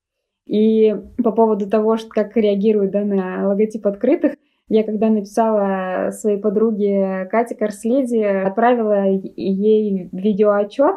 И 0.46 0.94
по 1.22 1.32
поводу 1.32 1.68
того, 1.68 1.96
что, 1.96 2.10
как 2.10 2.36
реагируют 2.36 2.90
да, 2.90 3.02
на 3.04 3.48
логотип 3.48 3.86
открытых, 3.86 4.34
я 4.68 4.82
когда 4.82 5.08
написала 5.08 6.10
своей 6.10 6.38
подруге 6.38 7.26
Кате 7.30 7.54
Корследи, 7.54 8.22
отправила 8.22 9.04
ей 9.06 10.08
видеоотчет 10.12 10.96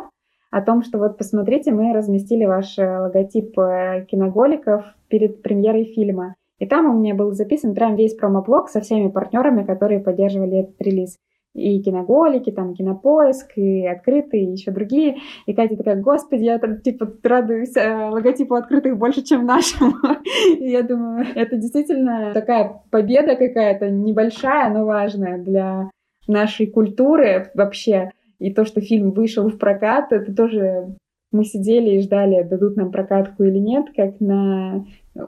о 0.51 0.62
том, 0.62 0.84
что 0.84 0.97
вот 0.97 1.17
посмотрите, 1.17 1.71
мы 1.71 1.93
разместили 1.93 2.45
ваш 2.45 2.77
логотип 2.77 3.58
э, 3.60 4.06
киноголиков 4.10 4.86
перед 5.10 5.41
премьерой 5.41 5.86
фильма. 5.86 6.36
И 6.60 6.65
там 6.65 6.89
у 6.89 6.99
меня 6.99 7.13
был 7.13 7.34
записан 7.34 7.75
прям 7.75 7.95
весь 7.95 8.15
промоблог 8.15 8.69
со 8.69 8.82
всеми 8.82 9.10
партнерами, 9.10 9.63
которые 9.63 9.99
поддерживали 9.99 10.60
этот 10.60 10.82
релиз 10.82 11.17
и 11.58 11.82
киноголики, 11.82 12.52
там, 12.52 12.76
кинопоиск, 12.76 13.58
и 13.58 13.86
открытые, 13.86 14.46
и 14.46 14.52
еще 14.52 14.72
другие. 14.72 15.17
И 15.48 15.54
Катя 15.54 15.76
такая, 15.76 16.00
господи, 16.00 16.43
я 16.43 16.60
там, 16.60 16.80
типа, 16.82 17.12
радуюсь 17.24 17.76
э, 17.76 18.10
логотипу 18.10 18.54
открытых 18.54 18.98
больше, 18.98 19.24
чем 19.24 19.46
нашему. 19.46 19.93
и 20.60 20.70
я 20.70 20.84
думаю, 20.84 21.26
это 21.36 21.58
действительно 21.58 22.32
такая 22.34 22.82
победа 22.91 23.36
какая-то, 23.36 23.89
небольшая, 23.89 24.72
но 24.72 24.86
важная 24.86 25.39
для 25.39 25.89
нашей 26.28 26.67
культуры 26.67 27.50
вообще. 27.56 28.12
И 28.38 28.54
то, 28.54 28.63
что 28.63 28.80
фильм 28.80 29.12
вышел 29.12 29.50
в 29.50 29.58
прокат, 29.58 30.13
это 30.13 30.34
тоже 30.36 30.96
мы 31.32 31.43
сидели 31.43 31.96
и 31.96 32.02
ждали, 32.02 32.43
дадут 32.43 32.78
нам 32.78 32.91
прокатку 32.91 33.43
или 33.43 33.58
нет, 33.58 33.88
как 33.96 34.20
на 34.20 34.86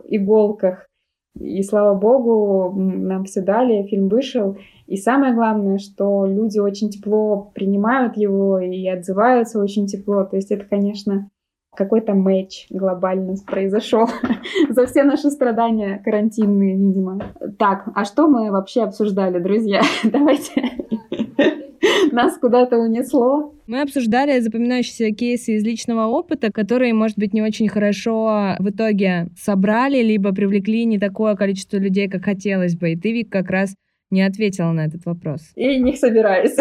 иголках. 0.07 0.85
И 1.39 1.63
слава 1.63 1.97
богу, 1.97 2.73
нам 2.79 3.23
все 3.25 3.41
дали, 3.41 3.87
фильм 3.87 4.09
вышел. 4.09 4.57
И 4.89 4.97
самое 4.97 5.35
главное, 5.35 5.77
что 5.77 6.25
люди 6.25 6.57
очень 6.57 6.89
тепло 6.89 7.51
принимают 7.53 8.17
его 8.17 8.57
и 8.57 8.87
отзываются 8.87 9.59
очень 9.59 9.85
тепло. 9.85 10.23
То 10.23 10.35
есть 10.35 10.49
это, 10.49 10.65
конечно, 10.65 11.29
какой-то 11.75 12.15
матч 12.15 12.65
глобально 12.71 13.35
произошел 13.45 14.07
за 14.69 14.87
все 14.87 15.03
наши 15.03 15.29
страдания 15.29 16.01
карантинные, 16.03 16.75
видимо. 16.75 17.19
Так, 17.59 17.87
а 17.93 18.03
что 18.03 18.27
мы 18.27 18.49
вообще 18.49 18.81
обсуждали, 18.81 19.37
друзья? 19.37 19.83
Давайте. 20.03 20.63
Нас 22.11 22.39
куда-то 22.39 22.79
унесло. 22.79 23.53
Мы 23.67 23.81
обсуждали 23.81 24.39
запоминающиеся 24.39 25.11
кейсы 25.11 25.53
из 25.53 25.63
личного 25.63 26.07
опыта, 26.07 26.51
которые, 26.51 26.95
может 26.95 27.19
быть, 27.19 27.35
не 27.35 27.43
очень 27.43 27.69
хорошо 27.69 28.55
в 28.57 28.67
итоге 28.67 29.27
собрали, 29.37 30.01
либо 30.01 30.33
привлекли 30.33 30.85
не 30.85 30.97
такое 30.97 31.35
количество 31.35 31.77
людей, 31.77 32.09
как 32.09 32.25
хотелось 32.25 32.75
бы. 32.75 32.93
И 32.93 32.95
ты, 32.95 33.11
Вик, 33.11 33.29
как 33.29 33.51
раз 33.51 33.75
не 34.11 34.21
ответила 34.21 34.71
на 34.71 34.85
этот 34.85 35.05
вопрос. 35.05 35.51
И 35.55 35.79
не 35.79 35.95
собираюсь. 35.95 36.55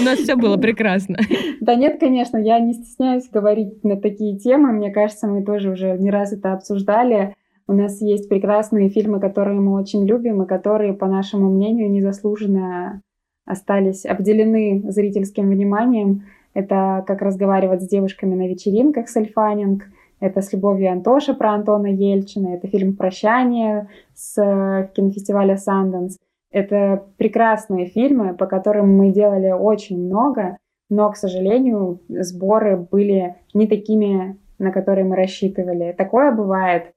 У 0.00 0.04
нас 0.04 0.18
все 0.18 0.36
было 0.36 0.56
прекрасно. 0.56 1.16
Да 1.60 1.74
нет, 1.74 1.98
конечно, 2.00 2.36
я 2.36 2.58
не 2.58 2.74
стесняюсь 2.74 3.28
говорить 3.28 3.82
на 3.84 3.96
такие 3.96 4.38
темы. 4.38 4.72
Мне 4.72 4.90
кажется, 4.90 5.26
мы 5.28 5.44
тоже 5.44 5.70
уже 5.70 5.96
не 5.98 6.10
раз 6.10 6.32
это 6.32 6.52
обсуждали. 6.52 7.34
У 7.66 7.72
нас 7.72 8.00
есть 8.00 8.28
прекрасные 8.28 8.90
фильмы, 8.90 9.20
которые 9.20 9.60
мы 9.60 9.80
очень 9.80 10.04
любим 10.06 10.42
и 10.42 10.48
которые, 10.48 10.94
по 10.94 11.06
нашему 11.06 11.50
мнению, 11.50 11.90
незаслуженно 11.90 13.00
остались 13.46 14.04
обделены 14.04 14.82
зрительским 14.90 15.48
вниманием. 15.48 16.24
Это 16.54 17.02
как 17.06 17.22
разговаривать 17.22 17.82
с 17.82 17.88
девушками 17.88 18.34
на 18.34 18.48
вечеринках 18.48 19.08
с 19.08 19.16
Эльфанинг— 19.16 19.84
это 20.22 20.40
«С 20.40 20.52
любовью 20.52 20.92
Антоша» 20.92 21.34
про 21.34 21.50
Антона 21.52 21.88
Ельчина. 21.88 22.54
Это 22.54 22.68
фильм 22.68 22.96
«Прощание» 22.96 23.88
с 24.14 24.40
э, 24.40 24.88
кинофестиваля 24.94 25.56
«Санденс». 25.56 26.16
Это 26.52 27.02
прекрасные 27.16 27.86
фильмы, 27.86 28.34
по 28.34 28.46
которым 28.46 28.96
мы 28.96 29.10
делали 29.10 29.50
очень 29.50 29.98
много, 29.98 30.58
но, 30.88 31.10
к 31.10 31.16
сожалению, 31.16 32.00
сборы 32.08 32.76
были 32.76 33.34
не 33.52 33.66
такими, 33.66 34.38
на 34.60 34.70
которые 34.70 35.04
мы 35.04 35.16
рассчитывали. 35.16 35.92
Такое 35.98 36.30
бывает. 36.30 36.92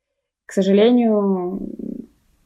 К 0.45 0.51
сожалению, 0.51 1.61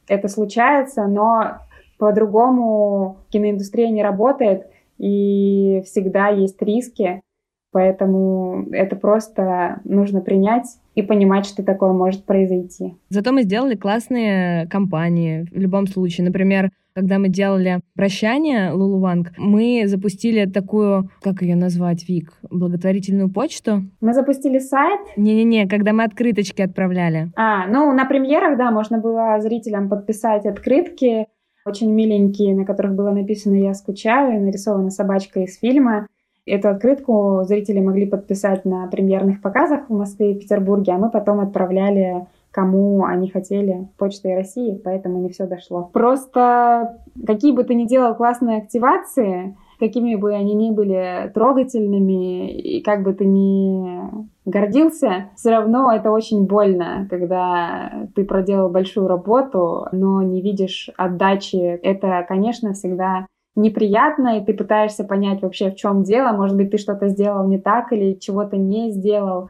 это 0.08 0.30
случается, 0.30 1.08
но 1.08 1.58
по-другому 1.98 3.18
киноиндустрия 3.32 3.90
не 3.90 4.02
работает, 4.02 4.68
и 4.98 5.82
всегда 5.86 6.30
есть 6.30 6.62
риски. 6.62 7.22
Поэтому 7.72 8.68
это 8.72 8.96
просто 8.96 9.82
нужно 9.84 10.22
принять 10.22 10.66
и 10.96 11.02
понимать, 11.02 11.46
что 11.46 11.64
такое 11.64 11.94
может 11.94 12.26
произойти. 12.26 12.96
Зато 13.10 13.32
мы 13.32 13.44
сделали 13.44 13.76
классные 13.76 14.68
компании 14.68 15.48
в 15.52 15.58
любом 15.58 15.86
случае. 15.88 16.26
Например, 16.26 16.72
когда 16.96 17.20
мы 17.20 17.30
делали 17.30 17.80
прощание 17.96 18.72
Лулу 18.72 19.00
Ванг, 19.00 19.32
мы 19.38 19.84
запустили 19.86 20.46
такую, 20.46 21.10
как 21.22 21.42
ее 21.42 21.56
назвать, 21.56 22.10
Вик, 22.10 22.34
благотворительную 22.50 23.32
почту. 23.32 23.84
Мы 24.02 24.14
запустили 24.14 24.60
сайт? 24.60 25.00
Не-не-не, 25.16 25.68
когда 25.68 25.94
мы 25.94 26.04
открыточки 26.04 26.62
отправляли. 26.62 27.32
А, 27.36 27.68
ну, 27.68 27.94
на 27.94 28.06
премьерах, 28.06 28.58
да, 28.58 28.72
можно 28.72 28.98
было 28.98 29.40
зрителям 29.40 29.88
подписать 29.88 30.46
открытки, 30.46 31.28
очень 31.66 31.94
миленькие, 31.94 32.56
на 32.56 32.66
которых 32.66 32.96
было 32.96 33.12
написано 33.12 33.56
«Я 33.56 33.74
скучаю», 33.76 34.42
нарисована 34.42 34.90
собачка 34.90 35.42
из 35.42 35.58
фильма. 35.60 36.08
Эту 36.50 36.70
открытку 36.70 37.42
зрители 37.44 37.80
могли 37.80 38.06
подписать 38.06 38.66
на 38.66 38.88
премьерных 38.88 39.42
показах 39.42 39.88
в 39.88 39.94
Москве 39.94 40.34
и 40.34 40.40
Петербурге, 40.40 40.94
а 40.94 40.98
мы 40.98 41.12
потом 41.12 41.40
отправляли 41.40 42.26
кому 42.52 43.06
они 43.06 43.30
хотели 43.30 43.88
Почтой 43.98 44.36
России, 44.36 44.82
поэтому 44.84 45.20
не 45.20 45.30
все 45.30 45.46
дошло. 45.46 45.90
Просто 45.94 46.98
какие 47.26 47.52
бы 47.52 47.64
ты 47.64 47.76
ни 47.76 47.86
делал 47.86 48.16
классные 48.16 48.58
активации, 48.58 49.56
какими 49.80 50.16
бы 50.16 50.34
они 50.34 50.56
ни 50.56 50.72
были 50.72 51.32
трогательными, 51.34 52.52
и 52.52 52.82
как 52.82 53.04
бы 53.04 53.14
ты 53.14 53.26
ни 53.26 54.02
гордился, 54.46 55.30
все 55.36 55.52
равно 55.52 55.92
это 55.94 56.10
очень 56.10 56.48
больно, 56.48 57.08
когда 57.10 58.08
ты 58.16 58.26
проделал 58.26 58.70
большую 58.70 59.08
работу, 59.08 59.86
но 59.92 60.24
не 60.24 60.42
видишь 60.42 60.90
отдачи. 60.98 61.80
Это, 61.84 62.26
конечно, 62.28 62.74
всегда 62.74 63.28
неприятно, 63.60 64.38
и 64.38 64.46
ты 64.46 64.54
пытаешься 64.54 65.04
понять 65.04 65.42
вообще, 65.42 65.72
в 65.72 65.76
чем 65.76 66.04
дело. 66.04 66.32
Может 66.32 66.58
быть, 66.58 66.72
ты 66.72 66.78
что-то 66.78 67.10
сделал 67.10 67.48
не 67.48 67.60
так 67.60 67.92
или 67.92 68.14
чего-то 68.14 68.58
не 68.58 68.92
сделал. 68.92 69.50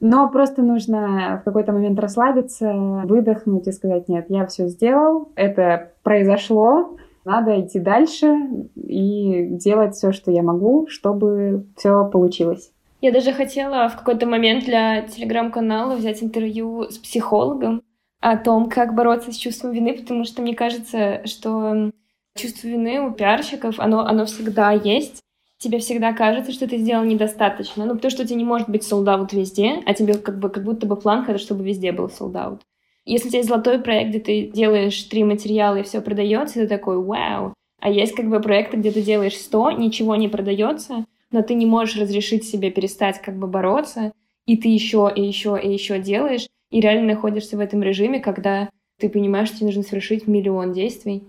Но 0.00 0.28
просто 0.28 0.62
нужно 0.62 1.38
в 1.40 1.44
какой-то 1.44 1.72
момент 1.72 1.98
расслабиться, 1.98 2.72
выдохнуть 3.04 3.66
и 3.66 3.72
сказать, 3.72 4.08
нет, 4.08 4.26
я 4.28 4.46
все 4.46 4.68
сделал, 4.68 5.32
это 5.34 5.92
произошло, 6.02 6.96
надо 7.24 7.60
идти 7.60 7.78
дальше 7.78 8.36
и 8.76 9.46
делать 9.46 9.94
все, 9.94 10.12
что 10.12 10.30
я 10.30 10.42
могу, 10.42 10.86
чтобы 10.88 11.66
все 11.76 12.08
получилось. 12.10 12.70
Я 13.00 13.12
даже 13.12 13.32
хотела 13.32 13.88
в 13.88 13.96
какой-то 13.96 14.26
момент 14.26 14.64
для 14.64 15.02
телеграм-канала 15.02 15.94
взять 15.94 16.22
интервью 16.22 16.84
с 16.90 16.98
психологом 16.98 17.82
о 18.20 18.36
том, 18.36 18.68
как 18.68 18.94
бороться 18.94 19.32
с 19.32 19.36
чувством 19.36 19.72
вины, 19.72 19.94
потому 19.94 20.24
что 20.24 20.42
мне 20.42 20.54
кажется, 20.54 21.20
что 21.26 21.90
чувство 22.36 22.68
вины 22.68 23.00
у 23.00 23.12
пиарщиков, 23.12 23.78
оно, 23.78 24.00
оно 24.00 24.26
всегда 24.26 24.72
есть. 24.72 25.22
тебе 25.58 25.78
всегда 25.78 26.12
кажется, 26.12 26.52
что 26.52 26.68
ты 26.68 26.78
сделал 26.78 27.04
недостаточно. 27.04 27.86
Ну, 27.86 27.94
потому 27.94 28.10
что 28.10 28.22
у 28.22 28.26
тебя 28.26 28.36
не 28.36 28.44
может 28.44 28.68
быть 28.68 28.82
солдат 28.82 29.32
везде, 29.32 29.82
а 29.86 29.94
тебе 29.94 30.14
как 30.14 30.38
бы 30.38 30.50
как 30.50 30.64
будто 30.64 30.86
бы 30.86 30.96
план, 30.96 31.24
это 31.26 31.38
чтобы 31.38 31.64
везде 31.64 31.92
был 31.92 32.10
солдат. 32.10 32.60
Если 33.06 33.28
у 33.28 33.30
тебя 33.30 33.38
есть 33.38 33.48
золотой 33.48 33.78
проект, 33.78 34.10
где 34.10 34.18
ты 34.18 34.50
делаешь 34.52 35.02
три 35.04 35.24
материала 35.24 35.76
и 35.76 35.82
все 35.82 36.00
продается, 36.00 36.54
ты 36.54 36.66
такой 36.66 37.02
вау. 37.02 37.54
А 37.80 37.90
есть 37.90 38.14
как 38.14 38.28
бы 38.28 38.40
проекты, 38.40 38.78
где 38.78 38.90
ты 38.90 39.02
делаешь 39.02 39.36
100, 39.36 39.72
ничего 39.72 40.16
не 40.16 40.28
продается, 40.28 41.04
но 41.30 41.42
ты 41.42 41.54
не 41.54 41.66
можешь 41.66 41.98
разрешить 41.98 42.44
себе 42.44 42.70
перестать 42.70 43.20
как 43.20 43.38
бы 43.38 43.46
бороться, 43.46 44.12
и 44.46 44.56
ты 44.56 44.68
еще 44.68 45.10
и 45.14 45.22
еще 45.22 45.58
и 45.62 45.70
еще 45.70 45.98
делаешь, 45.98 46.46
и 46.70 46.80
реально 46.80 47.14
находишься 47.14 47.56
в 47.56 47.60
этом 47.60 47.82
режиме, 47.82 48.20
когда 48.20 48.70
ты 48.98 49.08
понимаешь, 49.08 49.48
что 49.48 49.58
тебе 49.58 49.66
нужно 49.66 49.82
совершить 49.82 50.26
миллион 50.26 50.72
действий 50.72 51.24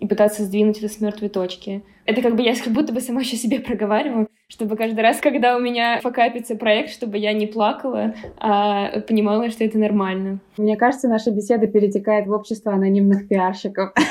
и 0.00 0.06
пытаться 0.06 0.42
сдвинуть 0.44 0.78
это 0.78 0.88
с 0.88 1.00
мертвой 1.00 1.28
точки. 1.28 1.82
Это 2.06 2.22
как 2.22 2.34
бы 2.34 2.42
я 2.42 2.54
как 2.56 2.72
будто 2.72 2.92
бы 2.92 3.00
сама 3.00 3.20
еще 3.20 3.36
себе 3.36 3.60
проговариваю, 3.60 4.28
чтобы 4.48 4.76
каждый 4.76 5.00
раз, 5.00 5.20
когда 5.20 5.56
у 5.56 5.60
меня 5.60 6.00
факапится 6.00 6.56
проект, 6.56 6.90
чтобы 6.90 7.18
я 7.18 7.32
не 7.34 7.46
плакала, 7.46 8.14
а 8.38 9.00
понимала, 9.00 9.50
что 9.50 9.62
это 9.62 9.78
нормально. 9.78 10.40
Мне 10.56 10.76
кажется, 10.76 11.08
наша 11.08 11.30
беседа 11.30 11.66
перетекает 11.66 12.26
в 12.26 12.32
общество 12.32 12.72
анонимных 12.72 13.28
пиарщиков. 13.28 13.92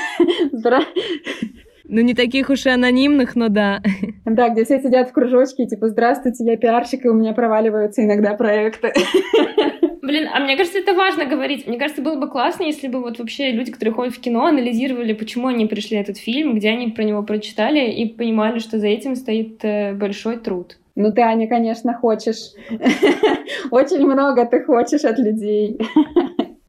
Ну, 1.92 2.02
не 2.02 2.14
таких 2.14 2.52
уж 2.52 2.68
и 2.68 2.70
анонимных, 2.70 3.36
но 3.36 3.50
да. 3.50 3.82
Да, 4.24 4.50
где 4.50 4.64
все 4.64 4.80
сидят 4.80 5.10
в 5.10 5.12
кружочке, 5.12 5.66
типа, 5.66 5.88
здравствуйте, 5.90 6.46
я 6.46 6.56
пиарщик, 6.56 7.04
и 7.04 7.10
у 7.10 7.16
меня 7.16 7.34
проваливаются 7.34 8.06
иногда 8.06 8.36
проекты. 8.36 8.94
Блин, 10.10 10.28
а 10.34 10.40
мне 10.40 10.58
кажется, 10.58 10.80
это 10.80 10.96
важно 10.96 11.28
говорить. 11.28 11.68
Мне 11.68 11.78
кажется, 11.78 12.02
было 12.02 12.16
бы 12.16 12.28
классно, 12.28 12.64
если 12.64 12.88
бы 12.88 13.00
вот 13.00 13.20
вообще 13.20 13.52
люди, 13.52 13.72
которые 13.72 13.94
ходят 13.94 14.16
в 14.16 14.20
кино, 14.20 14.48
анализировали, 14.48 15.14
почему 15.14 15.50
они 15.50 15.68
пришли 15.68 15.98
на 15.98 16.02
этот 16.02 16.18
фильм, 16.18 16.56
где 16.56 16.70
они 16.70 16.88
про 16.88 17.04
него 17.04 17.22
прочитали 17.22 17.92
и 17.92 18.08
понимали, 18.08 18.58
что 18.58 18.80
за 18.80 18.88
этим 18.88 19.16
стоит 19.16 19.64
э, 19.64 19.94
большой 19.94 20.38
труд. 20.38 20.80
Ну, 20.96 21.14
ты, 21.14 21.22
Аня, 21.22 21.48
конечно, 21.48 21.94
хочешь. 21.94 22.54
Очень 23.70 24.08
много 24.08 24.48
ты 24.48 24.64
хочешь 24.64 25.04
от 25.04 25.20
людей. 25.20 25.78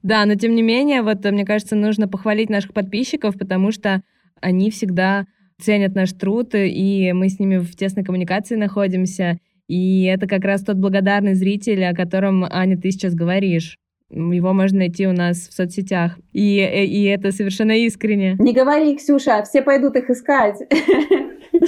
Да, 0.02 0.24
но 0.24 0.34
тем 0.34 0.54
не 0.54 0.62
менее, 0.62 1.02
вот 1.02 1.22
мне 1.26 1.44
кажется, 1.44 1.76
нужно 1.76 2.08
похвалить 2.08 2.48
наших 2.48 2.72
подписчиков, 2.72 3.38
потому 3.38 3.70
что 3.70 4.02
они 4.40 4.70
всегда 4.70 5.26
ценят 5.60 5.94
наш 5.94 6.12
труд, 6.12 6.54
и 6.54 7.12
мы 7.12 7.28
с 7.28 7.38
ними 7.38 7.58
в 7.58 7.76
тесной 7.76 8.02
коммуникации 8.02 8.56
находимся. 8.56 9.38
И 9.70 10.02
это 10.02 10.26
как 10.26 10.44
раз 10.44 10.64
тот 10.64 10.78
благодарный 10.78 11.34
зритель, 11.34 11.84
о 11.84 11.94
котором, 11.94 12.44
Аня, 12.50 12.76
ты 12.76 12.90
сейчас 12.90 13.14
говоришь. 13.14 13.78
Его 14.10 14.52
можно 14.52 14.78
найти 14.78 15.06
у 15.06 15.12
нас 15.12 15.48
в 15.48 15.52
соцсетях. 15.52 16.18
И, 16.32 16.56
и 16.56 17.04
это 17.04 17.30
совершенно 17.30 17.78
искренне. 17.78 18.34
Не 18.40 18.52
говори, 18.52 18.96
Ксюша, 18.96 19.44
все 19.44 19.62
пойдут 19.62 19.94
их 19.94 20.10
искать. 20.10 20.58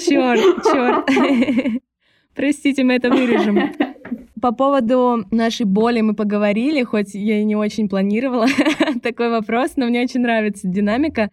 Черт, 0.04 0.40
черт. 0.64 1.08
Простите, 2.34 2.82
мы 2.82 2.94
это 2.94 3.08
вырежем. 3.08 3.72
По 4.40 4.50
поводу 4.50 5.24
нашей 5.30 5.66
боли 5.66 6.00
мы 6.00 6.14
поговорили, 6.14 6.82
хоть 6.82 7.14
я 7.14 7.38
и 7.38 7.44
не 7.44 7.54
очень 7.54 7.88
планировала 7.88 8.48
такой 9.04 9.30
вопрос, 9.30 9.74
но 9.76 9.86
мне 9.86 10.02
очень 10.02 10.22
нравится 10.22 10.66
динамика 10.66 11.30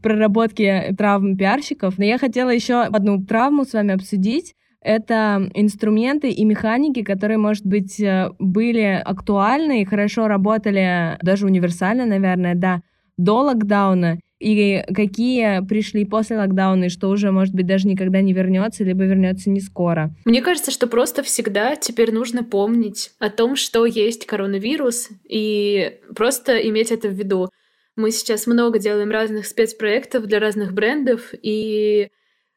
проработки 0.00 0.94
травм 0.96 1.36
пиарщиков. 1.36 1.98
Но 1.98 2.04
я 2.04 2.16
хотела 2.16 2.50
еще 2.50 2.82
одну 2.82 3.20
травму 3.24 3.64
с 3.64 3.72
вами 3.72 3.94
обсудить. 3.94 4.54
Это 4.82 5.48
инструменты 5.54 6.30
и 6.30 6.44
механики, 6.44 7.02
которые, 7.02 7.38
может 7.38 7.64
быть, 7.64 8.00
э, 8.00 8.30
были 8.38 9.00
актуальны 9.04 9.82
и 9.82 9.84
хорошо 9.84 10.26
работали, 10.26 11.16
даже 11.22 11.46
универсально, 11.46 12.04
наверное, 12.04 12.54
да, 12.54 12.82
до 13.16 13.42
локдауна, 13.42 14.18
и 14.42 14.82
какие 14.92 15.64
пришли 15.66 16.04
после 16.04 16.36
локдауна, 16.36 16.84
и 16.84 16.88
что 16.88 17.08
уже, 17.08 17.30
может 17.30 17.54
быть, 17.54 17.66
даже 17.66 17.86
никогда 17.86 18.20
не 18.22 18.32
вернется, 18.32 18.82
либо 18.82 19.04
вернется 19.04 19.50
не 19.50 19.60
скоро. 19.60 20.12
Мне 20.24 20.42
кажется, 20.42 20.72
что 20.72 20.88
просто 20.88 21.22
всегда 21.22 21.76
теперь 21.76 22.12
нужно 22.12 22.42
помнить 22.42 23.12
о 23.20 23.30
том, 23.30 23.54
что 23.54 23.86
есть 23.86 24.26
коронавирус, 24.26 25.10
и 25.28 25.98
просто 26.16 26.56
иметь 26.68 26.90
это 26.90 27.08
в 27.08 27.12
виду. 27.12 27.50
Мы 27.94 28.10
сейчас 28.10 28.46
много 28.48 28.78
делаем 28.80 29.10
разных 29.10 29.46
спецпроектов 29.46 30.26
для 30.26 30.40
разных 30.40 30.72
брендов, 30.72 31.32
и 31.40 32.08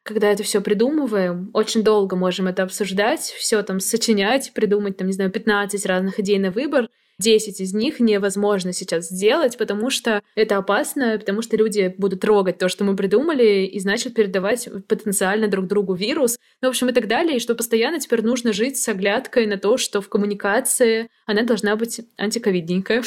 когда 0.05 0.31
это 0.31 0.43
все 0.43 0.61
придумываем, 0.61 1.49
очень 1.53 1.83
долго 1.83 2.15
можем 2.15 2.47
это 2.47 2.61
обсуждать, 2.61 3.21
все 3.21 3.63
там 3.63 3.79
сочинять, 3.79 4.53
придумать, 4.53 4.97
там, 4.97 5.07
не 5.07 5.13
знаю, 5.13 5.31
15 5.31 5.83
разных 5.85 6.19
идей 6.19 6.37
на 6.37 6.51
выбор. 6.51 6.89
10 7.17 7.61
из 7.61 7.73
них 7.73 8.01
невозможно 8.01 8.73
сейчас 8.73 9.07
сделать, 9.07 9.57
потому 9.57 9.89
что 9.89 10.21
это 10.35 10.57
опасно, 10.57 11.17
потому 11.17 11.41
что 11.41 11.55
люди 11.55 11.95
будут 11.97 12.19
трогать 12.19 12.57
то, 12.57 12.67
что 12.67 12.83
мы 12.83 12.95
придумали, 12.97 13.65
и 13.65 13.79
значит 13.79 14.13
передавать 14.13 14.67
потенциально 14.87 15.47
друг 15.47 15.67
другу 15.67 15.93
вирус, 15.93 16.37
ну, 16.61 16.67
в 16.67 16.71
общем, 16.71 16.89
и 16.89 16.93
так 16.93 17.07
далее, 17.07 17.37
и 17.37 17.39
что 17.39 17.55
постоянно 17.55 18.01
теперь 18.01 18.21
нужно 18.21 18.51
жить 18.51 18.77
с 18.77 18.87
оглядкой 18.89 19.47
на 19.47 19.57
то, 19.57 19.77
что 19.77 20.01
в 20.01 20.09
коммуникации 20.09 21.09
она 21.25 21.43
должна 21.43 21.77
быть 21.77 22.01
антиковидненькая. 22.17 23.01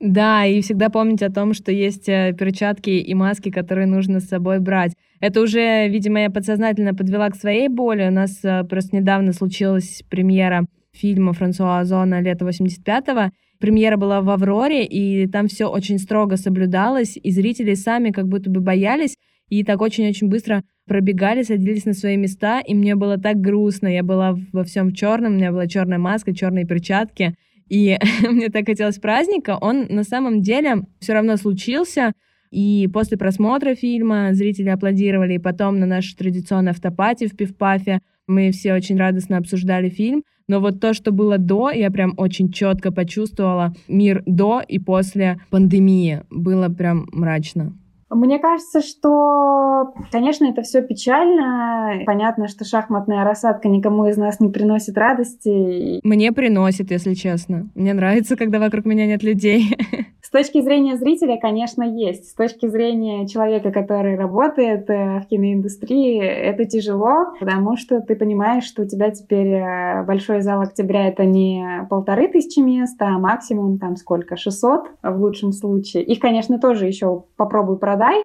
Да, 0.00 0.46
и 0.46 0.60
всегда 0.60 0.90
помнить 0.90 1.22
о 1.22 1.30
том, 1.30 1.54
что 1.54 1.72
есть 1.72 2.08
э, 2.08 2.32
перчатки 2.38 2.90
и 2.90 3.14
маски, 3.14 3.50
которые 3.50 3.86
нужно 3.88 4.20
с 4.20 4.28
собой 4.28 4.60
брать. 4.60 4.92
Это 5.20 5.40
уже, 5.40 5.88
видимо, 5.88 6.20
я 6.20 6.30
подсознательно 6.30 6.94
подвела 6.94 7.28
к 7.30 7.34
своей 7.34 7.68
боли. 7.68 8.06
У 8.06 8.12
нас 8.12 8.38
э, 8.44 8.62
просто 8.62 8.94
недавно 8.94 9.32
случилась 9.32 10.04
премьера 10.08 10.66
фильма 10.92 11.32
Франсуа 11.32 11.80
Озона 11.80 12.20
«Лето 12.20 12.44
85-го». 12.44 13.32
Премьера 13.58 13.96
была 13.96 14.20
в 14.20 14.30
«Авроре», 14.30 14.84
и 14.84 15.26
там 15.26 15.48
все 15.48 15.66
очень 15.66 15.98
строго 15.98 16.36
соблюдалось, 16.36 17.18
и 17.20 17.32
зрители 17.32 17.74
сами 17.74 18.10
как 18.10 18.28
будто 18.28 18.50
бы 18.50 18.60
боялись, 18.60 19.16
и 19.48 19.64
так 19.64 19.80
очень-очень 19.80 20.28
быстро 20.28 20.62
пробегали, 20.86 21.42
садились 21.42 21.84
на 21.86 21.92
свои 21.92 22.16
места, 22.16 22.60
и 22.60 22.72
мне 22.72 22.94
было 22.94 23.18
так 23.18 23.40
грустно. 23.40 23.88
Я 23.88 24.04
была 24.04 24.38
во 24.52 24.62
всем 24.62 24.92
черном, 24.92 25.32
у 25.32 25.36
меня 25.36 25.50
была 25.50 25.66
черная 25.66 25.98
маска, 25.98 26.32
черные 26.32 26.66
перчатки— 26.66 27.34
и 27.68 27.98
мне 28.28 28.48
так 28.48 28.66
хотелось 28.66 28.98
праздника, 28.98 29.58
он 29.60 29.86
на 29.88 30.04
самом 30.04 30.42
деле 30.42 30.84
все 31.00 31.12
равно 31.12 31.36
случился. 31.36 32.12
И 32.50 32.88
после 32.92 33.18
просмотра 33.18 33.74
фильма 33.74 34.30
зрители 34.32 34.70
аплодировали, 34.70 35.34
и 35.34 35.38
потом 35.38 35.78
на 35.78 35.86
нашей 35.86 36.16
традиционной 36.16 36.70
автопати 36.70 37.26
в 37.26 37.36
Пивпафе 37.36 38.00
мы 38.26 38.52
все 38.52 38.74
очень 38.74 38.96
радостно 38.96 39.36
обсуждали 39.36 39.90
фильм. 39.90 40.22
Но 40.48 40.60
вот 40.60 40.80
то, 40.80 40.94
что 40.94 41.12
было 41.12 41.36
до, 41.36 41.70
я 41.70 41.90
прям 41.90 42.14
очень 42.16 42.50
четко 42.50 42.90
почувствовала 42.90 43.74
мир 43.86 44.22
до 44.24 44.62
и 44.66 44.78
после 44.78 45.40
пандемии. 45.50 46.22
Было 46.30 46.70
прям 46.70 47.06
мрачно. 47.12 47.74
Мне 48.10 48.38
кажется, 48.38 48.80
что, 48.80 49.92
конечно, 50.10 50.46
это 50.46 50.62
все 50.62 50.82
печально. 50.82 52.04
Понятно, 52.06 52.48
что 52.48 52.64
шахматная 52.64 53.24
рассадка 53.24 53.68
никому 53.68 54.06
из 54.06 54.16
нас 54.16 54.40
не 54.40 54.48
приносит 54.48 54.96
радости. 54.96 56.00
Мне 56.02 56.32
приносит, 56.32 56.90
если 56.90 57.14
честно. 57.14 57.68
Мне 57.74 57.92
нравится, 57.92 58.36
когда 58.36 58.58
вокруг 58.58 58.86
меня 58.86 59.06
нет 59.06 59.22
людей. 59.22 59.76
С 60.28 60.30
точки 60.30 60.60
зрения 60.60 60.98
зрителя, 60.98 61.38
конечно, 61.40 61.82
есть. 61.82 62.28
С 62.28 62.34
точки 62.34 62.66
зрения 62.66 63.26
человека, 63.26 63.72
который 63.72 64.14
работает 64.14 64.90
э, 64.90 65.20
в 65.20 65.26
киноиндустрии, 65.26 66.20
это 66.20 66.66
тяжело, 66.66 67.32
потому 67.40 67.78
что 67.78 68.02
ты 68.02 68.14
понимаешь, 68.14 68.64
что 68.64 68.82
у 68.82 68.86
тебя 68.86 69.10
теперь 69.10 69.54
э, 69.54 70.04
большой 70.04 70.42
зал 70.42 70.60
октября— 70.60 71.08
это 71.08 71.24
не 71.24 71.86
полторы 71.88 72.28
тысячи 72.28 72.60
мест, 72.60 73.00
а 73.00 73.18
максимум 73.18 73.78
там 73.78 73.96
сколько? 73.96 74.36
600 74.36 74.90
в 75.02 75.18
лучшем 75.18 75.52
случае. 75.52 76.02
Их, 76.02 76.18
конечно, 76.20 76.58
тоже 76.58 76.86
еще 76.86 77.24
попробуй 77.36 77.78
продай, 77.98 78.24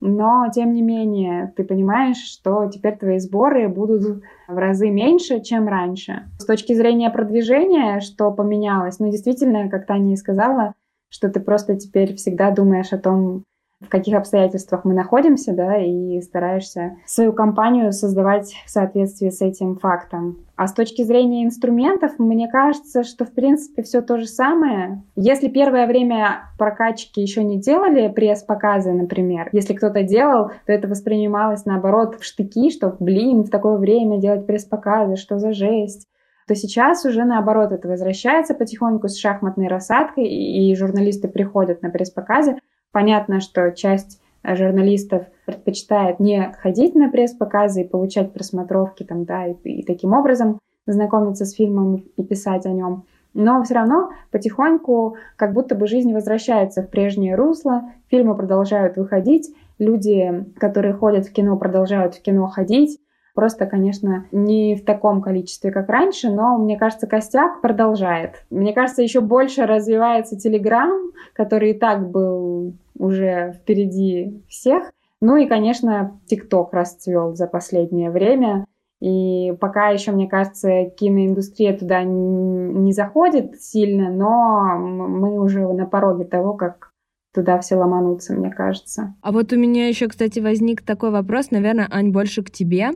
но, 0.00 0.46
тем 0.54 0.74
не 0.74 0.82
менее, 0.82 1.52
ты 1.56 1.64
понимаешь, 1.64 2.18
что 2.18 2.68
теперь 2.68 2.96
твои 2.96 3.18
сборы 3.18 3.68
будут 3.68 4.22
в 4.48 4.56
разы 4.56 4.90
меньше, 4.90 5.40
чем 5.40 5.66
раньше. 5.66 6.28
С 6.38 6.44
точки 6.44 6.74
зрения 6.74 7.10
продвижения, 7.10 8.00
что 8.00 8.30
поменялось? 8.30 8.98
Ну, 8.98 9.10
действительно, 9.10 9.70
как 9.70 9.86
Таня 9.86 10.12
и 10.12 10.16
сказала, 10.16 10.74
что 11.08 11.30
ты 11.30 11.40
просто 11.40 11.76
теперь 11.76 12.14
всегда 12.16 12.50
думаешь 12.50 12.92
о 12.92 12.98
том, 12.98 13.44
в 13.84 13.88
каких 13.88 14.16
обстоятельствах 14.16 14.84
мы 14.84 14.94
находимся, 14.94 15.52
да, 15.52 15.76
и 15.76 16.20
стараешься 16.20 16.96
свою 17.06 17.32
компанию 17.32 17.92
создавать 17.92 18.54
в 18.66 18.70
соответствии 18.70 19.30
с 19.30 19.40
этим 19.40 19.76
фактом. 19.76 20.38
А 20.56 20.68
с 20.68 20.72
точки 20.72 21.02
зрения 21.02 21.44
инструментов, 21.44 22.18
мне 22.18 22.48
кажется, 22.48 23.02
что 23.02 23.24
в 23.24 23.32
принципе 23.32 23.82
все 23.82 24.02
то 24.02 24.18
же 24.18 24.26
самое. 24.26 25.02
Если 25.16 25.48
первое 25.48 25.86
время 25.86 26.50
прокачки 26.58 27.20
еще 27.20 27.42
не 27.42 27.60
делали 27.60 28.08
пресс-показы, 28.08 28.92
например, 28.92 29.48
если 29.52 29.74
кто-то 29.74 30.02
делал, 30.02 30.50
то 30.66 30.72
это 30.72 30.86
воспринималось 30.86 31.64
наоборот 31.64 32.16
в 32.20 32.24
штыки, 32.24 32.70
что, 32.70 32.96
блин, 33.00 33.42
в 33.42 33.50
такое 33.50 33.78
время 33.78 34.18
делать 34.18 34.46
пресс-показы, 34.46 35.16
что 35.16 35.38
за 35.38 35.52
жесть 35.52 36.06
то 36.46 36.54
сейчас 36.54 37.04
уже 37.04 37.24
наоборот 37.24 37.72
это 37.72 37.88
возвращается 37.88 38.54
потихоньку 38.54 39.08
с 39.08 39.16
шахматной 39.16 39.68
рассадкой, 39.68 40.26
и 40.26 40.74
журналисты 40.76 41.28
приходят 41.28 41.82
на 41.82 41.90
пресс-показы. 41.90 42.58
Понятно, 42.94 43.40
что 43.40 43.72
часть 43.72 44.20
э, 44.44 44.54
журналистов 44.54 45.24
предпочитает 45.46 46.20
не 46.20 46.54
ходить 46.62 46.94
на 46.94 47.10
пресс-показы 47.10 47.80
и 47.82 47.88
получать 47.88 48.32
просмотровки 48.32 49.02
там, 49.02 49.24
да, 49.24 49.48
и, 49.48 49.54
и 49.64 49.82
таким 49.82 50.12
образом 50.12 50.60
знакомиться 50.86 51.44
с 51.44 51.54
фильмом 51.54 52.04
и 52.16 52.22
писать 52.22 52.66
о 52.66 52.70
нем. 52.70 53.02
Но 53.34 53.60
все 53.64 53.74
равно 53.74 54.10
потихоньку 54.30 55.16
как 55.34 55.54
будто 55.54 55.74
бы 55.74 55.88
жизнь 55.88 56.14
возвращается 56.14 56.84
в 56.84 56.88
прежнее 56.88 57.34
русло, 57.34 57.90
фильмы 58.06 58.36
продолжают 58.36 58.96
выходить, 58.96 59.52
люди, 59.80 60.44
которые 60.56 60.94
ходят 60.94 61.26
в 61.26 61.32
кино, 61.32 61.56
продолжают 61.56 62.14
в 62.14 62.22
кино 62.22 62.46
ходить, 62.46 63.00
Просто, 63.34 63.66
конечно, 63.66 64.26
не 64.30 64.76
в 64.76 64.84
таком 64.84 65.20
количестве, 65.20 65.72
как 65.72 65.88
раньше, 65.88 66.30
но, 66.30 66.56
мне 66.56 66.78
кажется, 66.78 67.08
костяк 67.08 67.60
продолжает. 67.60 68.44
Мне 68.48 68.72
кажется, 68.72 69.02
еще 69.02 69.20
больше 69.20 69.66
развивается 69.66 70.38
Телеграм, 70.38 71.10
который 71.32 71.72
и 71.72 71.74
так 71.74 72.08
был 72.08 72.74
уже 72.98 73.52
впереди 73.52 74.44
всех. 74.48 74.90
Ну 75.20 75.36
и, 75.36 75.46
конечно, 75.46 76.20
ТикТок 76.26 76.72
расцвел 76.72 77.34
за 77.34 77.46
последнее 77.46 78.10
время. 78.10 78.66
И 79.00 79.52
пока 79.60 79.88
еще, 79.88 80.12
мне 80.12 80.28
кажется, 80.28 80.86
киноиндустрия 80.96 81.76
туда 81.76 82.02
не 82.04 82.92
заходит 82.92 83.60
сильно, 83.60 84.10
но 84.10 84.78
мы 84.78 85.40
уже 85.40 85.66
на 85.72 85.86
пороге 85.86 86.24
того, 86.24 86.54
как 86.54 86.92
туда 87.34 87.58
все 87.58 87.76
ломануться, 87.76 88.32
мне 88.32 88.50
кажется. 88.50 89.14
А 89.20 89.32
вот 89.32 89.52
у 89.52 89.56
меня 89.56 89.88
еще, 89.88 90.08
кстати, 90.08 90.38
возник 90.38 90.82
такой 90.82 91.10
вопрос, 91.10 91.50
наверное, 91.50 91.88
Ань, 91.90 92.12
больше 92.12 92.42
к 92.42 92.50
тебе, 92.50 92.90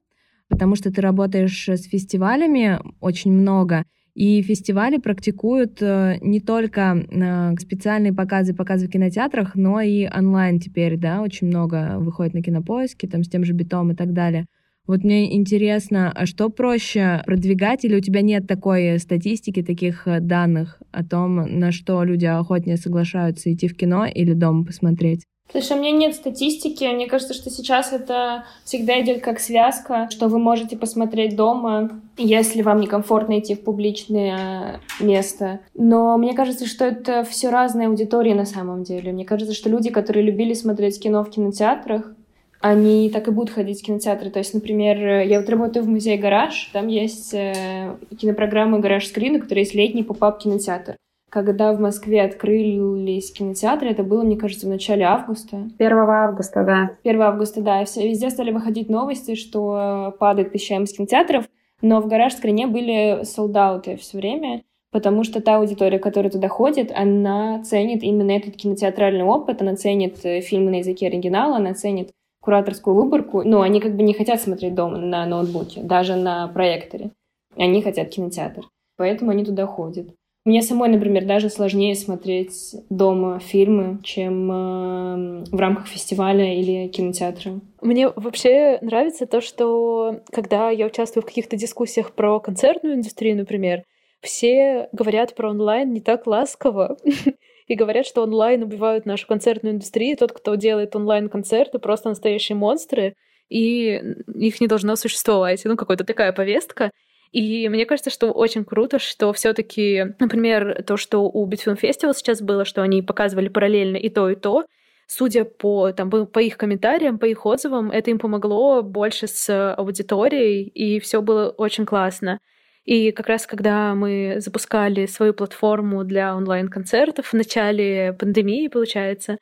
потому 0.49 0.77
что 0.77 0.93
ты 0.93 1.01
работаешь 1.01 1.69
с 1.69 1.83
фестивалями 1.85 2.79
очень 3.01 3.33
много, 3.33 3.85
и 4.19 4.43
фестивали 4.43 4.97
практикуют 4.97 5.81
э, 5.81 6.19
не 6.23 6.41
только 6.41 7.07
э, 7.09 7.55
специальные 7.61 8.13
показы, 8.13 8.53
показы 8.53 8.89
в 8.89 8.91
кинотеатрах, 8.91 9.55
но 9.55 9.81
и 9.81 10.09
онлайн 10.09 10.59
теперь, 10.59 10.97
да, 10.97 11.23
очень 11.23 11.47
много 11.47 11.99
выходит 12.01 12.35
на 12.35 12.43
кинопоиске, 12.43 13.07
там 13.07 13.23
с 13.23 13.29
тем 13.29 13.45
же 13.45 13.53
битом 13.53 13.93
и 13.93 13.95
так 13.95 14.13
далее. 14.13 14.47
Вот 14.89 15.05
мне 15.05 15.37
интересно, 15.37 16.11
а 16.11 16.27
что 16.27 16.49
проще 16.49 17.23
продвигать, 17.27 17.85
или 17.85 17.95
у 17.95 18.01
тебя 18.01 18.23
нет 18.23 18.49
такой 18.49 18.99
статистики, 18.99 19.63
таких 19.63 20.09
э, 20.09 20.19
данных 20.19 20.83
о 20.91 21.05
том, 21.05 21.37
на 21.61 21.71
что 21.71 22.03
люди 22.03 22.27
охотнее 22.27 22.77
соглашаются 22.77 23.53
идти 23.53 23.69
в 23.69 23.77
кино 23.77 24.05
или 24.05 24.33
дома 24.33 24.65
посмотреть? 24.65 25.27
Слушай, 25.51 25.79
у 25.79 25.81
меня 25.81 25.93
нет 25.93 26.15
статистики. 26.15 26.85
Мне 26.85 27.07
кажется, 27.07 27.33
что 27.33 27.49
сейчас 27.49 27.93
это 27.93 28.45
всегда 28.65 29.01
идет 29.01 29.23
как 29.23 29.41
связка, 29.41 30.09
что 30.11 30.29
вы 30.29 30.39
можете 30.39 30.77
посмотреть 30.77 31.37
дома, 31.37 31.91
если 32.19 32.61
вам 32.61 32.81
некомфортно 32.81 33.39
идти 33.39 33.55
в 33.55 33.63
публичное 33.63 34.81
место. 35.01 35.61
Но 35.75 36.19
мне 36.19 36.35
кажется, 36.35 36.67
что 36.67 36.85
это 36.85 37.25
все 37.25 37.49
разные 37.49 37.89
аудитории 37.89 38.35
на 38.35 38.45
самом 38.45 38.83
деле. 38.83 39.13
Мне 39.13 39.25
кажется, 39.25 39.55
что 39.55 39.71
люди, 39.71 39.91
которые 39.91 40.25
любили 40.25 40.53
смотреть 40.53 41.01
кино 41.01 41.25
в 41.25 41.31
кинотеатрах, 41.31 42.13
они 42.61 43.09
так 43.09 43.29
и 43.29 43.31
будут 43.31 43.51
ходить 43.51 43.81
в 43.81 43.87
кинотеатры. 43.87 44.31
То 44.31 44.41
есть, 44.41 44.53
например, 44.53 45.23
я 45.23 45.41
вот 45.41 45.49
работаю 45.49 45.85
в 45.85 45.89
музее 45.89 46.19
«Гараж», 46.19 46.71
там 46.73 46.89
есть 46.89 47.33
э, 47.33 47.95
кинопрограмма 48.19 48.81
«Гараж 48.81 49.07
Скрин», 49.07 49.37
у 49.37 49.41
которой 49.41 49.61
есть 49.61 49.75
летний 49.75 50.03
поп-ап 50.03 50.41
кинотеатр. 50.41 50.97
Когда 51.31 51.73
в 51.75 51.81
Москве 51.81 52.23
открылись 52.23 53.31
кинотеатры, 53.33 53.91
это 53.91 54.03
было, 54.03 54.23
мне 54.23 54.37
кажется, 54.37 54.67
в 54.67 54.71
начале 54.71 55.05
августа. 55.05 55.69
1 55.79 55.93
августа, 55.99 56.65
да. 56.65 56.91
1 57.05 57.23
августа, 57.23 57.61
да. 57.61 57.83
И 57.83 57.85
все, 57.85 58.09
везде 58.09 58.31
стали 58.31 58.51
выходить 58.51 58.89
новости, 58.89 59.35
что 59.35 60.17
падает 60.19 60.53
посещаемость 60.53 60.97
кинотеатров, 60.97 61.45
но 61.83 62.01
в 62.01 62.09
«Гараж 62.09 62.35
Скрине» 62.35 62.67
были 62.67 63.21
солдаты 63.23 63.97
все 63.97 64.19
время, 64.19 64.63
потому 64.91 65.23
что 65.23 65.41
та 65.41 65.57
аудитория, 65.57 65.99
которая 65.99 66.31
туда 66.31 66.49
ходит, 66.49 66.91
она 66.95 67.63
ценит 67.63 68.03
именно 68.03 68.33
этот 68.33 68.57
кинотеатральный 68.57 69.25
опыт, 69.25 69.63
она 69.63 69.77
ценит 69.77 70.25
э, 70.25 70.41
фильмы 70.41 70.71
на 70.71 70.77
языке 70.77 71.07
оригинала, 71.07 71.57
она 71.57 71.75
ценит 71.75 72.11
кураторскую 72.41 72.97
выборку, 72.97 73.43
но 73.43 73.61
они 73.61 73.81
как 73.81 73.95
бы 73.95 74.03
не 74.03 74.15
хотят 74.15 74.41
смотреть 74.41 74.75
дома 74.75 74.99
на 74.99 75.27
ноутбуке, 75.27 75.83
даже 75.83 76.17
на 76.17 76.49
проекторе. 76.49 77.11
Они 77.57 77.83
хотят 77.83 78.09
кинотеатр. 78.09 78.63
Поэтому 78.97 79.31
они 79.31 79.45
туда 79.45 79.67
ходят. 79.67 80.09
Мне 80.49 80.63
самой, 80.63 80.89
например, 80.89 81.27
даже 81.27 81.51
сложнее 81.51 81.95
смотреть 81.95 82.75
дома 82.89 83.39
фильмы, 83.39 83.99
чем 84.03 84.51
э, 84.51 85.45
в 85.53 85.61
рамках 85.61 85.89
фестиваля 85.89 86.59
или 86.59 86.89
кинотеатра. 86.89 87.61
Мне 87.83 88.09
вообще 88.09 88.79
нравится 88.81 89.27
то, 89.27 89.43
что 89.43 90.23
когда 90.33 90.71
я 90.71 90.87
участвую 90.87 91.23
в 91.23 91.27
каких-то 91.27 91.59
дискуссиях 91.59 92.15
про 92.15 92.41
концертную 92.41 92.95
индустрию, 92.95 93.37
например, 93.37 93.83
все 94.23 94.89
говорят 94.93 95.35
про 95.35 95.51
онлайн 95.51 95.93
не 95.93 96.01
так 96.01 96.27
ласково. 96.27 96.97
и 97.67 97.75
говорят, 97.75 98.07
что 98.07 98.23
онлайн 98.23 98.63
убивают 98.63 99.05
нашу 99.05 99.27
концертную 99.27 99.75
индустрию. 99.75 100.17
Тот, 100.17 100.33
кто 100.33 100.55
делает 100.55 100.97
онлайн-концерты, 100.97 101.79
просто 101.79 102.09
настоящие 102.09 102.57
монстры, 102.57 103.17
и 103.51 104.01
их 104.35 104.63
не 104.63 104.67
должно 104.67 104.97
существовать. 104.97 105.61
Ну, 105.67 105.77
какая-то 105.77 106.05
такая 106.05 106.33
повестка. 106.33 106.91
И 107.33 107.69
мне 107.69 107.85
кажется, 107.87 108.11
что 108.11 108.33
очень 108.33 108.65
круто, 108.65 108.99
что 108.99 109.33
все 109.33 109.53
таки 109.53 110.15
например, 110.19 110.83
то, 110.85 110.97
что 110.97 111.29
у 111.29 111.49
Bitfilm 111.49 111.79
Festival 111.81 112.15
сейчас 112.15 112.41
было, 112.41 112.65
что 112.65 112.83
они 112.83 113.03
показывали 113.03 113.49
параллельно 113.49 113.97
и 113.97 114.09
то, 114.09 114.31
и 114.31 114.35
то, 114.35 114.65
судя 115.07 115.45
по, 115.45 115.93
там, 115.93 116.11
по 116.11 116.39
их 116.39 116.57
комментариям, 116.57 117.19
по 117.19 117.25
их 117.25 117.45
отзывам, 117.45 117.91
это 117.91 118.11
им 118.11 118.19
помогло 118.19 118.83
больше 118.83 119.27
с 119.27 119.75
аудиторией, 119.75 120.65
и 120.65 121.01
все 121.01 121.23
было 121.23 121.49
очень 121.51 121.87
классно. 121.87 122.41
И 122.85 123.13
как 123.13 123.27
раз 123.27 123.47
когда 123.47 123.95
мы 123.95 124.37
запускали 124.39 125.05
свою 125.07 125.35
платформу 125.35 126.05
для 126.05 126.35
онлайн-концертов 126.35 127.27
в 127.27 127.35
начале 127.35 128.15
пандемии, 128.19 128.69
получается, 128.69 129.39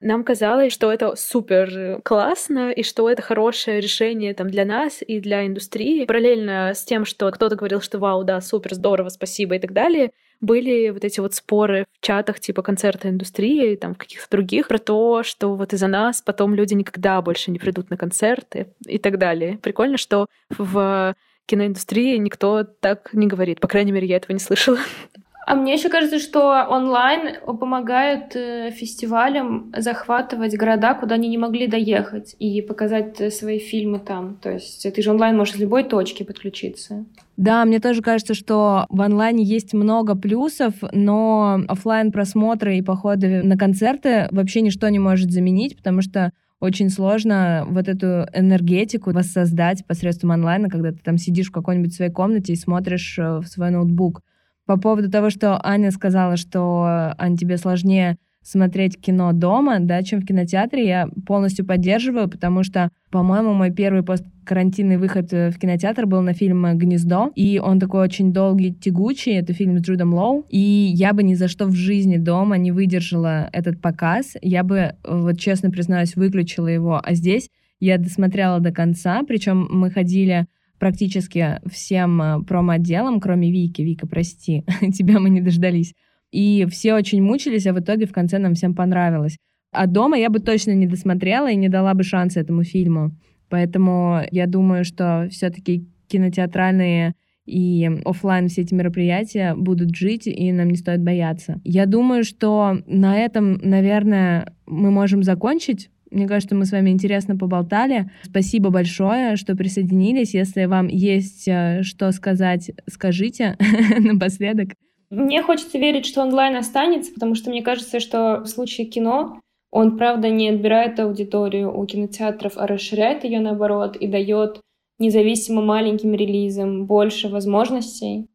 нам 0.00 0.24
казалось, 0.24 0.72
что 0.72 0.92
это 0.92 1.16
супер 1.16 2.00
классно 2.02 2.70
и 2.70 2.82
что 2.82 3.08
это 3.08 3.22
хорошее 3.22 3.80
решение 3.80 4.34
там 4.34 4.50
для 4.50 4.64
нас 4.64 5.02
и 5.06 5.20
для 5.20 5.46
индустрии. 5.46 6.04
Параллельно 6.04 6.72
с 6.74 6.84
тем, 6.84 7.04
что 7.04 7.30
кто-то 7.30 7.56
говорил, 7.56 7.80
что 7.80 7.98
вау, 7.98 8.24
да, 8.24 8.40
супер, 8.40 8.74
здорово, 8.74 9.08
спасибо 9.08 9.56
и 9.56 9.58
так 9.58 9.72
далее, 9.72 10.10
были 10.40 10.90
вот 10.90 11.04
эти 11.04 11.20
вот 11.20 11.34
споры 11.34 11.86
в 11.92 12.04
чатах 12.04 12.38
типа 12.38 12.62
концерта 12.62 13.08
индустрии, 13.08 13.76
там 13.76 13.94
в 13.94 13.98
каких-то 13.98 14.28
других, 14.30 14.68
про 14.68 14.78
то, 14.78 15.22
что 15.22 15.54
вот 15.54 15.72
из-за 15.72 15.86
нас 15.86 16.20
потом 16.22 16.54
люди 16.54 16.74
никогда 16.74 17.20
больше 17.22 17.50
не 17.50 17.58
придут 17.58 17.90
на 17.90 17.96
концерты 17.96 18.66
и 18.86 18.98
так 18.98 19.18
далее. 19.18 19.58
Прикольно, 19.62 19.96
что 19.96 20.26
в 20.50 21.14
киноиндустрии 21.46 22.16
никто 22.16 22.64
так 22.64 23.12
не 23.12 23.26
говорит. 23.26 23.60
По 23.60 23.68
крайней 23.68 23.92
мере, 23.92 24.06
я 24.06 24.16
этого 24.16 24.32
не 24.32 24.38
слышала. 24.38 24.78
А 25.46 25.54
мне 25.54 25.74
еще 25.74 25.88
кажется, 25.90 26.18
что 26.18 26.66
онлайн 26.68 27.36
помогает 27.44 28.34
э, 28.34 28.70
фестивалям 28.70 29.72
захватывать 29.76 30.56
города, 30.56 30.94
куда 30.94 31.16
они 31.16 31.28
не 31.28 31.38
могли 31.38 31.66
доехать, 31.66 32.34
и 32.38 32.62
показать 32.62 33.20
э, 33.20 33.30
свои 33.30 33.58
фильмы 33.58 33.98
там. 33.98 34.36
То 34.36 34.52
есть 34.52 34.86
ты 34.90 35.02
же 35.02 35.10
онлайн 35.10 35.36
можешь 35.36 35.54
с 35.54 35.58
любой 35.58 35.84
точки 35.84 36.22
подключиться. 36.22 37.04
Да, 37.36 37.64
мне 37.64 37.78
тоже 37.78 38.00
кажется, 38.00 38.32
что 38.32 38.86
в 38.88 39.00
онлайне 39.02 39.44
есть 39.44 39.74
много 39.74 40.14
плюсов, 40.14 40.74
но 40.92 41.60
офлайн 41.68 42.10
просмотры 42.10 42.78
и 42.78 42.82
походы 42.82 43.42
на 43.42 43.58
концерты 43.58 44.28
вообще 44.30 44.62
ничто 44.62 44.88
не 44.88 44.98
может 44.98 45.30
заменить, 45.30 45.76
потому 45.76 46.00
что 46.00 46.32
очень 46.60 46.88
сложно 46.88 47.66
вот 47.68 47.88
эту 47.88 48.26
энергетику 48.32 49.12
воссоздать 49.12 49.84
посредством 49.86 50.32
онлайна, 50.32 50.70
когда 50.70 50.92
ты 50.92 50.98
там 50.98 51.18
сидишь 51.18 51.48
в 51.48 51.52
какой-нибудь 51.52 51.94
своей 51.94 52.10
комнате 52.10 52.54
и 52.54 52.56
смотришь 52.56 53.18
э, 53.18 53.40
в 53.40 53.46
свой 53.46 53.70
ноутбук. 53.70 54.22
По 54.66 54.78
поводу 54.78 55.10
того, 55.10 55.30
что 55.30 55.60
Аня 55.62 55.90
сказала, 55.90 56.36
что, 56.36 57.14
Аня, 57.18 57.36
тебе 57.36 57.58
сложнее 57.58 58.16
смотреть 58.44 59.00
кино 59.00 59.32
дома, 59.32 59.78
да, 59.80 60.02
чем 60.02 60.20
в 60.20 60.26
кинотеатре, 60.26 60.86
я 60.86 61.08
полностью 61.26 61.64
поддерживаю, 61.64 62.28
потому 62.28 62.62
что, 62.62 62.90
по-моему, 63.10 63.54
мой 63.54 63.70
первый 63.70 64.02
посткарантинный 64.02 64.98
выход 64.98 65.32
э, 65.32 65.50
в 65.50 65.58
кинотеатр 65.58 66.04
был 66.04 66.20
на 66.20 66.34
фильм 66.34 66.76
«Гнездо», 66.76 67.32
и 67.34 67.58
он 67.58 67.80
такой 67.80 68.02
очень 68.02 68.34
долгий, 68.34 68.74
тягучий, 68.74 69.32
это 69.32 69.54
фильм 69.54 69.78
с 69.78 69.82
Джудом 69.82 70.12
Лоу, 70.12 70.44
и 70.50 70.58
я 70.58 71.14
бы 71.14 71.22
ни 71.22 71.34
за 71.34 71.48
что 71.48 71.66
в 71.66 71.74
жизни 71.74 72.18
дома 72.18 72.58
не 72.58 72.70
выдержала 72.70 73.48
этот 73.52 73.80
показ, 73.80 74.36
я 74.42 74.62
бы, 74.62 74.94
вот 75.08 75.38
честно 75.38 75.70
признаюсь, 75.70 76.14
выключила 76.14 76.68
его, 76.68 77.00
а 77.02 77.14
здесь 77.14 77.48
я 77.80 77.96
досмотрела 77.96 78.60
до 78.60 78.72
конца, 78.72 79.22
причем 79.26 79.66
мы 79.70 79.90
ходили 79.90 80.46
практически 80.78 81.60
всем 81.70 82.20
э, 82.22 82.42
промо-отделом, 82.42 83.20
кроме 83.20 83.50
Вики. 83.50 83.82
Вика, 83.82 84.06
прости, 84.06 84.64
тебя 84.92 85.20
мы 85.20 85.30
не 85.30 85.40
дождались. 85.40 85.94
И 86.30 86.66
все 86.70 86.94
очень 86.94 87.22
мучились, 87.22 87.66
а 87.66 87.72
в 87.72 87.80
итоге 87.80 88.06
в 88.06 88.12
конце 88.12 88.38
нам 88.38 88.54
всем 88.54 88.74
понравилось. 88.74 89.36
А 89.72 89.86
дома 89.86 90.16
я 90.16 90.30
бы 90.30 90.40
точно 90.40 90.72
не 90.72 90.86
досмотрела 90.86 91.50
и 91.50 91.56
не 91.56 91.68
дала 91.68 91.94
бы 91.94 92.02
шанса 92.02 92.40
этому 92.40 92.64
фильму. 92.64 93.12
Поэтому 93.48 94.20
я 94.30 94.46
думаю, 94.46 94.84
что 94.84 95.28
все-таки 95.30 95.86
кинотеатральные 96.08 97.14
и 97.46 97.90
офлайн 98.04 98.48
все 98.48 98.62
эти 98.62 98.72
мероприятия 98.72 99.54
будут 99.54 99.94
жить, 99.94 100.26
и 100.26 100.50
нам 100.52 100.68
не 100.68 100.76
стоит 100.76 101.02
бояться. 101.02 101.60
Я 101.64 101.86
думаю, 101.86 102.24
что 102.24 102.78
на 102.86 103.18
этом, 103.18 103.58
наверное, 103.62 104.54
мы 104.66 104.90
можем 104.90 105.22
закончить. 105.22 105.90
Мне 106.14 106.28
кажется, 106.28 106.54
мы 106.54 106.64
с 106.64 106.70
вами 106.70 106.90
интересно 106.90 107.36
поболтали. 107.36 108.08
Спасибо 108.22 108.70
большое, 108.70 109.34
что 109.34 109.56
присоединились. 109.56 110.32
Если 110.32 110.66
вам 110.66 110.86
есть 110.86 111.48
э, 111.48 111.82
что 111.82 112.12
сказать, 112.12 112.70
скажите 112.88 113.56
напоследок. 113.98 114.70
Мне 115.10 115.42
хочется 115.42 115.76
верить, 115.76 116.06
что 116.06 116.22
онлайн 116.22 116.54
останется, 116.56 117.12
потому 117.12 117.34
что 117.34 117.50
мне 117.50 117.62
кажется, 117.62 117.98
что 117.98 118.42
в 118.44 118.46
случае 118.46 118.86
кино 118.86 119.40
он, 119.72 119.98
правда, 119.98 120.30
не 120.30 120.50
отбирает 120.50 121.00
аудиторию 121.00 121.76
у 121.76 121.84
кинотеатров, 121.84 122.52
а 122.56 122.68
расширяет 122.68 123.24
ее 123.24 123.40
наоборот 123.40 123.96
и 123.96 124.06
дает 124.06 124.60
независимо 125.00 125.62
маленьким 125.62 126.14
релизам 126.14 126.86
больше 126.86 127.28
возможностей. 127.28 128.28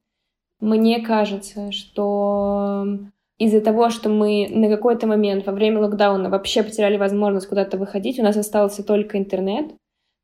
Мне 0.60 1.00
кажется, 1.00 1.72
что 1.72 3.00
из-за 3.40 3.62
того, 3.62 3.90
что 3.90 4.10
мы 4.10 4.48
на 4.50 4.70
какой-то 4.70 5.08
момент 5.08 5.46
во 5.46 5.54
время 5.54 5.80
локдауна 5.80 6.30
вообще 6.30 6.62
потеряли 6.62 6.98
возможность 6.98 7.48
куда-то 7.48 7.78
выходить, 7.78 8.20
у 8.20 8.24
нас 8.24 8.38
остался 8.38 8.84
только 8.84 9.18
интернет, 9.18 9.74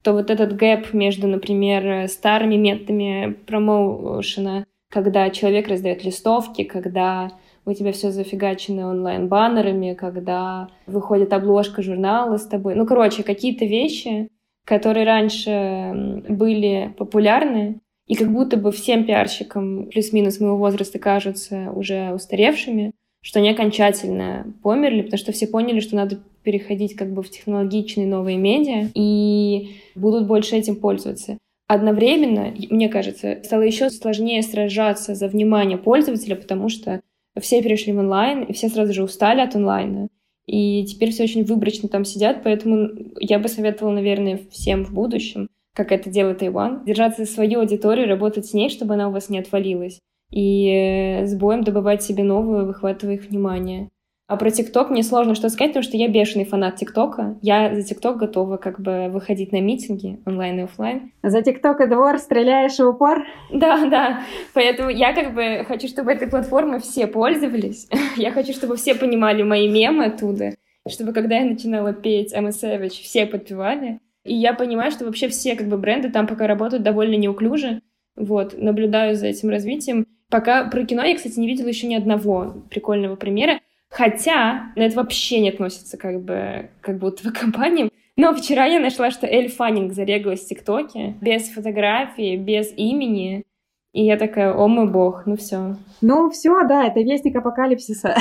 то 0.03 0.13
вот 0.13 0.29
этот 0.29 0.55
гэп 0.55 0.93
между, 0.93 1.27
например, 1.27 2.07
старыми 2.09 2.55
методами 2.55 3.37
промоушена, 3.47 4.65
когда 4.91 5.29
человек 5.29 5.67
раздает 5.67 6.03
листовки, 6.03 6.63
когда 6.63 7.31
у 7.65 7.73
тебя 7.73 7.91
все 7.91 8.11
зафигачено 8.11 8.89
онлайн-баннерами, 8.89 9.95
когда 9.95 10.69
выходит 10.85 11.33
обложка 11.33 11.81
журнала 11.81 12.37
с 12.37 12.45
тобой. 12.45 12.75
Ну, 12.75 12.85
короче, 12.85 13.23
какие-то 13.23 13.65
вещи, 13.65 14.27
которые 14.65 15.05
раньше 15.05 16.23
были 16.29 16.93
популярны, 16.97 17.79
и 18.07 18.15
как 18.15 18.31
будто 18.31 18.57
бы 18.57 18.71
всем 18.71 19.05
пиарщикам 19.05 19.87
плюс-минус 19.87 20.39
моего 20.39 20.57
возраста 20.57 20.99
кажутся 20.99 21.71
уже 21.73 22.13
устаревшими, 22.13 22.91
что 23.25 23.39
они 23.39 23.49
окончательно 23.49 24.53
померли, 24.61 25.01
потому 25.01 25.17
что 25.17 25.31
все 25.31 25.47
поняли, 25.47 25.79
что 25.79 25.95
надо 25.95 26.19
переходить 26.43 26.95
как 26.95 27.11
бы 27.11 27.23
в 27.23 27.31
технологичные 27.31 28.05
новые 28.05 28.37
медиа 28.37 28.91
и 28.93 29.77
будут 29.95 30.27
больше 30.27 30.55
этим 30.55 30.75
пользоваться. 30.75 31.39
Одновременно, 31.67 32.53
мне 32.69 32.87
кажется, 32.87 33.39
стало 33.43 33.63
еще 33.63 33.89
сложнее 33.89 34.43
сражаться 34.43 35.15
за 35.15 35.27
внимание 35.27 35.79
пользователя, 35.79 36.35
потому 36.35 36.69
что 36.69 37.01
все 37.41 37.63
перешли 37.63 37.93
в 37.93 37.97
онлайн, 37.97 38.43
и 38.43 38.53
все 38.53 38.69
сразу 38.69 38.93
же 38.93 39.03
устали 39.03 39.41
от 39.41 39.55
онлайна. 39.55 40.07
И 40.45 40.85
теперь 40.85 41.09
все 41.09 41.23
очень 41.23 41.45
выборочно 41.45 41.89
там 41.89 42.05
сидят, 42.05 42.43
поэтому 42.43 42.89
я 43.19 43.39
бы 43.39 43.47
советовала, 43.47 43.95
наверное, 43.95 44.39
всем 44.51 44.85
в 44.85 44.93
будущем, 44.93 45.49
как 45.73 45.91
это 45.91 46.11
делает 46.11 46.37
Тайван, 46.37 46.85
держаться 46.85 47.25
за 47.25 47.31
свою 47.31 47.61
аудиторию, 47.61 48.07
работать 48.07 48.45
с 48.45 48.53
ней, 48.53 48.69
чтобы 48.69 48.93
она 48.93 49.09
у 49.09 49.11
вас 49.11 49.29
не 49.29 49.39
отвалилась. 49.39 49.99
И 50.31 50.69
э, 50.69 51.25
с 51.25 51.35
боем 51.35 51.63
добывать 51.63 52.03
себе 52.03 52.23
новую, 52.23 52.65
выхватывая 52.65 53.15
их 53.15 53.25
внимание. 53.25 53.89
А 54.27 54.37
про 54.37 54.49
ТикТок 54.49 54.89
мне 54.89 55.03
сложно 55.03 55.35
что 55.35 55.49
сказать, 55.49 55.71
потому 55.71 55.83
что 55.83 55.97
я 55.97 56.07
бешеный 56.07 56.45
фанат 56.45 56.77
ТикТока. 56.77 57.37
Я 57.43 57.75
за 57.75 57.83
ТикТок 57.83 58.17
готова 58.17 58.57
как 58.57 58.79
бы 58.79 59.07
выходить 59.09 59.51
на 59.51 59.61
митинги 59.61 60.19
онлайн 60.25 60.59
и 60.59 60.63
офлайн. 60.63 61.11
За 61.21 61.43
ТикТок 61.43 61.79
и 61.81 61.87
двор 61.87 62.17
стреляешь 62.17 62.79
в 62.79 62.87
упор? 62.87 63.23
Да, 63.51 63.87
да. 63.87 64.21
Поэтому 64.55 64.89
я 64.89 65.13
как 65.13 65.35
бы 65.35 65.63
хочу, 65.67 65.87
чтобы 65.87 66.11
этой 66.11 66.27
платформой 66.27 66.79
все 66.79 67.05
пользовались. 67.05 67.87
я 68.17 68.31
хочу, 68.31 68.53
чтобы 68.53 68.77
все 68.77 68.95
понимали 68.95 69.43
мои 69.43 69.69
мемы 69.69 70.05
оттуда. 70.05 70.55
Чтобы 70.89 71.13
когда 71.13 71.37
я 71.37 71.45
начинала 71.45 71.93
петь 71.93 72.33
a 72.33 72.41
Savage, 72.41 73.01
все 73.03 73.27
подпевали. 73.27 73.99
И 74.23 74.33
я 74.33 74.55
понимаю, 74.55 74.89
что 74.89 75.05
вообще 75.05 75.27
все 75.27 75.55
как 75.55 75.67
бы 75.67 75.77
бренды 75.77 76.09
там 76.09 76.25
пока 76.25 76.47
работают 76.47 76.81
довольно 76.81 77.15
неуклюже. 77.15 77.81
Вот, 78.15 78.57
наблюдаю 78.57 79.15
за 79.15 79.27
этим 79.27 79.49
развитием. 79.49 80.07
Пока 80.35 80.65
про 80.65 80.83
кино 80.85 81.01
я, 81.01 81.15
кстати, 81.15 81.39
не 81.39 81.47
видела 81.47 81.69
еще 81.69 81.87
ни 81.87 81.95
одного 81.95 82.55
прикольного 82.69 83.15
примера. 83.15 83.61
Хотя 83.89 84.73
это 84.75 84.93
вообще 84.97 85.39
не 85.39 85.47
относится 85.47 85.95
как 85.95 86.19
бы 86.19 86.71
как 86.81 86.97
будто 86.97 87.31
к 87.31 87.39
компаниям. 87.39 87.89
Но 88.17 88.35
вчера 88.35 88.65
я 88.65 88.81
нашла, 88.81 89.11
что 89.11 89.27
Эль 89.27 89.47
Фаннинг 89.47 89.93
зарегалась 89.93 90.43
в 90.43 90.47
ТикТоке 90.49 91.15
без 91.21 91.47
фотографии, 91.47 92.35
без 92.35 92.73
имени. 92.75 93.45
И 93.93 94.03
я 94.03 94.17
такая, 94.17 94.53
о 94.53 94.67
мой 94.67 94.91
бог, 94.91 95.25
ну 95.25 95.37
все. 95.37 95.77
Ну 96.01 96.29
все, 96.31 96.67
да, 96.67 96.85
это 96.85 96.99
вестник 96.99 97.37
апокалипсиса. 97.37 98.17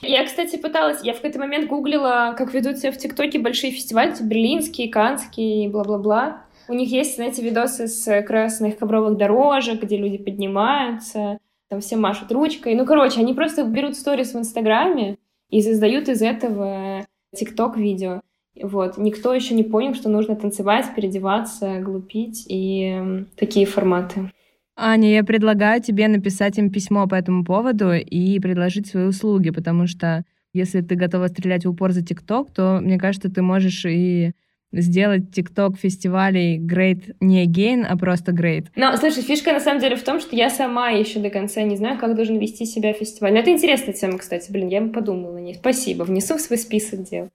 Я, 0.00 0.24
кстати, 0.24 0.56
пыталась, 0.56 1.02
я 1.02 1.12
в 1.12 1.16
какой-то 1.16 1.40
момент 1.40 1.68
гуглила, 1.68 2.34
как 2.38 2.54
ведут 2.54 2.78
себя 2.78 2.90
в 2.90 2.96
ТикТоке 2.96 3.38
большие 3.38 3.70
фестивали, 3.70 4.12
типа 4.12 4.28
берлинские, 4.28 4.88
канские, 4.88 5.68
бла-бла-бла. 5.68 6.44
У 6.72 6.74
них 6.74 6.90
есть, 6.90 7.16
знаете, 7.16 7.42
видосы 7.42 7.86
с 7.86 8.22
красных 8.22 8.78
ковровых 8.78 9.18
дорожек, 9.18 9.82
где 9.82 9.98
люди 9.98 10.16
поднимаются, 10.16 11.36
там 11.68 11.80
все 11.80 11.96
машут 11.96 12.32
ручкой. 12.32 12.74
Ну, 12.74 12.86
короче, 12.86 13.20
они 13.20 13.34
просто 13.34 13.64
берут 13.64 13.94
сторис 13.94 14.32
в 14.32 14.38
Инстаграме 14.38 15.18
и 15.50 15.60
создают 15.60 16.08
из 16.08 16.22
этого 16.22 17.04
ТикТок-видео. 17.36 18.22
Вот. 18.62 18.96
Никто 18.96 19.34
еще 19.34 19.54
не 19.54 19.64
понял, 19.64 19.92
что 19.92 20.08
нужно 20.08 20.34
танцевать, 20.34 20.86
переодеваться, 20.96 21.78
глупить 21.80 22.46
и 22.48 23.26
такие 23.36 23.66
форматы. 23.66 24.32
Аня, 24.74 25.12
я 25.12 25.24
предлагаю 25.24 25.82
тебе 25.82 26.08
написать 26.08 26.56
им 26.56 26.70
письмо 26.70 27.06
по 27.06 27.16
этому 27.16 27.44
поводу 27.44 27.92
и 27.92 28.40
предложить 28.40 28.86
свои 28.86 29.04
услуги, 29.04 29.50
потому 29.50 29.86
что 29.86 30.24
если 30.54 30.80
ты 30.80 30.94
готова 30.94 31.26
стрелять 31.26 31.66
в 31.66 31.68
упор 31.68 31.92
за 31.92 32.02
ТикТок, 32.02 32.50
то, 32.54 32.80
мне 32.80 32.98
кажется, 32.98 33.30
ты 33.30 33.42
можешь 33.42 33.84
и 33.84 34.32
сделать 34.72 35.32
ТикТок 35.32 35.76
фестивалей 35.76 36.58
Great 36.58 37.14
не 37.20 37.46
again, 37.46 37.84
а 37.88 37.96
просто 37.96 38.32
Great. 38.32 38.66
Но, 38.74 38.96
слушай, 38.96 39.22
фишка 39.22 39.52
на 39.52 39.60
самом 39.60 39.80
деле 39.80 39.96
в 39.96 40.02
том, 40.02 40.20
что 40.20 40.34
я 40.34 40.50
сама 40.50 40.90
еще 40.90 41.20
до 41.20 41.30
конца 41.30 41.62
не 41.62 41.76
знаю, 41.76 41.98
как 41.98 42.14
должен 42.16 42.38
вести 42.38 42.64
себя 42.64 42.92
фестиваль. 42.92 43.32
Но 43.32 43.40
это 43.40 43.50
интересная 43.50 43.94
тема, 43.94 44.18
кстати. 44.18 44.50
Блин, 44.50 44.68
я 44.68 44.80
бы 44.80 44.90
подумала 44.90 45.34
на 45.34 45.38
ней. 45.38 45.54
Спасибо. 45.54 46.04
Внесу 46.04 46.36
в 46.36 46.40
свой 46.40 46.58
список 46.58 47.02
дел. 47.02 47.28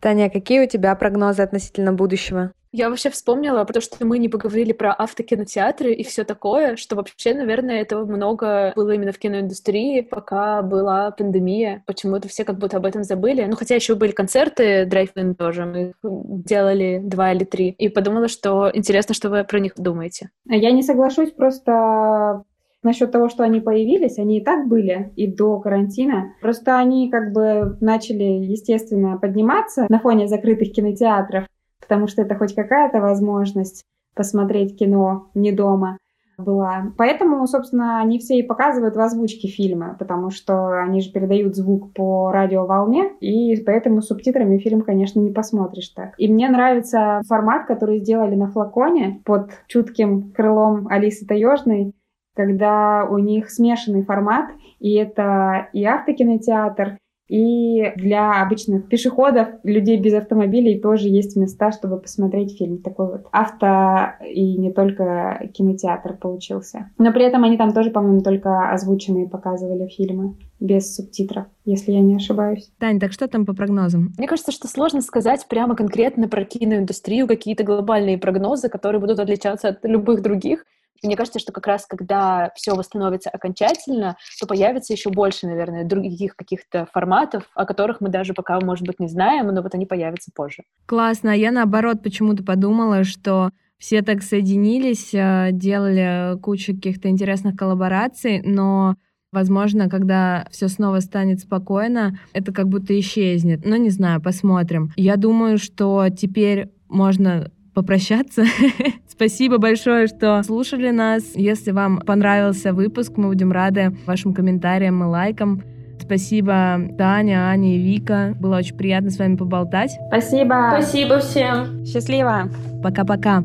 Таня, 0.00 0.30
какие 0.30 0.60
у 0.64 0.68
тебя 0.68 0.94
прогнозы 0.94 1.42
относительно 1.42 1.92
будущего? 1.92 2.52
Я 2.72 2.88
вообще 2.88 3.10
вспомнила, 3.10 3.64
потому 3.64 3.82
что 3.82 4.04
мы 4.06 4.18
не 4.18 4.30
поговорили 4.30 4.72
про 4.72 4.94
автокинотеатры 4.94 5.92
и 5.92 6.02
все 6.04 6.24
такое, 6.24 6.76
что 6.76 6.96
вообще, 6.96 7.34
наверное, 7.34 7.82
этого 7.82 8.06
много 8.06 8.72
было 8.74 8.92
именно 8.92 9.12
в 9.12 9.18
киноиндустрии, 9.18 10.00
пока 10.00 10.62
была 10.62 11.10
пандемия. 11.10 11.82
Почему-то 11.86 12.28
все 12.28 12.44
как 12.44 12.58
будто 12.58 12.78
об 12.78 12.86
этом 12.86 13.04
забыли. 13.04 13.44
Ну, 13.44 13.56
хотя 13.56 13.74
еще 13.74 13.94
были 13.94 14.12
концерты, 14.12 14.86
драйв-ин 14.86 15.34
тоже, 15.34 15.66
мы 15.66 15.90
их 15.90 15.96
делали 16.02 16.98
два 17.04 17.32
или 17.32 17.44
три. 17.44 17.74
И 17.78 17.90
подумала, 17.90 18.28
что 18.28 18.70
интересно, 18.72 19.14
что 19.14 19.28
вы 19.28 19.44
про 19.44 19.60
них 19.60 19.74
думаете. 19.76 20.30
Я 20.46 20.72
не 20.72 20.82
соглашусь, 20.82 21.30
просто 21.30 22.42
насчет 22.82 23.12
того, 23.12 23.28
что 23.28 23.44
они 23.44 23.60
появились, 23.60 24.18
они 24.18 24.38
и 24.38 24.44
так 24.44 24.66
были 24.66 25.12
и 25.14 25.26
до 25.26 25.60
карантина. 25.60 26.34
Просто 26.40 26.78
они 26.78 27.10
как 27.10 27.32
бы 27.32 27.76
начали, 27.80 28.24
естественно, 28.24 29.18
подниматься 29.18 29.86
на 29.90 30.00
фоне 30.00 30.26
закрытых 30.26 30.72
кинотеатров 30.72 31.44
потому 31.82 32.06
что 32.06 32.22
это 32.22 32.36
хоть 32.36 32.54
какая-то 32.54 33.00
возможность 33.00 33.82
посмотреть 34.14 34.78
кино 34.78 35.30
не 35.34 35.52
дома 35.52 35.98
была. 36.38 36.92
Поэтому, 36.96 37.46
собственно, 37.46 38.00
они 38.00 38.18
все 38.18 38.38
и 38.38 38.42
показывают 38.42 38.96
в 38.96 39.00
озвучке 39.00 39.48
фильма, 39.48 39.96
потому 39.98 40.30
что 40.30 40.80
они 40.80 41.00
же 41.00 41.12
передают 41.12 41.54
звук 41.54 41.92
по 41.92 42.32
радиоволне, 42.32 43.12
и 43.20 43.56
поэтому 43.64 44.02
субтитрами 44.02 44.58
фильм, 44.58 44.82
конечно, 44.82 45.20
не 45.20 45.30
посмотришь 45.30 45.90
так. 45.90 46.14
И 46.18 46.32
мне 46.32 46.48
нравится 46.48 47.20
формат, 47.28 47.66
который 47.66 47.98
сделали 47.98 48.34
на 48.34 48.48
флаконе 48.48 49.20
под 49.24 49.50
чутким 49.66 50.32
крылом 50.32 50.88
Алисы 50.88 51.26
Таежной, 51.26 51.92
когда 52.34 53.06
у 53.08 53.18
них 53.18 53.50
смешанный 53.50 54.02
формат, 54.02 54.50
и 54.78 54.94
это 54.94 55.68
и 55.72 55.84
автокинотеатр, 55.84 56.98
и 57.32 57.92
для 57.96 58.42
обычных 58.42 58.88
пешеходов, 58.88 59.48
людей 59.64 59.96
без 59.96 60.12
автомобилей 60.12 60.78
тоже 60.78 61.08
есть 61.08 61.34
места, 61.34 61.72
чтобы 61.72 61.98
посмотреть 61.98 62.58
фильм. 62.58 62.82
Такой 62.82 63.06
вот 63.06 63.26
авто 63.32 64.10
и 64.22 64.58
не 64.58 64.70
только 64.70 65.48
кинотеатр 65.54 66.18
получился. 66.18 66.90
Но 66.98 67.10
при 67.10 67.24
этом 67.24 67.42
они 67.44 67.56
там 67.56 67.72
тоже, 67.72 67.90
по-моему, 67.90 68.20
только 68.20 68.70
озвученные 68.70 69.30
показывали 69.30 69.88
фильмы 69.88 70.36
без 70.60 70.94
субтитров, 70.94 71.46
если 71.64 71.92
я 71.92 72.00
не 72.00 72.16
ошибаюсь. 72.16 72.70
Тань, 72.78 73.00
так 73.00 73.12
что 73.12 73.26
там 73.28 73.46
по 73.46 73.54
прогнозам? 73.54 74.12
Мне 74.18 74.28
кажется, 74.28 74.52
что 74.52 74.68
сложно 74.68 75.00
сказать 75.00 75.46
прямо 75.48 75.74
конкретно 75.74 76.28
про 76.28 76.44
киноиндустрию 76.44 77.26
какие-то 77.26 77.64
глобальные 77.64 78.18
прогнозы, 78.18 78.68
которые 78.68 79.00
будут 79.00 79.18
отличаться 79.18 79.68
от 79.68 79.78
любых 79.84 80.20
других. 80.20 80.66
Мне 81.02 81.16
кажется, 81.16 81.38
что 81.38 81.52
как 81.52 81.66
раз 81.66 81.86
когда 81.86 82.50
все 82.54 82.74
восстановится 82.74 83.30
окончательно, 83.30 84.16
то 84.40 84.46
появится 84.46 84.92
еще 84.92 85.10
больше, 85.10 85.46
наверное, 85.46 85.84
других 85.84 86.36
каких-то 86.36 86.86
форматов, 86.92 87.48
о 87.54 87.64
которых 87.64 88.00
мы 88.00 88.08
даже 88.08 88.34
пока, 88.34 88.60
может 88.60 88.86
быть, 88.86 89.00
не 89.00 89.08
знаем, 89.08 89.48
но 89.48 89.62
вот 89.62 89.74
они 89.74 89.86
появятся 89.86 90.30
позже. 90.34 90.62
Классно. 90.86 91.32
А 91.32 91.34
я, 91.34 91.50
наоборот, 91.50 92.02
почему-то 92.02 92.44
подумала, 92.44 93.04
что 93.04 93.50
все 93.78 94.02
так 94.02 94.22
соединились, 94.22 95.12
э, 95.12 95.48
делали 95.50 96.38
кучу 96.40 96.74
каких-то 96.74 97.08
интересных 97.08 97.56
коллабораций, 97.56 98.40
но 98.42 98.96
Возможно, 99.32 99.88
когда 99.88 100.46
все 100.50 100.68
снова 100.68 101.00
станет 101.00 101.40
спокойно, 101.40 102.18
это 102.34 102.52
как 102.52 102.68
будто 102.68 102.98
исчезнет. 103.00 103.64
Но 103.64 103.76
не 103.76 103.88
знаю, 103.88 104.20
посмотрим. 104.20 104.92
Я 104.94 105.16
думаю, 105.16 105.56
что 105.56 106.06
теперь 106.10 106.68
можно 106.90 107.50
попрощаться. 107.74 108.44
Спасибо 109.08 109.58
большое, 109.58 110.06
что 110.06 110.42
слушали 110.42 110.90
нас. 110.90 111.22
Если 111.34 111.70
вам 111.70 112.00
понравился 112.00 112.72
выпуск, 112.72 113.12
мы 113.16 113.28
будем 113.28 113.52
рады 113.52 113.96
вашим 114.06 114.34
комментариям 114.34 115.02
и 115.02 115.06
лайкам. 115.06 115.62
Спасибо, 116.00 116.80
Таня, 116.98 117.48
Аня 117.48 117.76
и 117.76 117.78
Вика. 117.78 118.34
Было 118.40 118.56
очень 118.56 118.76
приятно 118.76 119.10
с 119.10 119.18
вами 119.18 119.36
поболтать. 119.36 119.92
Спасибо. 120.08 120.74
Спасибо 120.76 121.18
всем. 121.20 121.84
Счастливо. 121.86 122.50
Пока-пока. 122.82 123.44